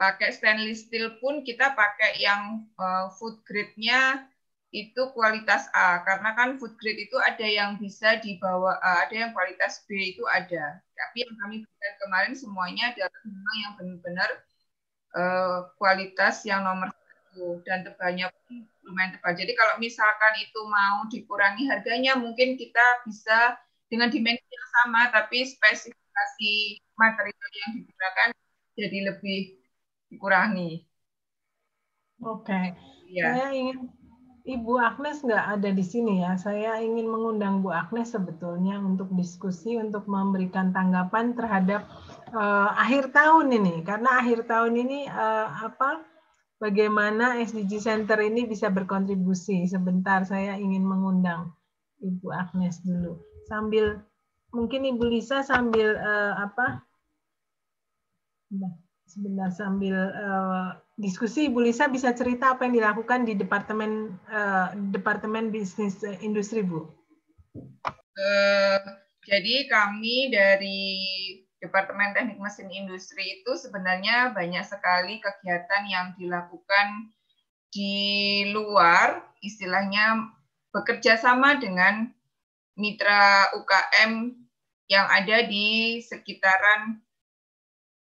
pakai 0.00 0.32
stainless 0.32 0.88
steel 0.88 1.20
pun 1.20 1.44
kita 1.44 1.76
pakai 1.76 2.16
yang 2.16 2.64
uh, 2.80 3.12
food 3.20 3.36
grade-nya 3.44 4.24
itu 4.72 5.12
kualitas 5.12 5.68
A 5.76 6.00
karena 6.06 6.32
kan 6.32 6.56
food 6.56 6.78
grade 6.80 7.04
itu 7.04 7.18
ada 7.20 7.44
yang 7.44 7.76
bisa 7.76 8.16
dibawa 8.24 8.80
A, 8.80 9.04
ada 9.04 9.28
yang 9.28 9.30
kualitas 9.36 9.84
B 9.84 10.16
itu 10.16 10.24
ada. 10.24 10.80
Tapi 10.96 11.16
yang 11.28 11.34
kami 11.44 11.56
berikan 11.60 11.94
kemarin 12.00 12.32
semuanya 12.32 12.96
adalah 12.96 13.20
memang 13.28 13.56
yang 13.60 13.72
benar-benar 13.76 14.30
uh, 15.12 15.58
kualitas 15.76 16.46
yang 16.48 16.64
nomor 16.64 16.88
Gitu. 17.30 17.62
dan 17.62 17.86
tebalnya 17.86 18.26
pun 18.26 18.66
lumayan 18.82 19.14
tebal. 19.14 19.38
Jadi 19.38 19.52
kalau 19.54 19.78
misalkan 19.78 20.34
itu 20.42 20.60
mau 20.66 21.06
dikurangi 21.06 21.70
harganya, 21.70 22.18
mungkin 22.18 22.58
kita 22.58 23.06
bisa 23.06 23.54
dengan 23.86 24.10
dimensi 24.10 24.42
yang 24.50 24.68
sama, 24.82 25.14
tapi 25.14 25.46
spesifikasi 25.46 26.54
material 26.98 27.50
yang 27.54 27.70
digunakan 27.78 28.28
jadi 28.74 28.98
lebih 29.14 29.59
dikurangi. 30.10 30.84
Oke, 32.20 32.52
okay. 32.52 32.66
ya. 33.08 33.32
saya 33.32 33.56
ingin 33.56 33.88
Ibu 34.44 34.76
Agnes 34.76 35.20
nggak 35.22 35.46
ada 35.56 35.70
di 35.70 35.84
sini 35.84 36.24
ya. 36.24 36.36
Saya 36.36 36.80
ingin 36.80 37.06
mengundang 37.08 37.60
Bu 37.64 37.70
Agnes 37.72 38.12
sebetulnya 38.12 38.76
untuk 38.80 39.12
diskusi, 39.14 39.76
untuk 39.76 40.04
memberikan 40.10 40.74
tanggapan 40.74 41.32
terhadap 41.38 41.86
uh, 42.34 42.72
akhir 42.76 43.14
tahun 43.14 43.52
ini, 43.52 43.86
karena 43.86 44.20
akhir 44.20 44.50
tahun 44.50 44.74
ini 44.80 45.06
uh, 45.06 45.48
apa 45.70 46.02
bagaimana 46.58 47.40
SDG 47.40 47.80
Center 47.80 48.18
ini 48.20 48.44
bisa 48.44 48.68
berkontribusi. 48.68 49.64
Sebentar 49.70 50.26
saya 50.26 50.58
ingin 50.58 50.82
mengundang 50.82 51.52
Ibu 52.00 52.28
Agnes 52.32 52.80
dulu. 52.80 53.20
Sambil 53.48 54.02
mungkin 54.56 54.88
Ibu 54.88 55.04
Lisa 55.04 55.44
sambil 55.44 55.94
uh, 56.00 56.34
apa? 56.48 56.84
Sebentar 59.10 59.50
sambil 59.50 60.14
uh, 60.14 60.78
diskusi 60.94 61.50
Ibu 61.50 61.66
Lisa 61.66 61.90
bisa 61.90 62.14
cerita 62.14 62.54
apa 62.54 62.62
yang 62.70 62.78
dilakukan 62.78 63.26
di 63.26 63.34
departemen 63.34 64.14
uh, 64.30 64.70
departemen 64.94 65.50
bisnis 65.50 65.98
industri 66.22 66.62
Bu. 66.62 66.86
Uh, 68.14 68.78
jadi 69.26 69.66
kami 69.66 70.30
dari 70.30 70.86
Departemen 71.58 72.14
Teknik 72.14 72.38
Mesin 72.38 72.70
Industri 72.70 73.42
itu 73.42 73.52
sebenarnya 73.58 74.30
banyak 74.30 74.62
sekali 74.62 75.18
kegiatan 75.18 75.84
yang 75.90 76.06
dilakukan 76.14 77.10
di 77.74 78.46
luar, 78.54 79.26
istilahnya 79.42 80.30
bekerja 80.70 81.18
sama 81.18 81.58
dengan 81.58 82.14
mitra 82.78 83.50
UKM 83.58 84.38
yang 84.86 85.06
ada 85.10 85.44
di 85.50 85.98
sekitaran 85.98 87.02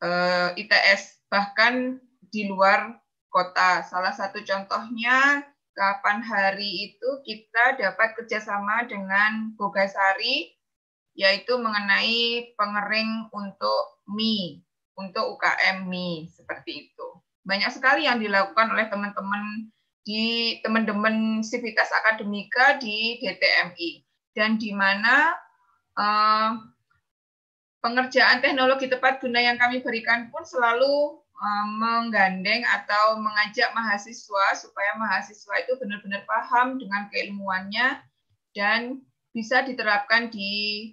eh, 0.02 0.48
ITS, 0.58 1.28
bahkan 1.30 2.02
di 2.28 2.48
luar 2.48 2.98
kota. 3.28 3.84
Salah 3.86 4.12
satu 4.12 4.40
contohnya 4.44 5.44
kapan 5.78 6.18
hari 6.26 6.90
itu 6.90 7.08
kita 7.22 7.78
dapat 7.78 8.18
kerjasama 8.18 8.90
dengan 8.90 9.54
Bogasari 9.54 10.58
yaitu 11.18 11.58
mengenai 11.58 12.54
pengering 12.54 13.26
untuk 13.34 14.02
mie, 14.06 14.62
untuk 14.94 15.34
UKM 15.34 15.90
mie, 15.90 16.30
seperti 16.30 16.90
itu. 16.90 17.06
Banyak 17.42 17.74
sekali 17.74 18.06
yang 18.06 18.22
dilakukan 18.22 18.70
oleh 18.70 18.86
teman-teman 18.86 19.66
di 20.06 20.56
teman-teman 20.62 21.42
Sivitas 21.42 21.90
Akademika 21.90 22.78
di 22.78 23.18
DTMI 23.18 23.90
dan 24.38 24.62
di 24.62 24.70
mana 24.70 25.34
uh, 25.98 26.54
pengerjaan 27.78 28.42
teknologi 28.42 28.90
tepat 28.90 29.22
guna 29.22 29.38
yang 29.38 29.56
kami 29.56 29.80
berikan 29.82 30.30
pun 30.34 30.42
selalu 30.42 31.22
uh, 31.38 31.66
menggandeng 31.78 32.66
atau 32.66 33.18
mengajak 33.22 33.70
mahasiswa 33.74 34.58
supaya 34.58 34.98
mahasiswa 34.98 35.54
itu 35.62 35.72
benar-benar 35.78 36.26
paham 36.26 36.76
dengan 36.78 37.06
keilmuannya 37.10 38.02
dan 38.54 39.02
bisa 39.30 39.62
diterapkan 39.62 40.32
di 40.34 40.92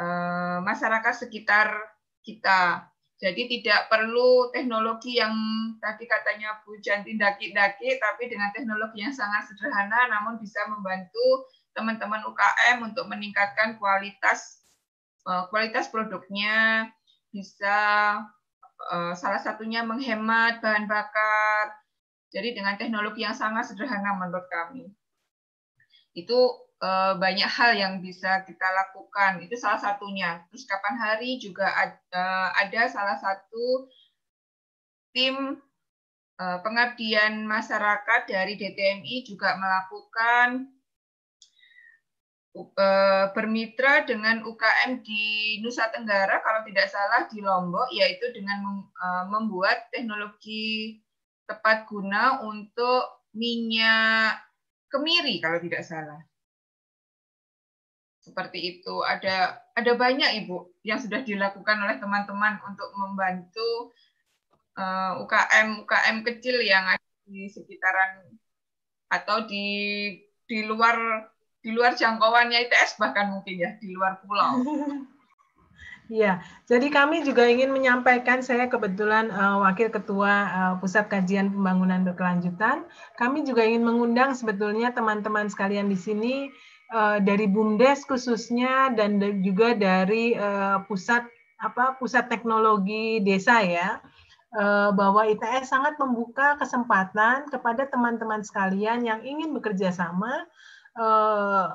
uh, 0.00 0.64
masyarakat 0.64 1.26
sekitar 1.28 1.68
kita. 2.24 2.88
Jadi 3.22 3.46
tidak 3.46 3.86
perlu 3.86 4.50
teknologi 4.50 5.22
yang 5.22 5.30
tadi 5.78 6.10
katanya 6.10 6.58
Bu 6.66 6.74
Jantin 6.82 7.22
daki-daki, 7.22 8.02
tapi 8.02 8.26
dengan 8.26 8.50
teknologi 8.50 8.98
yang 8.98 9.14
sangat 9.14 9.46
sederhana, 9.46 10.10
namun 10.10 10.42
bisa 10.42 10.58
membantu 10.66 11.46
teman-teman 11.70 12.18
UKM 12.26 12.82
untuk 12.82 13.06
meningkatkan 13.06 13.78
kualitas 13.78 14.58
eh, 14.58 14.61
kualitas 15.50 15.86
produknya, 15.88 16.90
bisa 17.30 17.78
eh, 18.92 19.14
salah 19.14 19.40
satunya 19.42 19.86
menghemat 19.86 20.58
bahan 20.62 20.86
bakar. 20.90 21.78
Jadi 22.32 22.56
dengan 22.56 22.80
teknologi 22.80 23.22
yang 23.22 23.36
sangat 23.36 23.68
sederhana 23.68 24.16
menurut 24.16 24.48
kami. 24.48 24.88
Itu 26.16 26.62
Eh, 26.82 27.14
banyak 27.14 27.46
hal 27.46 27.78
yang 27.78 27.94
bisa 28.02 28.42
kita 28.42 28.66
lakukan. 28.74 29.38
Itu 29.46 29.54
salah 29.54 29.78
satunya. 29.78 30.42
Terus 30.50 30.66
kapan 30.66 30.98
hari 30.98 31.38
juga 31.38 31.70
ada, 31.70 32.82
salah 32.90 33.14
satu 33.14 33.86
tim 35.14 35.62
eh, 36.42 36.58
pengabdian 36.66 37.46
masyarakat 37.46 38.20
dari 38.26 38.58
DTMI 38.58 39.22
juga 39.22 39.54
melakukan 39.54 40.74
eh, 40.74 40.81
bermitra 43.32 44.04
dengan 44.04 44.44
UKM 44.44 45.00
di 45.00 45.56
Nusa 45.64 45.88
Tenggara 45.88 46.44
kalau 46.44 46.60
tidak 46.68 46.84
salah 46.92 47.24
di 47.32 47.40
Lombok 47.40 47.88
yaitu 47.88 48.28
dengan 48.36 48.60
membuat 49.32 49.88
teknologi 49.88 51.00
tepat 51.48 51.88
guna 51.88 52.44
untuk 52.44 53.24
minyak 53.32 54.36
kemiri 54.92 55.40
kalau 55.40 55.64
tidak 55.64 55.80
salah 55.80 56.20
seperti 58.22 58.78
itu. 58.78 59.02
Ada 59.02 59.58
ada 59.74 59.92
banyak 59.98 60.46
Ibu 60.46 60.86
yang 60.86 61.02
sudah 61.02 61.26
dilakukan 61.26 61.76
oleh 61.82 61.98
teman-teman 61.98 62.62
untuk 62.62 62.88
membantu 62.94 63.90
eh, 64.78 65.12
UKM 65.18 65.82
UKM 65.84 66.16
kecil 66.22 66.62
yang 66.62 66.86
ada 66.86 67.08
di 67.26 67.50
sekitaran 67.50 68.30
atau 69.10 69.44
di 69.44 69.66
di 70.46 70.58
luar 70.64 71.28
di 71.62 71.70
luar 71.70 71.94
jangkauannya 71.94 72.68
ITS 72.68 72.98
bahkan 72.98 73.30
mungkin 73.30 73.54
ya 73.56 73.70
di 73.78 73.94
luar 73.94 74.18
pulau. 74.22 74.60
Iya, 76.12 76.44
jadi 76.68 76.92
kami 76.92 77.24
juga 77.24 77.48
ingin 77.48 77.72
menyampaikan, 77.72 78.44
saya 78.44 78.68
kebetulan 78.68 79.32
uh, 79.32 79.64
Wakil 79.64 79.88
Ketua 79.88 80.34
uh, 80.50 80.74
Pusat 80.76 81.08
Kajian 81.08 81.48
Pembangunan 81.48 82.04
Berkelanjutan, 82.04 82.84
kami 83.16 83.48
juga 83.48 83.64
ingin 83.64 83.80
mengundang 83.80 84.36
sebetulnya 84.36 84.92
teman-teman 84.92 85.48
sekalian 85.48 85.88
di 85.88 85.96
sini 85.96 86.52
uh, 86.92 87.16
dari 87.16 87.48
BUMDes 87.48 88.04
khususnya 88.04 88.92
dan 88.92 89.24
juga 89.40 89.72
dari 89.72 90.36
uh, 90.36 90.84
pusat 90.84 91.24
apa 91.64 91.96
pusat 91.96 92.28
teknologi 92.28 93.22
desa 93.22 93.62
ya 93.62 94.02
bahwa 94.92 95.24
ITS 95.24 95.72
sangat 95.72 95.96
membuka 95.96 96.60
kesempatan 96.60 97.48
kepada 97.48 97.88
teman-teman 97.88 98.44
sekalian 98.44 99.00
yang 99.00 99.24
ingin 99.24 99.56
bekerja 99.56 99.88
sama 99.88 100.44
uh, 100.98 101.66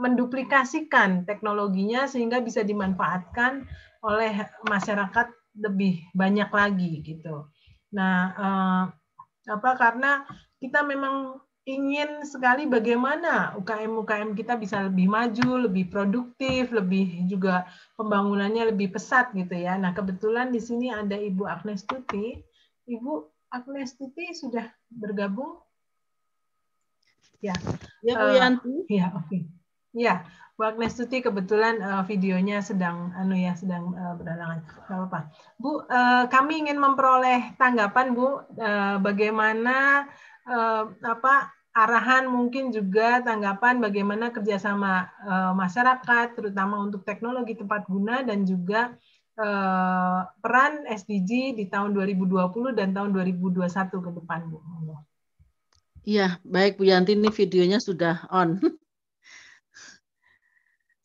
menduplikasikan 0.00 1.28
teknologinya 1.28 2.08
sehingga 2.08 2.40
bisa 2.40 2.64
dimanfaatkan 2.64 3.68
oleh 4.02 4.32
masyarakat 4.64 5.28
lebih 5.60 6.00
banyak 6.16 6.48
lagi 6.48 7.04
gitu. 7.04 7.46
Nah, 7.92 8.16
uh, 8.34 8.84
apa 9.52 9.70
karena 9.76 10.24
kita 10.62 10.86
memang 10.86 11.42
ingin 11.62 12.26
sekali 12.26 12.66
bagaimana 12.66 13.54
UKM-UKM 13.54 14.34
kita 14.34 14.58
bisa 14.58 14.82
lebih 14.90 15.06
maju, 15.06 15.70
lebih 15.70 15.86
produktif, 15.94 16.74
lebih 16.74 17.26
juga 17.30 17.66
pembangunannya 17.94 18.74
lebih 18.74 18.98
pesat 18.98 19.30
gitu 19.30 19.54
ya. 19.54 19.78
Nah 19.78 19.94
kebetulan 19.94 20.50
di 20.50 20.58
sini 20.58 20.90
ada 20.90 21.14
Ibu 21.14 21.46
Agnes 21.46 21.86
Tuti. 21.86 22.34
Ibu 22.90 23.12
Agnes 23.54 23.94
Tuti 23.94 24.34
sudah 24.34 24.66
bergabung? 24.90 25.62
Ya. 27.42 27.54
Ya 28.06 28.14
Bu 28.16 28.26
Yanti. 28.38 28.70
Uh, 28.70 28.86
ya 28.86 29.06
oke. 29.18 29.26
Okay. 29.26 29.40
Ya, 29.92 30.24
Bu 30.56 30.64
Agnes 30.64 30.96
Tuti 30.96 31.20
kebetulan 31.20 31.82
uh, 31.82 32.02
videonya 32.06 32.62
sedang 32.62 33.12
anu 33.18 33.34
ya 33.34 33.52
sedang 33.58 33.92
uh, 33.92 34.14
berdalangan. 34.16 34.62
Gak 34.88 34.96
apa-apa. 34.96 35.20
Bu, 35.58 35.82
uh, 35.84 36.24
kami 36.30 36.64
ingin 36.64 36.78
memperoleh 36.78 37.58
tanggapan 37.58 38.14
Bu 38.14 38.40
uh, 38.56 38.96
bagaimana 39.02 40.06
uh, 40.46 40.86
apa 41.02 41.50
arahan 41.72 42.28
mungkin 42.28 42.68
juga 42.70 43.24
tanggapan 43.24 43.80
bagaimana 43.80 44.28
kerjasama 44.30 45.08
uh, 45.24 45.52
masyarakat 45.56 46.36
terutama 46.36 46.78
untuk 46.84 47.02
teknologi 47.02 47.56
tepat 47.56 47.88
guna 47.88 48.20
dan 48.20 48.44
juga 48.44 48.92
uh, 49.40 50.20
peran 50.44 50.84
SDG 50.84 51.56
di 51.56 51.64
tahun 51.72 51.96
2020 51.96 52.76
dan 52.76 52.92
tahun 52.92 53.16
2021 53.16 53.64
ke 53.88 54.10
depan 54.20 54.40
Bu. 54.52 54.60
Iya, 56.02 56.42
baik 56.42 56.82
Bu 56.82 56.90
Yanti 56.90 57.14
ini 57.14 57.30
videonya 57.30 57.78
sudah 57.78 58.26
on. 58.34 58.58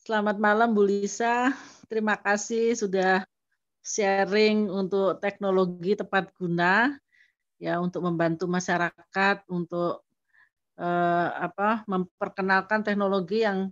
Selamat 0.02 0.42
malam 0.42 0.74
Bu 0.74 0.82
Lisa. 0.82 1.54
Terima 1.86 2.18
kasih 2.18 2.74
sudah 2.74 3.22
sharing 3.78 4.66
untuk 4.66 5.22
teknologi 5.22 5.94
tepat 5.94 6.34
guna 6.34 6.98
ya 7.62 7.78
untuk 7.78 8.10
membantu 8.10 8.50
masyarakat 8.50 9.46
untuk 9.46 10.02
eh, 10.74 11.28
apa 11.46 11.86
memperkenalkan 11.86 12.82
teknologi 12.82 13.46
yang 13.46 13.70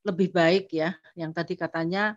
lebih 0.00 0.32
baik 0.32 0.72
ya 0.72 0.96
yang 1.12 1.36
tadi 1.36 1.60
katanya 1.60 2.16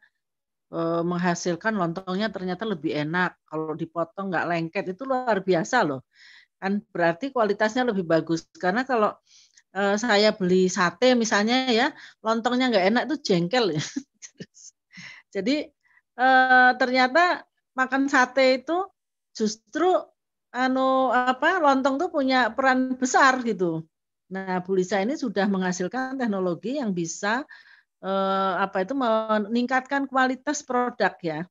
eh, 0.72 1.04
menghasilkan 1.04 1.76
lontongnya 1.76 2.32
ternyata 2.32 2.64
lebih 2.64 2.96
enak 2.96 3.44
kalau 3.44 3.76
dipotong 3.76 4.32
nggak 4.32 4.48
lengket 4.48 4.96
itu 4.96 5.04
luar 5.04 5.44
biasa 5.44 5.84
loh 5.84 6.08
kan 6.58 6.82
berarti 6.90 7.30
kualitasnya 7.30 7.86
lebih 7.86 8.06
bagus 8.06 8.46
karena 8.58 8.84
kalau 8.84 9.14
eh, 9.78 9.96
saya 9.98 10.34
beli 10.34 10.68
sate 10.68 11.14
misalnya 11.14 11.70
ya 11.70 11.88
lontongnya 12.26 12.74
nggak 12.74 12.86
enak 12.94 13.04
itu 13.10 13.16
jengkel 13.34 13.78
ya 13.78 13.84
jadi 15.36 15.70
eh, 16.18 16.72
ternyata 16.82 17.46
makan 17.78 18.10
sate 18.10 18.66
itu 18.66 18.78
justru 19.38 19.94
anu 20.50 21.14
apa 21.14 21.62
lontong 21.62 22.02
tuh 22.02 22.10
punya 22.10 22.50
peran 22.50 22.98
besar 22.98 23.46
gitu. 23.46 23.86
Nah, 24.34 24.60
Bu 24.66 24.76
Lisa 24.76 25.00
ini 25.00 25.14
sudah 25.16 25.46
menghasilkan 25.46 26.18
teknologi 26.18 26.82
yang 26.82 26.92
bisa 26.92 27.46
eh, 28.02 28.54
apa 28.58 28.84
itu 28.84 28.98
meningkatkan 28.98 30.10
kualitas 30.10 30.66
produk 30.66 31.14
ya. 31.22 31.46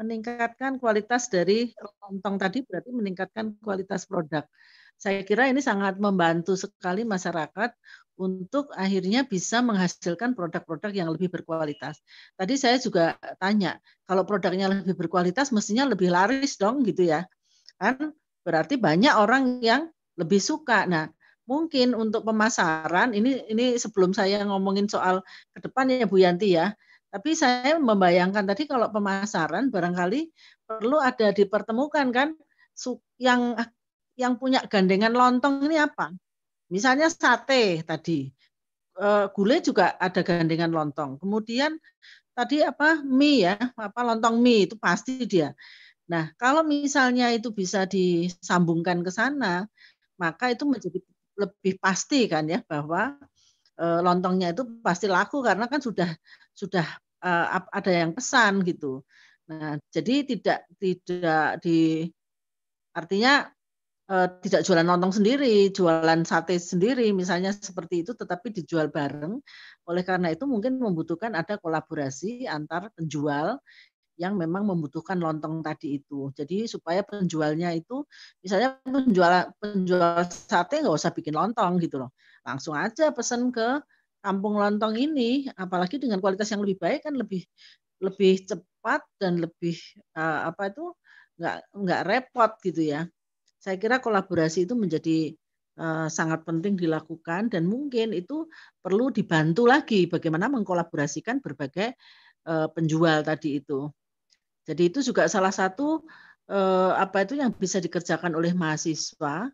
Meningkatkan 0.00 0.80
kualitas 0.80 1.28
dari 1.28 1.76
lontong 1.76 2.40
tadi 2.40 2.64
berarti 2.64 2.88
meningkatkan 2.88 3.60
kualitas 3.60 4.08
produk. 4.08 4.48
Saya 4.96 5.20
kira 5.28 5.44
ini 5.52 5.60
sangat 5.60 6.00
membantu 6.00 6.56
sekali 6.56 7.04
masyarakat 7.04 7.76
untuk 8.16 8.72
akhirnya 8.76 9.28
bisa 9.28 9.60
menghasilkan 9.60 10.32
produk-produk 10.32 10.92
yang 10.92 11.08
lebih 11.12 11.28
berkualitas. 11.28 12.00
Tadi 12.32 12.56
saya 12.56 12.80
juga 12.80 13.16
tanya, 13.36 13.76
kalau 14.08 14.24
produknya 14.24 14.72
lebih 14.72 14.96
berkualitas 14.96 15.52
mestinya 15.52 15.88
lebih 15.88 16.08
laris 16.08 16.56
dong 16.56 16.80
gitu 16.84 17.04
ya. 17.04 17.28
Kan 17.76 18.16
berarti 18.40 18.80
banyak 18.80 19.12
orang 19.16 19.60
yang 19.60 19.92
lebih 20.16 20.40
suka. 20.40 20.88
Nah, 20.88 21.12
mungkin 21.44 21.92
untuk 21.92 22.24
pemasaran 22.24 23.12
ini 23.12 23.40
ini 23.52 23.76
sebelum 23.76 24.16
saya 24.16 24.44
ngomongin 24.48 24.88
soal 24.88 25.24
ke 25.52 25.64
depan 25.64 25.92
ya 25.92 26.08
Bu 26.08 26.20
Yanti 26.20 26.56
ya. 26.56 26.72
Tapi 27.10 27.34
saya 27.34 27.74
membayangkan 27.76 28.46
tadi 28.46 28.70
kalau 28.70 28.86
pemasaran 28.94 29.68
barangkali 29.74 30.30
perlu 30.62 31.02
ada 31.02 31.34
dipertemukan 31.34 32.14
kan 32.14 32.28
yang 33.18 33.58
yang 34.14 34.38
punya 34.38 34.62
gandengan 34.70 35.10
lontong 35.10 35.66
ini 35.66 35.76
apa? 35.82 36.14
Misalnya 36.70 37.10
sate 37.10 37.82
tadi. 37.82 38.30
Eh, 39.00 39.26
gulai 39.34 39.58
juga 39.58 39.98
ada 39.98 40.22
gandengan 40.22 40.70
lontong. 40.70 41.18
Kemudian 41.18 41.74
tadi 42.30 42.62
apa 42.62 43.02
mie 43.02 43.48
ya, 43.48 43.54
apa 43.74 44.00
lontong 44.06 44.38
mie 44.38 44.70
itu 44.70 44.76
pasti 44.78 45.26
dia. 45.26 45.50
Nah, 46.10 46.34
kalau 46.38 46.62
misalnya 46.66 47.30
itu 47.34 47.54
bisa 47.54 47.86
disambungkan 47.86 49.02
ke 49.06 49.10
sana, 49.14 49.66
maka 50.18 50.50
itu 50.50 50.66
menjadi 50.66 50.98
lebih 51.38 51.80
pasti 51.80 52.28
kan 52.28 52.44
ya 52.50 52.60
bahwa 52.66 53.16
e, 53.78 53.86
lontongnya 54.04 54.52
itu 54.52 54.62
pasti 54.84 55.06
laku 55.08 55.40
karena 55.40 55.64
kan 55.70 55.80
sudah 55.80 56.10
sudah 56.52 56.86
e, 57.22 57.30
ada 57.70 57.90
yang 57.90 58.12
pesan 58.14 58.62
gitu. 58.66 59.02
Nah, 59.50 59.82
jadi 59.90 60.22
tidak 60.22 60.66
tidak 60.78 61.58
di 61.62 62.06
artinya 62.94 63.50
uh, 64.10 64.28
tidak 64.42 64.66
jualan 64.66 64.86
lontong 64.86 65.14
sendiri, 65.14 65.70
jualan 65.70 66.26
sate 66.26 66.58
sendiri 66.58 67.14
misalnya 67.14 67.54
seperti 67.54 68.02
itu 68.06 68.12
tetapi 68.18 68.50
dijual 68.50 68.90
bareng. 68.90 69.38
Oleh 69.86 70.02
karena 70.02 70.34
itu 70.34 70.44
mungkin 70.50 70.78
membutuhkan 70.82 71.34
ada 71.38 71.56
kolaborasi 71.56 72.50
antar 72.50 72.90
penjual 72.98 73.62
yang 74.20 74.36
memang 74.36 74.68
membutuhkan 74.68 75.16
lontong 75.16 75.64
tadi 75.64 76.02
itu. 76.02 76.28
Jadi 76.36 76.68
supaya 76.68 77.00
penjualnya 77.06 77.72
itu 77.72 78.04
misalnya 78.44 78.76
penjual 78.84 79.50
penjual 79.56 80.28
sate 80.28 80.82
nggak 80.84 80.94
usah 80.98 81.14
bikin 81.14 81.32
lontong 81.32 81.80
gitu 81.80 82.02
loh. 82.02 82.10
Langsung 82.44 82.76
aja 82.76 83.14
pesan 83.14 83.48
ke 83.54 83.80
kampung 84.20 84.56
lontong 84.60 84.96
ini 84.96 85.48
apalagi 85.56 85.96
dengan 85.96 86.20
kualitas 86.20 86.48
yang 86.52 86.60
lebih 86.60 86.78
baik 86.80 87.00
kan 87.08 87.14
lebih 87.16 87.42
lebih 88.00 88.44
cepat 88.48 89.04
dan 89.20 89.40
lebih 89.40 89.76
uh, 90.16 90.48
apa 90.48 90.72
itu 90.72 90.84
nggak 91.40 91.56
nggak 91.72 92.02
repot 92.04 92.52
gitu 92.64 92.82
ya. 92.84 93.08
Saya 93.60 93.76
kira 93.76 94.00
kolaborasi 94.00 94.64
itu 94.64 94.72
menjadi 94.72 95.36
uh, 95.80 96.08
sangat 96.08 96.44
penting 96.48 96.76
dilakukan 96.80 97.52
dan 97.52 97.68
mungkin 97.68 98.16
itu 98.16 98.48
perlu 98.80 99.12
dibantu 99.12 99.68
lagi 99.68 100.08
bagaimana 100.08 100.48
mengkolaborasikan 100.48 101.44
berbagai 101.44 101.92
uh, 102.48 102.68
penjual 102.72 103.20
tadi 103.20 103.60
itu. 103.60 103.88
Jadi 104.64 104.82
itu 104.92 105.00
juga 105.04 105.28
salah 105.28 105.52
satu 105.52 106.04
uh, 106.48 106.92
apa 106.96 107.24
itu 107.24 107.36
yang 107.36 107.52
bisa 107.52 107.80
dikerjakan 107.80 108.36
oleh 108.36 108.52
mahasiswa 108.56 109.48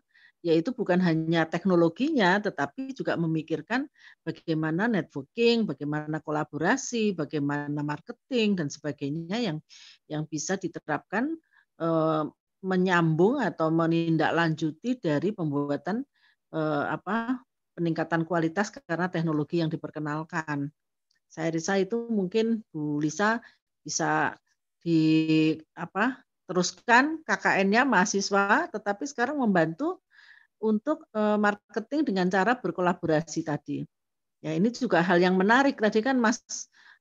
yaitu 0.47 0.71
bukan 0.71 1.03
hanya 1.03 1.43
teknologinya 1.43 2.39
tetapi 2.39 2.95
juga 2.95 3.19
memikirkan 3.19 3.91
bagaimana 4.23 4.87
networking, 4.87 5.67
bagaimana 5.67 6.23
kolaborasi, 6.23 7.11
bagaimana 7.11 7.83
marketing 7.83 8.55
dan 8.55 8.71
sebagainya 8.71 9.37
yang 9.43 9.57
yang 10.07 10.23
bisa 10.23 10.55
diterapkan 10.55 11.35
menyambung 12.65 13.37
atau 13.37 13.69
menindaklanjuti 13.69 14.97
dari 14.97 15.29
pembuatan 15.29 16.01
eh, 16.55 16.85
apa 16.89 17.43
peningkatan 17.77 18.25
kualitas 18.25 18.73
karena 18.73 19.05
teknologi 19.13 19.61
yang 19.61 19.69
diperkenalkan. 19.69 20.73
Saya 21.29 21.53
rasa 21.53 21.77
itu 21.77 22.09
mungkin 22.09 22.65
Bu 22.73 22.97
Lisa 22.97 23.37
bisa 23.85 24.33
di 24.81 25.53
apa 25.77 26.17
teruskan 26.49 27.21
KKN-nya 27.21 27.83
mahasiswa, 27.83 28.71
tetapi 28.71 29.03
sekarang 29.05 29.37
membantu 29.37 29.99
untuk 30.61 31.05
eh, 31.13 31.37
marketing 31.37 32.01
dengan 32.13 32.27
cara 32.31 32.57
berkolaborasi 32.57 33.41
tadi. 33.45 33.85
Ya 34.41 34.53
ini 34.53 34.69
juga 34.69 35.01
hal 35.01 35.17
yang 35.21 35.35
menarik. 35.35 35.81
Tadi 35.81 35.99
kan 36.05 36.21
Mas 36.21 36.41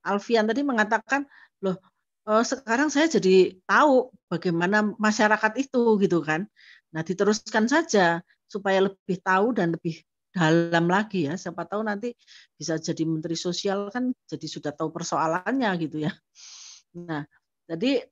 Alfian 0.01 0.49
tadi 0.49 0.65
mengatakan, 0.65 1.28
loh 1.61 1.77
uh, 2.28 2.45
sekarang 2.45 2.89
saya 2.89 3.11
jadi 3.11 3.59
tahu 3.69 4.11
bagaimana 4.33 4.95
masyarakat 4.97 5.53
itu 5.61 6.01
gitu 6.01 6.24
kan. 6.24 6.49
Nah, 6.95 7.03
diteruskan 7.05 7.69
saja 7.69 8.24
supaya 8.49 8.89
lebih 8.89 9.19
tahu 9.20 9.53
dan 9.53 9.77
lebih 9.77 10.01
dalam 10.33 10.89
lagi 10.89 11.28
ya. 11.28 11.37
Siapa 11.37 11.69
tahu 11.69 11.85
nanti 11.85 12.16
bisa 12.57 12.81
jadi 12.81 13.05
menteri 13.05 13.37
sosial 13.37 13.93
kan 13.93 14.12
jadi 14.24 14.47
sudah 14.49 14.73
tahu 14.73 14.89
persoalannya 14.95 15.70
gitu 15.83 16.07
ya. 16.07 16.12
Nah, 16.97 17.24
jadi 17.69 18.05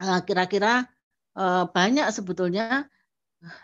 eh, 0.00 0.20
kira-kira 0.26 0.84
banyak 1.70 2.10
sebetulnya 2.10 2.90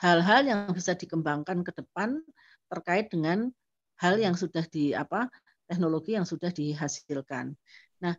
hal-hal 0.00 0.42
yang 0.48 0.60
bisa 0.72 0.96
dikembangkan 0.96 1.60
ke 1.60 1.72
depan 1.76 2.24
terkait 2.72 3.12
dengan 3.12 3.52
hal 4.00 4.16
yang 4.16 4.36
sudah 4.36 4.64
di 4.68 4.96
apa 4.96 5.28
teknologi 5.68 6.16
yang 6.16 6.24
sudah 6.24 6.48
dihasilkan. 6.52 7.52
Nah, 8.00 8.14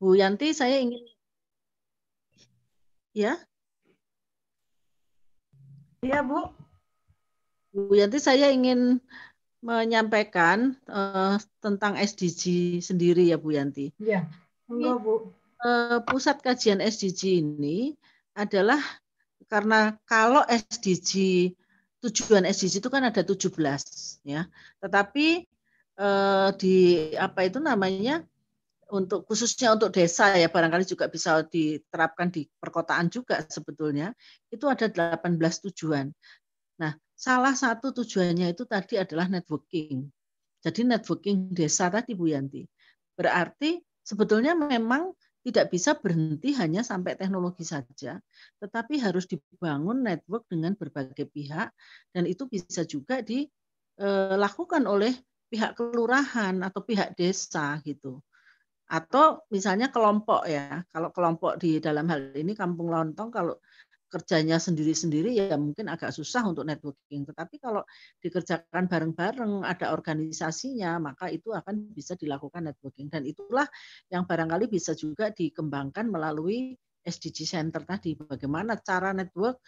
Bu 0.00 0.16
Yanti, 0.16 0.52
saya 0.56 0.80
ingin 0.80 1.00
ya. 3.12 3.36
Iya, 6.00 6.24
Bu. 6.24 6.50
Bu 7.70 7.94
Yanti, 7.94 8.18
saya 8.18 8.48
ingin 8.48 8.98
menyampaikan 9.60 10.72
uh, 10.88 11.36
tentang 11.60 12.00
SDG 12.00 12.80
sendiri 12.80 13.28
ya 13.28 13.36
Bu 13.36 13.52
Yanti. 13.52 13.92
Iya, 14.00 14.24
enggak 14.66 14.96
Bu. 15.04 15.14
Uh, 15.60 16.00
pusat 16.08 16.40
kajian 16.40 16.80
SDG 16.80 17.44
ini 17.44 17.92
adalah 18.32 18.80
karena 19.50 19.98
kalau 20.06 20.46
SDG 20.46 21.12
tujuan 22.00 22.46
SDG 22.46 22.80
itu 22.80 22.88
kan 22.88 23.02
ada 23.04 23.20
17 23.20 23.50
ya. 24.24 24.46
Tetapi 24.78 25.26
uh, 26.00 26.48
di 26.54 27.10
apa 27.18 27.44
itu 27.44 27.58
namanya 27.58 28.22
untuk 28.90 29.26
khususnya 29.26 29.74
untuk 29.74 29.94
desa 29.94 30.34
ya 30.34 30.50
barangkali 30.50 30.86
juga 30.86 31.06
bisa 31.06 31.42
diterapkan 31.46 32.30
di 32.30 32.46
perkotaan 32.58 33.06
juga 33.10 33.42
sebetulnya 33.46 34.14
itu 34.50 34.66
ada 34.66 34.86
18 34.86 35.38
tujuan. 35.70 36.10
Nah, 36.80 36.96
salah 37.14 37.54
satu 37.54 37.92
tujuannya 37.94 38.54
itu 38.54 38.64
tadi 38.66 38.98
adalah 38.98 39.30
networking. 39.30 40.08
Jadi 40.60 40.80
networking 40.84 41.52
desa 41.52 41.92
tadi 41.92 42.16
Bu 42.16 42.30
Yanti. 42.32 42.64
Berarti 43.14 43.78
sebetulnya 44.00 44.56
memang 44.56 45.12
tidak 45.40 45.72
bisa 45.72 45.96
berhenti 45.96 46.52
hanya 46.52 46.84
sampai 46.84 47.16
teknologi 47.16 47.64
saja, 47.64 48.20
tetapi 48.60 49.00
harus 49.00 49.24
dibangun 49.24 50.04
network 50.04 50.44
dengan 50.52 50.76
berbagai 50.76 51.32
pihak 51.32 51.72
dan 52.12 52.24
itu 52.28 52.44
bisa 52.44 52.84
juga 52.84 53.24
dilakukan 53.24 54.84
oleh 54.84 55.16
pihak 55.48 55.80
kelurahan 55.80 56.60
atau 56.60 56.84
pihak 56.84 57.16
desa 57.16 57.80
gitu. 57.82 58.20
Atau 58.90 59.46
misalnya 59.54 59.88
kelompok 59.88 60.44
ya 60.50 60.82
kalau 60.90 61.14
kelompok 61.14 61.62
di 61.62 61.78
dalam 61.78 62.10
hal 62.10 62.34
ini 62.34 62.52
kampung 62.58 62.90
lontong 62.90 63.30
kalau 63.30 63.54
kerjanya 64.10 64.58
sendiri-sendiri 64.58 65.32
ya 65.38 65.54
mungkin 65.54 65.86
agak 65.86 66.10
susah 66.10 66.44
untuk 66.50 66.66
networking. 66.66 67.24
Tetapi 67.24 67.56
kalau 67.62 67.86
dikerjakan 68.18 68.90
bareng-bareng 68.90 69.62
ada 69.62 69.94
organisasinya 69.94 70.98
maka 70.98 71.30
itu 71.30 71.54
akan 71.54 71.94
bisa 71.94 72.18
dilakukan 72.18 72.66
networking. 72.66 73.06
Dan 73.08 73.24
itulah 73.24 73.64
yang 74.10 74.26
barangkali 74.26 74.66
bisa 74.66 74.92
juga 74.98 75.30
dikembangkan 75.30 76.10
melalui 76.10 76.74
SDG 77.06 77.46
Center 77.46 77.86
tadi. 77.86 78.18
Bagaimana 78.18 78.76
cara 78.82 79.14
network 79.14 79.62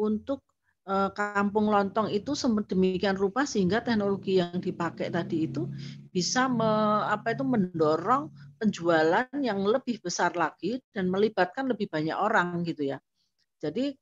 untuk 0.00 0.42
Eh, 0.82 1.10
kampung 1.14 1.70
lontong 1.70 2.10
itu 2.10 2.34
demikian 2.66 3.14
rupa 3.14 3.46
sehingga 3.46 3.86
teknologi 3.86 4.42
yang 4.42 4.58
dipakai 4.58 5.14
tadi 5.14 5.46
itu 5.46 5.70
bisa 6.10 6.50
me, 6.50 7.06
apa 7.06 7.38
itu 7.38 7.46
mendorong 7.46 8.26
penjualan 8.58 9.30
yang 9.38 9.62
lebih 9.62 10.02
besar 10.02 10.34
lagi 10.34 10.82
dan 10.90 11.06
melibatkan 11.06 11.70
lebih 11.70 11.86
banyak 11.86 12.18
orang 12.18 12.66
gitu 12.66 12.90
ya. 12.90 12.98
Jadi 13.62 13.94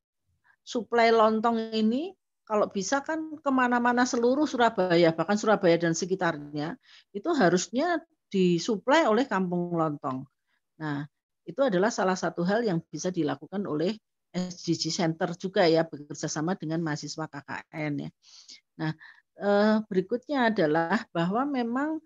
suplai 0.65 1.13
lontong 1.13 1.77
ini 1.77 2.17
kalau 2.49 2.67
bisa 2.73 3.05
kan 3.05 3.37
ke 3.39 3.51
mana-mana 3.53 4.09
seluruh 4.09 4.49
Surabaya 4.49 5.13
bahkan 5.13 5.37
Surabaya 5.37 5.77
dan 5.77 5.93
sekitarnya 5.93 6.81
itu 7.13 7.31
harusnya 7.37 8.01
disuplai 8.33 9.05
oleh 9.05 9.29
kampung 9.29 9.77
lontong. 9.77 10.25
Nah 10.81 11.05
itu 11.45 11.61
adalah 11.61 11.93
salah 11.93 12.17
satu 12.17 12.43
hal 12.43 12.65
yang 12.65 12.81
bisa 12.89 13.13
dilakukan 13.13 13.67
oleh 13.69 13.95
SDG 14.31 14.95
Center 14.95 15.35
juga 15.35 15.67
ya 15.67 15.83
bekerja 15.83 16.31
sama 16.31 16.55
dengan 16.55 16.79
mahasiswa 16.87 17.27
KKN 17.27 17.93
ya. 18.07 18.11
Nah, 18.79 18.93
eh, 19.43 19.77
berikutnya 19.91 20.55
adalah 20.55 21.03
bahwa 21.11 21.43
memang 21.43 21.99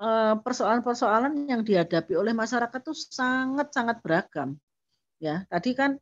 eh, 0.00 0.34
persoalan-persoalan 0.40 1.44
yang 1.50 1.60
dihadapi 1.60 2.16
oleh 2.16 2.32
masyarakat 2.32 2.80
itu 2.80 2.94
sangat-sangat 2.96 4.00
beragam. 4.00 4.56
Ya, 5.20 5.44
tadi 5.50 5.74
kan 5.74 5.98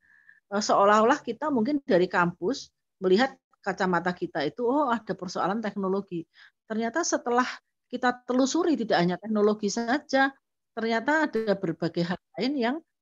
seolah-olah 0.50 1.20
kita 1.22 1.50
mungkin 1.50 1.82
dari 1.82 2.06
kampus 2.06 2.70
melihat 3.02 3.34
kacamata 3.60 4.14
kita 4.14 4.46
itu 4.46 4.62
oh 4.62 4.88
ada 4.90 5.12
persoalan 5.12 5.58
teknologi. 5.58 6.22
Ternyata 6.70 7.02
setelah 7.02 7.46
kita 7.90 8.22
telusuri 8.26 8.78
tidak 8.78 8.98
hanya 8.98 9.16
teknologi 9.18 9.70
saja, 9.70 10.30
ternyata 10.74 11.26
ada 11.30 11.54
berbagai 11.58 12.02
hal 12.06 12.18
lain 12.38 12.52
yang 12.54 12.76
Eh, 12.78 12.95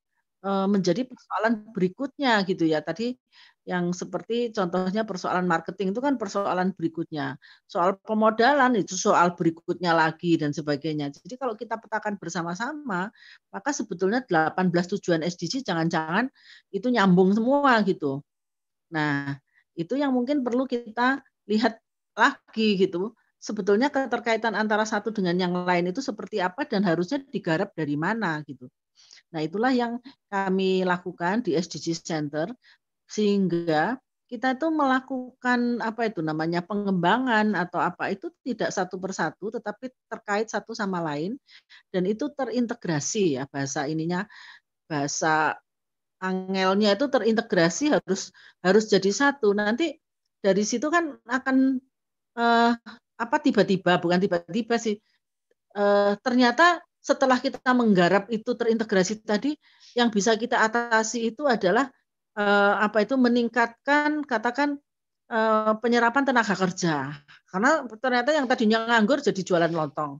menjadi 0.45 1.09
persoalan 1.09 1.73
berikutnya 1.73 2.45
gitu 2.45 2.69
ya. 2.69 2.77
Tadi 2.85 3.17
yang 3.65 3.97
seperti 3.97 4.53
contohnya 4.53 5.01
persoalan 5.09 5.49
marketing 5.49 5.89
itu 5.89 5.97
kan 5.97 6.21
persoalan 6.21 6.69
berikutnya. 6.77 7.41
Soal 7.65 7.97
pemodalan 7.97 8.77
itu 8.77 8.93
soal 8.93 9.33
berikutnya 9.33 9.97
lagi 9.97 10.37
dan 10.37 10.53
sebagainya. 10.53 11.09
Jadi 11.09 11.33
kalau 11.41 11.57
kita 11.57 11.81
petakan 11.81 12.21
bersama-sama, 12.21 13.09
maka 13.49 13.69
sebetulnya 13.73 14.21
18 14.21 14.85
tujuan 14.97 15.25
SDG 15.25 15.65
jangan-jangan 15.65 16.29
itu 16.69 16.87
nyambung 16.93 17.33
semua 17.33 17.81
gitu. 17.81 18.21
Nah, 18.93 19.33
itu 19.73 19.97
yang 19.97 20.13
mungkin 20.13 20.45
perlu 20.45 20.69
kita 20.69 21.25
lihat 21.49 21.81
lagi 22.13 22.77
gitu. 22.77 23.17
Sebetulnya 23.41 23.89
keterkaitan 23.89 24.53
antara 24.53 24.85
satu 24.85 25.09
dengan 25.09 25.41
yang 25.41 25.53
lain 25.53 25.89
itu 25.89 26.05
seperti 26.05 26.37
apa 26.37 26.69
dan 26.69 26.85
harusnya 26.85 27.17
digarap 27.33 27.73
dari 27.73 27.97
mana 27.97 28.45
gitu. 28.45 28.69
Nah, 29.35 29.43
itulah 29.43 29.75
yang 29.75 29.99
kami 30.31 30.87
lakukan 30.87 31.43
di 31.43 31.59
SDG 31.59 31.99
Center 31.99 32.47
sehingga 33.03 33.99
kita 34.25 34.57
itu 34.57 34.67
melakukan 34.73 35.83
apa 35.85 36.09
itu 36.09 36.23
namanya 36.25 36.65
pengembangan 36.65 37.53
atau 37.53 37.77
apa 37.77 38.09
itu 38.09 38.33
tidak 38.41 38.73
satu 38.73 38.97
persatu 38.97 39.53
tetapi 39.53 39.93
terkait 40.09 40.49
satu 40.49 40.73
sama 40.73 40.97
lain 40.97 41.37
dan 41.93 42.09
itu 42.09 42.33
terintegrasi 42.33 43.37
ya 43.37 43.45
bahasa 43.45 43.85
ininya 43.85 44.25
bahasa 44.89 45.61
angelnya 46.17 46.97
itu 46.97 47.05
terintegrasi 47.05 47.93
harus 47.93 48.33
harus 48.65 48.89
jadi 48.89 49.11
satu. 49.13 49.53
Nanti 49.53 49.93
dari 50.41 50.63
situ 50.65 50.89
kan 50.89 51.21
akan 51.29 51.77
uh, 52.37 52.71
apa 53.15 53.37
tiba-tiba 53.39 54.01
bukan 54.01 54.19
tiba-tiba 54.19 54.75
sih 54.81 54.97
uh, 55.77 56.17
ternyata 56.19 56.81
setelah 57.05 57.37
kita 57.37 57.61
menggarap 57.77 58.25
itu 58.33 58.57
terintegrasi 58.57 59.21
tadi 59.21 59.53
yang 59.93 60.09
bisa 60.09 60.33
kita 60.33 60.57
atasi 60.57 61.29
itu 61.29 61.45
adalah 61.45 61.93
uh, 62.33 62.81
apa 62.81 63.05
itu 63.05 63.13
meningkatkan 63.13 64.25
katakan 64.25 64.81
uh, 65.29 65.77
penyerapan 65.77 66.25
tenaga 66.25 66.57
kerja. 66.57 67.13
Karena 67.45 67.85
ternyata 68.01 68.33
yang 68.33 68.49
tadinya 68.49 68.89
nganggur 68.89 69.21
jadi 69.21 69.37
jualan 69.37 69.69
lontong 69.69 70.17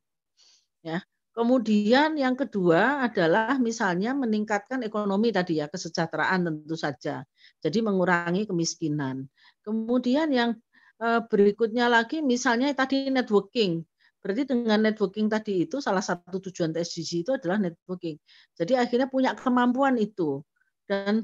ya. 0.86 1.02
Kemudian 1.36 2.16
yang 2.16 2.38
kedua 2.40 3.04
adalah 3.04 3.60
misalnya 3.60 4.16
meningkatkan 4.16 4.88
ekonomi 4.88 5.36
tadi 5.36 5.60
ya 5.60 5.68
kesejahteraan 5.68 6.48
tentu 6.48 6.80
saja. 6.80 7.28
Jadi 7.60 7.84
mengurangi 7.84 8.48
kemiskinan. 8.48 9.28
Kemudian 9.60 10.32
yang 10.32 10.56
uh, 11.04 11.20
berikutnya 11.28 11.92
lagi 11.92 12.24
misalnya 12.24 12.72
tadi 12.72 13.12
networking 13.12 13.84
Berarti 14.26 14.50
dengan 14.50 14.82
networking 14.82 15.30
tadi 15.30 15.70
itu 15.70 15.78
salah 15.78 16.02
satu 16.02 16.42
tujuan 16.50 16.74
TSDG 16.74 17.12
itu 17.22 17.32
adalah 17.38 17.62
networking. 17.62 18.18
Jadi 18.58 18.74
akhirnya 18.74 19.06
punya 19.06 19.38
kemampuan 19.38 20.02
itu. 20.02 20.42
Dan 20.90 21.22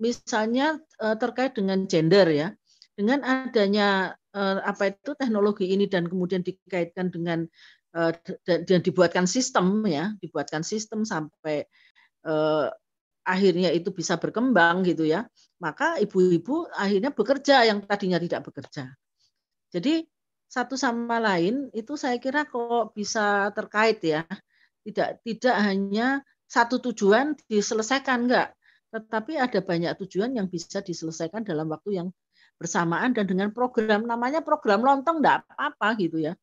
misalnya 0.00 0.80
uh, 1.04 1.12
terkait 1.20 1.52
dengan 1.52 1.84
gender 1.84 2.24
ya, 2.32 2.48
dengan 2.96 3.20
adanya 3.20 4.16
uh, 4.32 4.64
apa 4.64 4.96
itu 4.96 5.12
teknologi 5.12 5.76
ini 5.76 5.84
dan 5.84 6.08
kemudian 6.08 6.40
dikaitkan 6.40 7.12
dengan 7.12 7.44
uh, 7.92 8.16
dan, 8.48 8.80
dibuatkan 8.80 9.28
sistem 9.28 9.84
ya, 9.84 10.16
dibuatkan 10.24 10.64
sistem 10.64 11.04
sampai 11.04 11.68
akhirnya 13.28 13.68
itu 13.76 13.92
bisa 13.92 14.16
berkembang 14.16 14.88
gitu 14.88 15.04
ya. 15.04 15.28
Maka 15.60 16.00
ibu-ibu 16.00 16.64
akhirnya 16.72 17.12
bekerja 17.12 17.68
yang 17.68 17.84
tadinya 17.84 18.16
tidak 18.16 18.48
bekerja. 18.48 18.88
Jadi 19.68 20.08
satu 20.54 20.78
sama 20.78 21.18
lain 21.18 21.66
itu 21.74 21.98
saya 21.98 22.22
kira 22.22 22.46
kok 22.46 22.94
bisa 22.94 23.50
terkait 23.50 23.98
ya. 24.06 24.22
Tidak 24.86 25.26
tidak 25.26 25.56
hanya 25.58 26.22
satu 26.46 26.78
tujuan 26.78 27.34
diselesaikan 27.50 28.30
enggak, 28.30 28.54
tetapi 28.94 29.34
ada 29.34 29.58
banyak 29.58 29.98
tujuan 30.06 30.38
yang 30.38 30.46
bisa 30.46 30.78
diselesaikan 30.78 31.42
dalam 31.42 31.66
waktu 31.74 31.98
yang 31.98 32.08
bersamaan 32.54 33.10
dan 33.10 33.26
dengan 33.26 33.50
program 33.50 34.06
namanya 34.06 34.46
program 34.46 34.86
lontong 34.86 35.18
enggak 35.18 35.42
apa-apa 35.50 35.88
gitu 35.98 36.22
ya. 36.22 36.38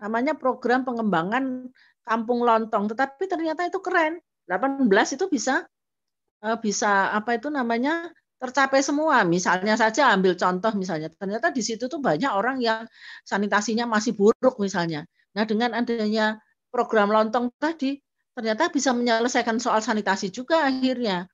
Namanya 0.00 0.32
program 0.40 0.88
pengembangan 0.88 1.68
kampung 2.00 2.40
lontong, 2.40 2.88
tetapi 2.96 3.28
ternyata 3.28 3.68
itu 3.68 3.84
keren. 3.84 4.24
18 4.48 4.88
itu 5.20 5.24
bisa 5.28 5.68
eh, 6.40 6.58
bisa 6.60 7.12
apa 7.12 7.36
itu 7.36 7.52
namanya 7.52 8.08
tercapai 8.44 8.84
semua. 8.84 9.24
Misalnya 9.24 9.74
saja 9.80 10.12
ambil 10.12 10.36
contoh 10.36 10.72
misalnya, 10.76 11.08
ternyata 11.08 11.48
di 11.48 11.64
situ 11.64 11.88
tuh 11.88 11.98
banyak 11.98 12.28
orang 12.28 12.60
yang 12.60 12.84
sanitasinya 13.24 13.88
masih 13.88 14.12
buruk 14.12 14.60
misalnya. 14.60 15.08
Nah 15.32 15.48
dengan 15.48 15.72
adanya 15.72 16.38
program 16.68 17.08
lontong 17.08 17.50
tadi, 17.56 17.98
ternyata 18.36 18.68
bisa 18.68 18.92
menyelesaikan 18.92 19.56
soal 19.56 19.80
sanitasi 19.80 20.28
juga 20.28 20.68
akhirnya. 20.68 21.24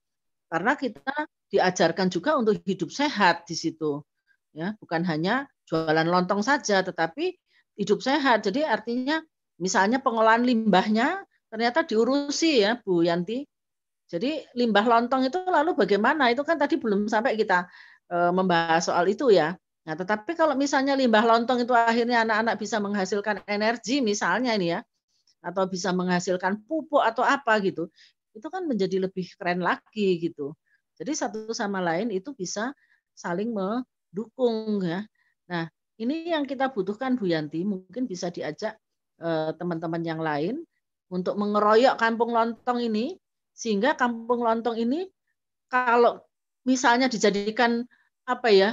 Karena 0.51 0.75
kita 0.79 1.15
diajarkan 1.51 2.07
juga 2.07 2.39
untuk 2.39 2.59
hidup 2.63 2.91
sehat 2.91 3.47
di 3.47 3.55
situ. 3.55 4.03
Ya, 4.51 4.75
bukan 4.83 5.07
hanya 5.07 5.47
jualan 5.67 6.07
lontong 6.07 6.43
saja, 6.43 6.83
tetapi 6.83 7.35
hidup 7.79 8.03
sehat. 8.03 8.43
Jadi 8.43 8.67
artinya 8.67 9.23
misalnya 9.61 10.03
pengolahan 10.03 10.43
limbahnya 10.43 11.23
ternyata 11.47 11.83
diurusi 11.83 12.63
ya 12.63 12.79
Bu 12.79 13.03
Yanti 13.03 13.43
jadi 14.11 14.43
limbah 14.59 14.83
lontong 14.83 15.31
itu 15.31 15.39
lalu 15.47 15.71
bagaimana? 15.71 16.27
Itu 16.27 16.43
kan 16.43 16.59
tadi 16.59 16.75
belum 16.75 17.07
sampai 17.07 17.39
kita 17.39 17.63
e, 18.11 18.17
membahas 18.35 18.91
soal 18.91 19.07
itu 19.07 19.31
ya. 19.31 19.55
Nah, 19.87 19.95
tetapi 19.95 20.35
kalau 20.35 20.51
misalnya 20.59 20.99
limbah 20.99 21.23
lontong 21.23 21.63
itu 21.63 21.71
akhirnya 21.71 22.27
anak-anak 22.27 22.59
bisa 22.59 22.83
menghasilkan 22.83 23.39
energi 23.47 24.03
misalnya 24.03 24.51
ini 24.59 24.75
ya, 24.75 24.83
atau 25.39 25.63
bisa 25.63 25.95
menghasilkan 25.95 26.59
pupuk 26.67 26.99
atau 26.99 27.23
apa 27.23 27.55
gitu, 27.63 27.87
itu 28.35 28.47
kan 28.51 28.67
menjadi 28.67 29.07
lebih 29.07 29.31
keren 29.39 29.63
lagi 29.63 30.19
gitu. 30.19 30.59
Jadi 30.99 31.11
satu 31.15 31.55
sama 31.55 31.79
lain 31.79 32.11
itu 32.11 32.35
bisa 32.35 32.75
saling 33.15 33.55
mendukung 33.55 34.83
ya. 34.83 35.07
Nah, 35.47 35.71
ini 35.95 36.35
yang 36.35 36.43
kita 36.43 36.67
butuhkan 36.67 37.15
Bu 37.15 37.31
Yanti, 37.31 37.63
mungkin 37.63 38.11
bisa 38.11 38.27
diajak 38.27 38.75
e, 39.23 39.55
teman-teman 39.55 40.03
yang 40.03 40.19
lain 40.19 40.67
untuk 41.07 41.39
mengeroyok 41.39 41.95
kampung 41.95 42.35
lontong 42.35 42.83
ini 42.83 43.20
sehingga 43.51 43.93
kampung 43.95 44.43
lontong 44.43 44.77
ini 44.79 45.07
kalau 45.71 46.23
misalnya 46.67 47.07
dijadikan 47.07 47.85
apa 48.27 48.49
ya 48.51 48.69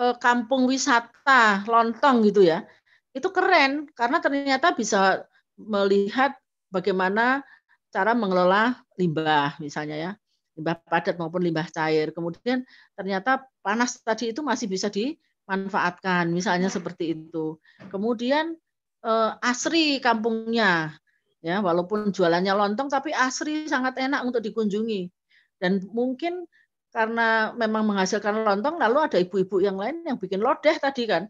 eh, 0.00 0.14
kampung 0.18 0.66
wisata 0.70 1.64
lontong 1.66 2.24
gitu 2.26 2.46
ya, 2.46 2.64
itu 3.12 3.28
keren 3.34 3.90
karena 3.92 4.22
ternyata 4.22 4.72
bisa 4.74 5.26
melihat 5.58 6.34
bagaimana 6.72 7.42
cara 7.90 8.14
mengelola 8.14 8.78
limbah 8.94 9.58
misalnya 9.58 9.96
ya 9.98 10.12
limbah 10.60 10.76
padat 10.84 11.16
maupun 11.16 11.40
limbah 11.40 11.64
cair. 11.72 12.12
Kemudian 12.12 12.68
ternyata 12.92 13.48
panas 13.64 13.96
tadi 14.04 14.36
itu 14.36 14.44
masih 14.44 14.68
bisa 14.68 14.92
dimanfaatkan, 14.92 16.28
misalnya 16.28 16.68
seperti 16.68 17.16
itu. 17.16 17.56
Kemudian 17.88 18.52
eh, 19.00 19.30
asri 19.40 20.04
kampungnya, 20.04 20.92
ya 21.40 21.64
walaupun 21.64 22.12
jualannya 22.12 22.52
lontong 22.52 22.92
tapi 22.92 23.16
asri 23.16 23.66
sangat 23.66 23.96
enak 23.96 24.24
untuk 24.24 24.44
dikunjungi. 24.44 25.08
Dan 25.60 25.84
mungkin 25.92 26.48
karena 26.90 27.52
memang 27.54 27.86
menghasilkan 27.86 28.44
lontong 28.44 28.80
lalu 28.80 28.98
ada 29.04 29.18
ibu-ibu 29.20 29.60
yang 29.60 29.76
lain 29.76 30.04
yang 30.04 30.16
bikin 30.20 30.40
lodeh 30.40 30.76
tadi 30.76 31.04
kan. 31.08 31.28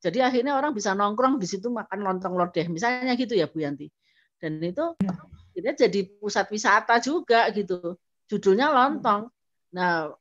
Jadi 0.00 0.20
akhirnya 0.20 0.54
orang 0.54 0.76
bisa 0.76 0.92
nongkrong 0.92 1.40
di 1.40 1.48
situ 1.48 1.72
makan 1.72 2.04
lontong 2.04 2.36
lodeh. 2.36 2.68
Misalnya 2.68 3.16
gitu 3.16 3.32
ya 3.32 3.48
Bu 3.48 3.64
Yanti. 3.64 3.88
Dan 4.36 4.60
itu 4.60 4.96
ini 5.56 5.72
jadi 5.72 6.00
pusat 6.20 6.52
wisata 6.52 7.00
juga 7.00 7.48
gitu. 7.52 7.96
Judulnya 8.28 8.68
lontong. 8.68 9.32
Nah 9.72 10.12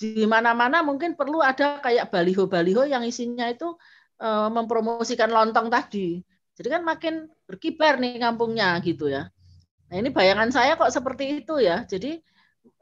di 0.00 0.24
mana-mana 0.24 0.80
mungkin 0.80 1.12
perlu 1.12 1.44
ada 1.44 1.76
kayak 1.82 2.08
baliho-baliho 2.08 2.88
yang 2.88 3.04
isinya 3.04 3.50
itu 3.50 3.76
eh, 4.22 4.48
mempromosikan 4.48 5.28
lontong 5.28 5.68
tadi 5.68 6.24
jadi 6.60 6.76
kan 6.76 6.82
makin 6.84 7.14
berkibar 7.48 7.96
nih 7.96 8.20
kampungnya 8.20 8.76
gitu 8.84 9.08
ya. 9.08 9.32
Nah 9.88 9.96
ini 9.96 10.12
bayangan 10.12 10.52
saya 10.52 10.76
kok 10.76 10.92
seperti 10.92 11.40
itu 11.40 11.56
ya. 11.56 11.88
Jadi 11.88 12.20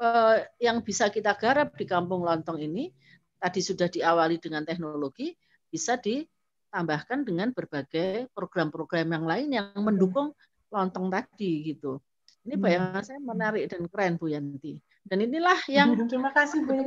eh, 0.03 0.37
yang 0.59 0.83
bisa 0.83 1.15
kita 1.15 1.39
garap 1.39 1.79
di 1.79 1.87
kampung 1.87 2.27
lontong 2.27 2.59
ini 2.59 2.91
tadi 3.39 3.63
sudah 3.63 3.87
diawali 3.87 4.43
dengan 4.43 4.67
teknologi, 4.67 5.31
bisa 5.71 5.95
ditambahkan 5.95 7.23
dengan 7.23 7.55
berbagai 7.55 8.27
program-program 8.35 9.15
yang 9.15 9.25
lain 9.31 9.49
yang 9.55 9.71
mendukung 9.79 10.35
lontong 10.75 11.07
tadi 11.07 11.71
gitu. 11.71 12.03
Ini 12.51 12.59
hmm. 12.59 12.65
bayangan 12.67 13.03
saya 13.07 13.23
menarik 13.23 13.71
dan 13.71 13.87
keren 13.87 14.19
Bu 14.19 14.27
Yanti. 14.27 14.75
Dan 15.07 15.23
inilah 15.23 15.63
yang 15.71 15.95
terima 16.11 16.35
kasih 16.35 16.67
Bu. 16.67 16.83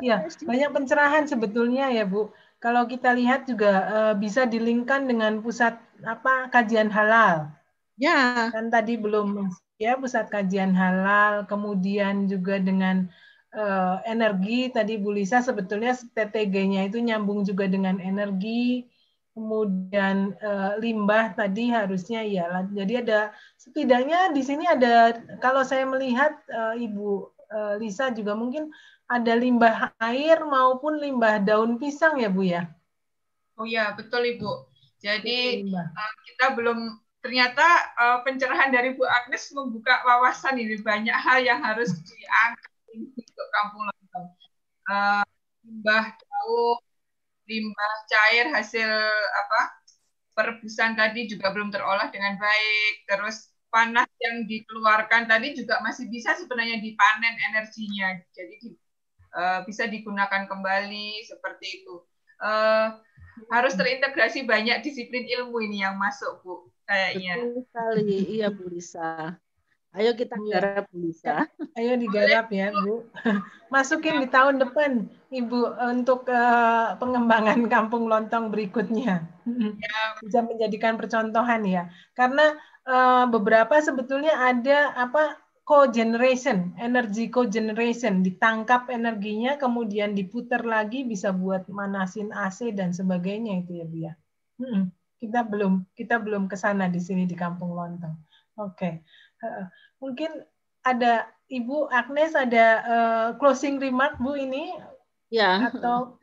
Ya, 0.00 0.24
banyak 0.24 0.70
pencerahan 0.72 1.28
sebetulnya 1.28 1.92
ya 1.92 2.08
Bu 2.08 2.32
kalau 2.60 2.84
kita 2.84 3.16
lihat 3.16 3.48
juga 3.48 3.72
uh, 3.88 4.14
bisa 4.14 4.44
dilingkan 4.44 5.08
dengan 5.08 5.40
pusat 5.40 5.80
apa 6.04 6.52
kajian 6.52 6.92
halal. 6.92 7.48
Ya. 7.96 8.52
Kan 8.52 8.68
tadi 8.68 9.00
belum 9.00 9.48
ya 9.80 9.96
pusat 9.96 10.28
kajian 10.28 10.76
halal, 10.76 11.48
kemudian 11.48 12.28
juga 12.28 12.60
dengan 12.60 13.08
uh, 13.56 14.04
energi 14.04 14.68
tadi 14.68 15.00
Bu 15.00 15.16
Lisa 15.16 15.40
sebetulnya 15.40 15.96
TTG-nya 15.96 16.92
itu 16.92 17.00
nyambung 17.00 17.48
juga 17.48 17.64
dengan 17.64 17.96
energi. 17.96 18.84
Kemudian 19.32 20.36
uh, 20.44 20.76
limbah 20.76 21.32
tadi 21.32 21.72
harusnya 21.72 22.20
ya. 22.28 22.60
Jadi 22.76 23.08
ada 23.08 23.32
setidaknya 23.56 24.36
di 24.36 24.42
sini 24.44 24.68
ada 24.68 25.16
kalau 25.40 25.64
saya 25.64 25.88
melihat 25.88 26.36
uh, 26.52 26.76
Ibu 26.76 27.08
uh, 27.48 27.74
Lisa 27.80 28.12
juga 28.12 28.36
mungkin 28.36 28.68
ada 29.10 29.34
limbah 29.34 29.90
air 29.98 30.38
maupun 30.46 31.02
limbah 31.02 31.42
daun 31.42 31.82
pisang 31.82 32.22
ya 32.22 32.30
Bu 32.30 32.46
ya? 32.46 32.70
Oh 33.58 33.66
ya, 33.66 33.90
betul 33.98 34.22
Ibu. 34.22 34.70
Jadi 35.02 35.66
uh, 35.66 36.14
kita 36.30 36.54
belum 36.54 36.78
ternyata 37.20 37.66
uh, 37.98 38.18
pencerahan 38.22 38.70
dari 38.70 38.94
Bu 38.94 39.02
Agnes 39.02 39.50
membuka 39.50 39.98
wawasan 40.06 40.62
ini 40.62 40.78
banyak 40.78 41.12
hal 41.12 41.42
yang 41.42 41.58
harus 41.58 41.90
diangkat 41.90 42.72
untuk 42.94 43.48
kampung 43.50 43.82
lontong. 43.90 44.26
Uh, 44.86 45.24
limbah 45.66 46.06
daun, 46.14 46.78
limbah 47.50 47.94
cair 48.06 48.46
hasil 48.54 48.90
apa 49.34 49.60
perebusan 50.38 50.94
tadi 50.94 51.26
juga 51.26 51.50
belum 51.50 51.74
terolah 51.74 52.08
dengan 52.14 52.38
baik. 52.38 53.10
Terus 53.10 53.50
panas 53.74 54.08
yang 54.22 54.46
dikeluarkan 54.46 55.26
tadi 55.26 55.58
juga 55.58 55.82
masih 55.82 56.06
bisa 56.06 56.38
sebenarnya 56.38 56.78
dipanen 56.78 57.34
energinya. 57.52 58.16
Jadi 58.32 58.78
uh, 59.34 59.60
bisa 59.66 59.86
digunakan 59.86 60.46
kembali 60.46 61.24
seperti 61.26 61.82
itu. 61.82 62.02
Uh, 62.40 62.96
harus 63.48 63.72
terintegrasi 63.72 64.44
banyak 64.44 64.84
disiplin 64.84 65.24
ilmu 65.24 65.64
ini 65.64 65.80
yang 65.84 65.96
masuk 65.96 66.44
Bu 66.44 66.54
kayaknya. 66.84 67.40
Betul 67.40 67.62
sekali, 67.70 68.18
iya 68.36 68.48
Bu 68.52 68.64
Lisa. 68.68 69.38
Ayo 69.90 70.14
kita 70.14 70.38
Iya. 70.38 70.50
garap 70.54 70.84
Bu 70.94 71.02
Lisa. 71.02 71.50
Ayo 71.74 71.98
digarap 71.98 72.46
ya, 72.54 72.70
Bu. 72.70 73.10
Masukin 73.74 74.22
di 74.22 74.28
tahun 74.30 74.62
depan, 74.62 75.10
Ibu, 75.30 75.60
untuk 75.90 76.30
eh, 76.30 76.88
pengembangan 76.98 77.58
kampung 77.66 78.06
lontong 78.06 78.54
berikutnya. 78.54 79.26
Bisa 80.22 80.46
menjadikan 80.46 80.94
percontohan 80.94 81.66
ya. 81.66 81.90
Karena 82.14 82.54
eh, 82.86 83.24
beberapa 83.34 83.74
sebetulnya 83.82 84.38
ada 84.38 84.94
apa 84.94 85.38
co-generation, 85.70 86.74
energy 86.82 87.30
co-generation, 87.30 88.26
ditangkap 88.26 88.90
energinya, 88.90 89.54
kemudian 89.54 90.18
diputar 90.18 90.66
lagi, 90.66 91.06
bisa 91.06 91.30
buat 91.30 91.70
manasin 91.70 92.34
AC 92.34 92.74
dan 92.74 92.90
sebagainya 92.90 93.62
itu 93.62 93.78
ya, 93.78 93.86
Bu 93.86 93.96
ya. 94.02 94.12
Mm-mm. 94.58 94.90
Kita 95.22 95.46
belum, 95.46 95.86
kita 95.94 96.18
belum 96.18 96.50
ke 96.50 96.58
sana 96.58 96.90
di 96.90 96.98
sini 96.98 97.22
di 97.22 97.38
Kampung 97.38 97.70
Lontong. 97.70 98.18
Oke. 98.58 99.06
Heeh. 99.38 99.66
Mungkin 100.02 100.42
ada 100.82 101.30
Ibu 101.46 101.86
Agnes 101.86 102.34
ada 102.34 102.66
eh, 102.82 103.28
closing 103.38 103.78
remark 103.78 104.18
Bu 104.18 104.34
ini 104.34 104.74
Ya, 105.30 105.70
atau 105.70 106.18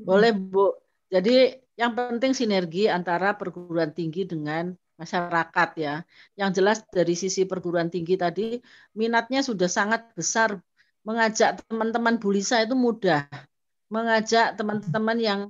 boleh 0.00 0.32
Bu. 0.32 0.72
Jadi 1.12 1.52
yang 1.76 1.92
penting 1.92 2.32
sinergi 2.32 2.88
antara 2.88 3.36
perguruan 3.36 3.92
tinggi 3.92 4.24
dengan 4.24 4.72
masyarakat 5.00 5.68
ya. 5.78 5.94
Yang 6.38 6.50
jelas 6.58 6.78
dari 6.88 7.14
sisi 7.18 7.42
perguruan 7.44 7.90
tinggi 7.90 8.14
tadi 8.14 8.58
minatnya 8.94 9.40
sudah 9.42 9.68
sangat 9.68 10.14
besar 10.14 10.58
mengajak 11.04 11.60
teman-teman 11.68 12.16
Bulisa 12.22 12.64
itu 12.64 12.74
mudah. 12.74 13.28
Mengajak 13.92 14.56
teman-teman 14.58 15.18
yang 15.20 15.40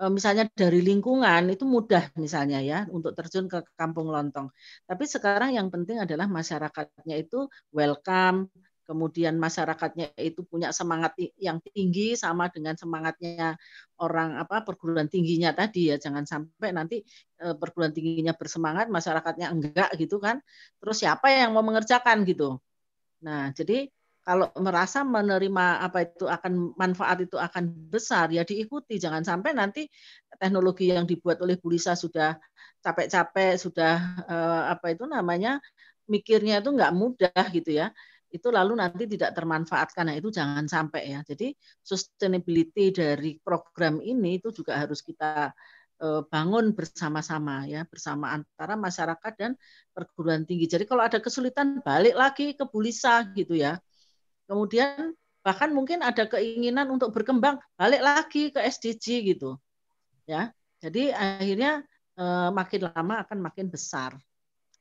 eh, 0.00 0.10
misalnya 0.12 0.46
dari 0.52 0.80
lingkungan 0.80 1.50
itu 1.50 1.64
mudah 1.66 2.14
misalnya 2.16 2.58
ya 2.62 2.78
untuk 2.88 3.12
terjun 3.18 3.50
ke 3.50 3.66
kampung 3.74 4.08
lontong. 4.08 4.48
Tapi 4.86 5.04
sekarang 5.04 5.50
yang 5.58 5.68
penting 5.68 5.98
adalah 6.00 6.30
masyarakatnya 6.30 7.16
itu 7.18 7.50
welcome, 7.74 8.48
kemudian 8.90 9.38
masyarakatnya 9.38 10.18
itu 10.18 10.42
punya 10.42 10.74
semangat 10.74 11.14
yang 11.38 11.62
tinggi 11.62 12.18
sama 12.18 12.50
dengan 12.50 12.74
semangatnya 12.74 13.54
orang 14.02 14.34
apa 14.34 14.66
perguruan 14.66 15.06
tingginya 15.06 15.54
tadi 15.54 15.94
ya. 15.94 15.96
Jangan 16.02 16.26
sampai 16.26 16.74
nanti 16.74 17.06
eh, 17.38 17.54
perguruan 17.54 17.94
tingginya 17.94 18.34
bersemangat 18.34 18.90
masyarakatnya 18.90 19.46
enggak 19.54 19.94
gitu 19.94 20.18
kan. 20.18 20.42
Terus 20.82 21.06
siapa 21.06 21.30
yang 21.30 21.54
mau 21.54 21.62
mengerjakan 21.62 22.26
gitu? 22.26 22.58
Nah 23.22 23.54
jadi 23.54 23.86
kalau 24.26 24.50
merasa 24.58 25.06
menerima 25.06 25.86
apa 25.86 26.04
itu 26.04 26.26
akan 26.26 26.74
manfaat 26.74 27.22
itu 27.22 27.38
akan 27.38 27.94
besar 27.94 28.34
ya 28.34 28.42
diikuti. 28.42 28.98
Jangan 28.98 29.22
sampai 29.22 29.54
nanti 29.54 29.86
teknologi 30.34 30.90
yang 30.90 31.06
dibuat 31.06 31.38
oleh 31.46 31.54
Bulisa 31.62 31.94
sudah 31.94 32.34
capek-capek 32.82 33.54
sudah 33.54 33.94
eh, 34.26 34.62
apa 34.74 34.98
itu 34.98 35.06
namanya 35.06 35.62
mikirnya 36.10 36.58
itu 36.58 36.74
nggak 36.74 36.92
mudah 36.96 37.44
gitu 37.54 37.70
ya 37.70 37.94
itu 38.30 38.48
lalu 38.48 38.78
nanti 38.78 39.04
tidak 39.10 39.34
termanfaatkan. 39.34 40.06
Nah, 40.06 40.16
itu 40.16 40.30
jangan 40.30 40.64
sampai 40.70 41.10
ya. 41.10 41.20
Jadi 41.26 41.50
sustainability 41.82 42.94
dari 42.94 43.36
program 43.42 43.98
ini 43.98 44.38
itu 44.38 44.54
juga 44.54 44.78
harus 44.78 45.02
kita 45.02 45.50
eh, 46.00 46.22
bangun 46.30 46.70
bersama-sama 46.72 47.66
ya, 47.66 47.82
bersama 47.90 48.38
antara 48.38 48.78
masyarakat 48.78 49.32
dan 49.34 49.52
perguruan 49.90 50.46
tinggi. 50.46 50.70
Jadi 50.70 50.86
kalau 50.86 51.02
ada 51.02 51.18
kesulitan 51.18 51.82
balik 51.82 52.14
lagi 52.14 52.54
ke 52.54 52.64
Bulisa 52.70 53.26
gitu 53.34 53.58
ya. 53.58 53.82
Kemudian 54.46 55.14
bahkan 55.42 55.74
mungkin 55.74 56.06
ada 56.06 56.30
keinginan 56.30 56.86
untuk 56.94 57.10
berkembang 57.10 57.58
balik 57.74 58.02
lagi 58.02 58.54
ke 58.54 58.62
SDG 58.62 59.34
gitu. 59.34 59.58
Ya. 60.30 60.54
Jadi 60.78 61.10
akhirnya 61.10 61.82
eh, 62.14 62.50
makin 62.54 62.94
lama 62.94 63.26
akan 63.26 63.38
makin 63.42 63.66
besar 63.66 64.14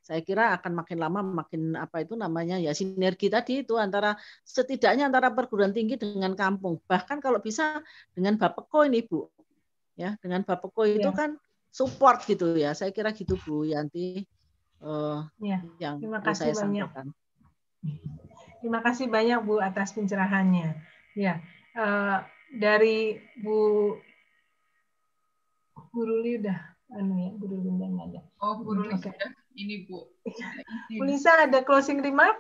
saya 0.10 0.26
kira 0.26 0.57
akan 0.57 0.73
makin 0.81 0.98
lama 0.98 1.22
makin 1.22 1.77
apa 1.77 2.02
itu 2.02 2.18
namanya 2.18 2.57
ya 2.57 2.73
sinergi 2.73 3.30
tadi 3.30 3.61
itu 3.61 3.77
antara 3.77 4.18
setidaknya 4.41 5.06
antara 5.06 5.30
perguruan 5.30 5.69
tinggi 5.69 6.02
dengan 6.02 6.34
kampung 6.34 6.81
bahkan 6.90 7.22
kalau 7.22 7.38
bisa 7.38 7.86
dengan 8.18 8.34
Bapeko 8.41 8.90
ini 8.90 9.06
Bu 9.06 9.30
ya 9.94 10.18
dengan 10.18 10.41
Bapeko 10.41 10.90
itu 10.90 11.06
Ya. 11.06 11.14
kan 11.14 11.38
support 11.69 12.26
gitu 12.26 12.57
ya 12.57 12.73
saya 12.73 12.90
kira 12.90 13.14
gitu 13.14 13.38
Bu 13.45 13.69
Yanti 13.69 14.26
eh, 14.81 15.19
ya. 15.45 15.61
yang 15.77 16.02
Terima 16.02 16.26
kasih 16.26 16.49
saya 16.49 16.53
banyak. 16.57 16.90
sampaikan. 16.90 17.07
Terima 18.60 18.80
kasih 18.81 19.06
banyak 19.14 19.40
Bu 19.45 19.61
atas 19.61 19.94
pencerahannya. 19.94 20.73
Ya, 21.14 21.38
eh, 21.77 22.18
dari 22.57 23.22
Bu 23.38 23.94
Ruli 25.94 26.41
udah 26.41 26.60
anu 26.93 27.13
ya, 27.21 27.29
Bu 27.37 27.45
Ruli 27.45 27.69
udah 27.69 27.87
nggak 27.93 28.07
ada. 28.13 28.21
Oh, 28.41 28.57
Bu 28.61 28.73
Ruli 28.73 28.93
Oke. 28.97 29.09
sudah. 29.09 29.29
Ini, 29.53 29.85
Bu. 29.85 30.09
Bu 30.99 31.03
Lisa 31.05 31.45
ada 31.45 31.61
closing 31.61 32.01
remark? 32.01 32.37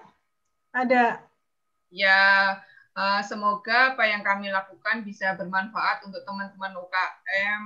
Ada 0.73 1.29
Ya, 1.89 2.61
eh, 2.93 3.21
semoga 3.25 3.97
apa 3.97 4.05
yang 4.05 4.21
kami 4.21 4.53
lakukan 4.53 5.01
bisa 5.01 5.33
bermanfaat 5.33 6.05
untuk 6.05 6.21
teman-teman 6.21 6.77
UKM 6.77 7.61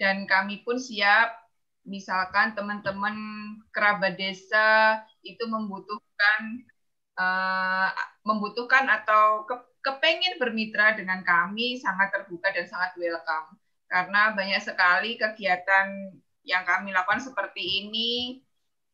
dan 0.00 0.24
kami 0.24 0.64
pun 0.64 0.80
siap 0.80 1.36
misalkan 1.84 2.56
teman-teman 2.56 3.16
kerabat 3.72 4.16
desa 4.16 5.00
itu 5.20 5.44
membutuhkan 5.44 6.64
eh, 7.20 7.88
membutuhkan 8.24 8.88
atau 8.88 9.44
ke, 9.44 9.54
kepengen 9.84 10.40
bermitra 10.40 10.96
dengan 10.96 11.20
kami 11.24 11.76
sangat 11.76 12.08
terbuka 12.12 12.48
dan 12.56 12.64
sangat 12.64 12.96
welcome 12.96 13.52
karena 13.88 14.36
banyak 14.36 14.60
sekali 14.60 15.16
kegiatan 15.16 16.12
yang 16.44 16.62
kami 16.64 16.92
lakukan 16.92 17.20
seperti 17.20 17.84
ini 17.84 18.40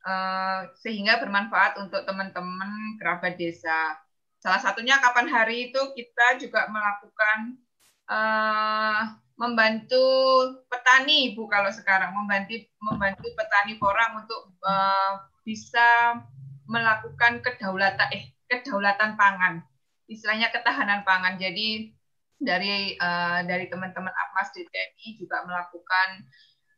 eh, 0.06 0.60
sehingga 0.80 1.18
bermanfaat 1.22 1.78
untuk 1.82 2.06
teman-teman 2.06 2.98
kerabat 2.98 3.34
desa. 3.38 3.98
Salah 4.38 4.60
satunya 4.60 5.00
kapan 5.00 5.26
hari 5.30 5.70
itu 5.70 5.80
kita 5.98 6.38
juga 6.42 6.66
melakukan 6.70 7.58
eh, 8.10 9.02
membantu 9.34 10.06
petani 10.70 11.34
Bu 11.34 11.50
kalau 11.50 11.70
sekarang 11.74 12.14
membantu 12.14 12.54
membantu 12.78 13.26
petani 13.34 13.74
porang 13.82 14.22
untuk 14.22 14.54
eh, 14.62 15.12
bisa 15.42 16.22
melakukan 16.64 17.44
kedaulatan 17.44 18.08
eh 18.14 18.24
kedaulatan 18.48 19.18
pangan. 19.18 19.54
Istilahnya 20.08 20.52
ketahanan 20.52 21.02
pangan. 21.02 21.36
Jadi 21.40 21.92
dari 22.44 22.94
eh, 22.94 23.40
dari 23.48 23.66
teman-teman 23.72 24.12
Apmas 24.12 24.52
DTI 24.54 25.18
juga 25.18 25.42
melakukan 25.48 26.08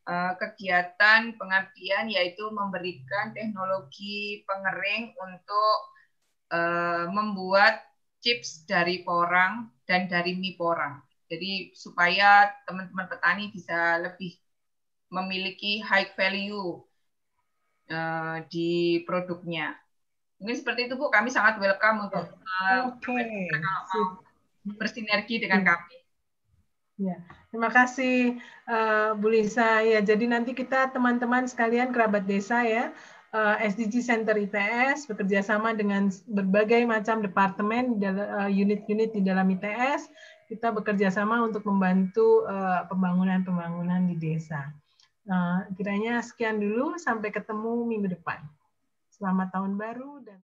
eh, 0.09 0.33
kegiatan 0.39 1.35
pengabdian 1.37 2.07
yaitu 2.11 2.47
memberikan 2.55 3.35
teknologi 3.35 4.47
pengering 4.47 5.13
untuk 5.19 5.79
eh, 6.55 7.05
membuat 7.11 7.83
chips 8.23 8.65
dari 8.67 9.03
porang 9.07 9.71
dan 9.87 10.11
dari 10.11 10.35
mie 10.35 10.59
porang. 10.59 11.03
Jadi 11.27 11.75
supaya 11.75 12.51
teman-teman 12.67 13.11
petani 13.11 13.51
bisa 13.51 13.99
lebih 13.99 14.39
memiliki 15.11 15.83
high 15.83 16.11
value 16.15 16.83
eh, 17.91 18.37
di 18.51 19.03
produknya. 19.07 19.75
Mungkin 20.37 20.57
seperti 20.59 20.91
itu 20.91 20.95
Bu, 21.01 21.09
kami 21.09 21.33
sangat 21.33 21.57
welcome 21.57 22.11
untuk 22.11 22.29
kalau 22.45 22.93
mau 22.93 22.99
Sip. 23.89 24.26
Bersinergi 24.75 25.39
dengan 25.39 25.63
kami. 25.63 25.97
Ya, 26.97 27.21
terima 27.53 27.69
kasih 27.71 28.41
eh, 28.67 29.11
Bu 29.15 29.31
Lisa. 29.31 29.85
Ya, 29.85 30.03
jadi 30.03 30.27
nanti 30.27 30.57
kita 30.57 30.91
teman-teman 30.91 31.47
sekalian 31.47 31.93
kerabat 31.93 32.27
desa 32.27 32.65
ya, 32.67 32.91
eh, 33.31 33.57
SDG 33.69 34.03
Center 34.03 34.35
ITS 34.35 35.07
bekerja 35.07 35.45
sama 35.45 35.77
dengan 35.77 36.11
berbagai 36.27 36.83
macam 36.89 37.23
departemen, 37.23 38.01
eh, 38.01 38.51
unit-unit 38.51 39.13
di 39.13 39.23
dalam 39.23 39.47
ITS, 39.53 40.09
kita 40.51 40.73
bekerja 40.73 41.13
sama 41.13 41.43
untuk 41.43 41.67
membantu 41.67 42.47
pembangunan-pembangunan 42.87 44.07
di 44.07 44.15
desa. 44.15 44.71
Eh, 45.27 45.61
kiranya 45.75 46.23
sekian 46.23 46.63
dulu, 46.63 46.95
sampai 47.03 47.35
ketemu 47.35 47.83
minggu 47.83 48.15
depan. 48.15 48.39
Selamat 49.11 49.51
tahun 49.51 49.75
baru 49.75 50.23
dan 50.23 50.39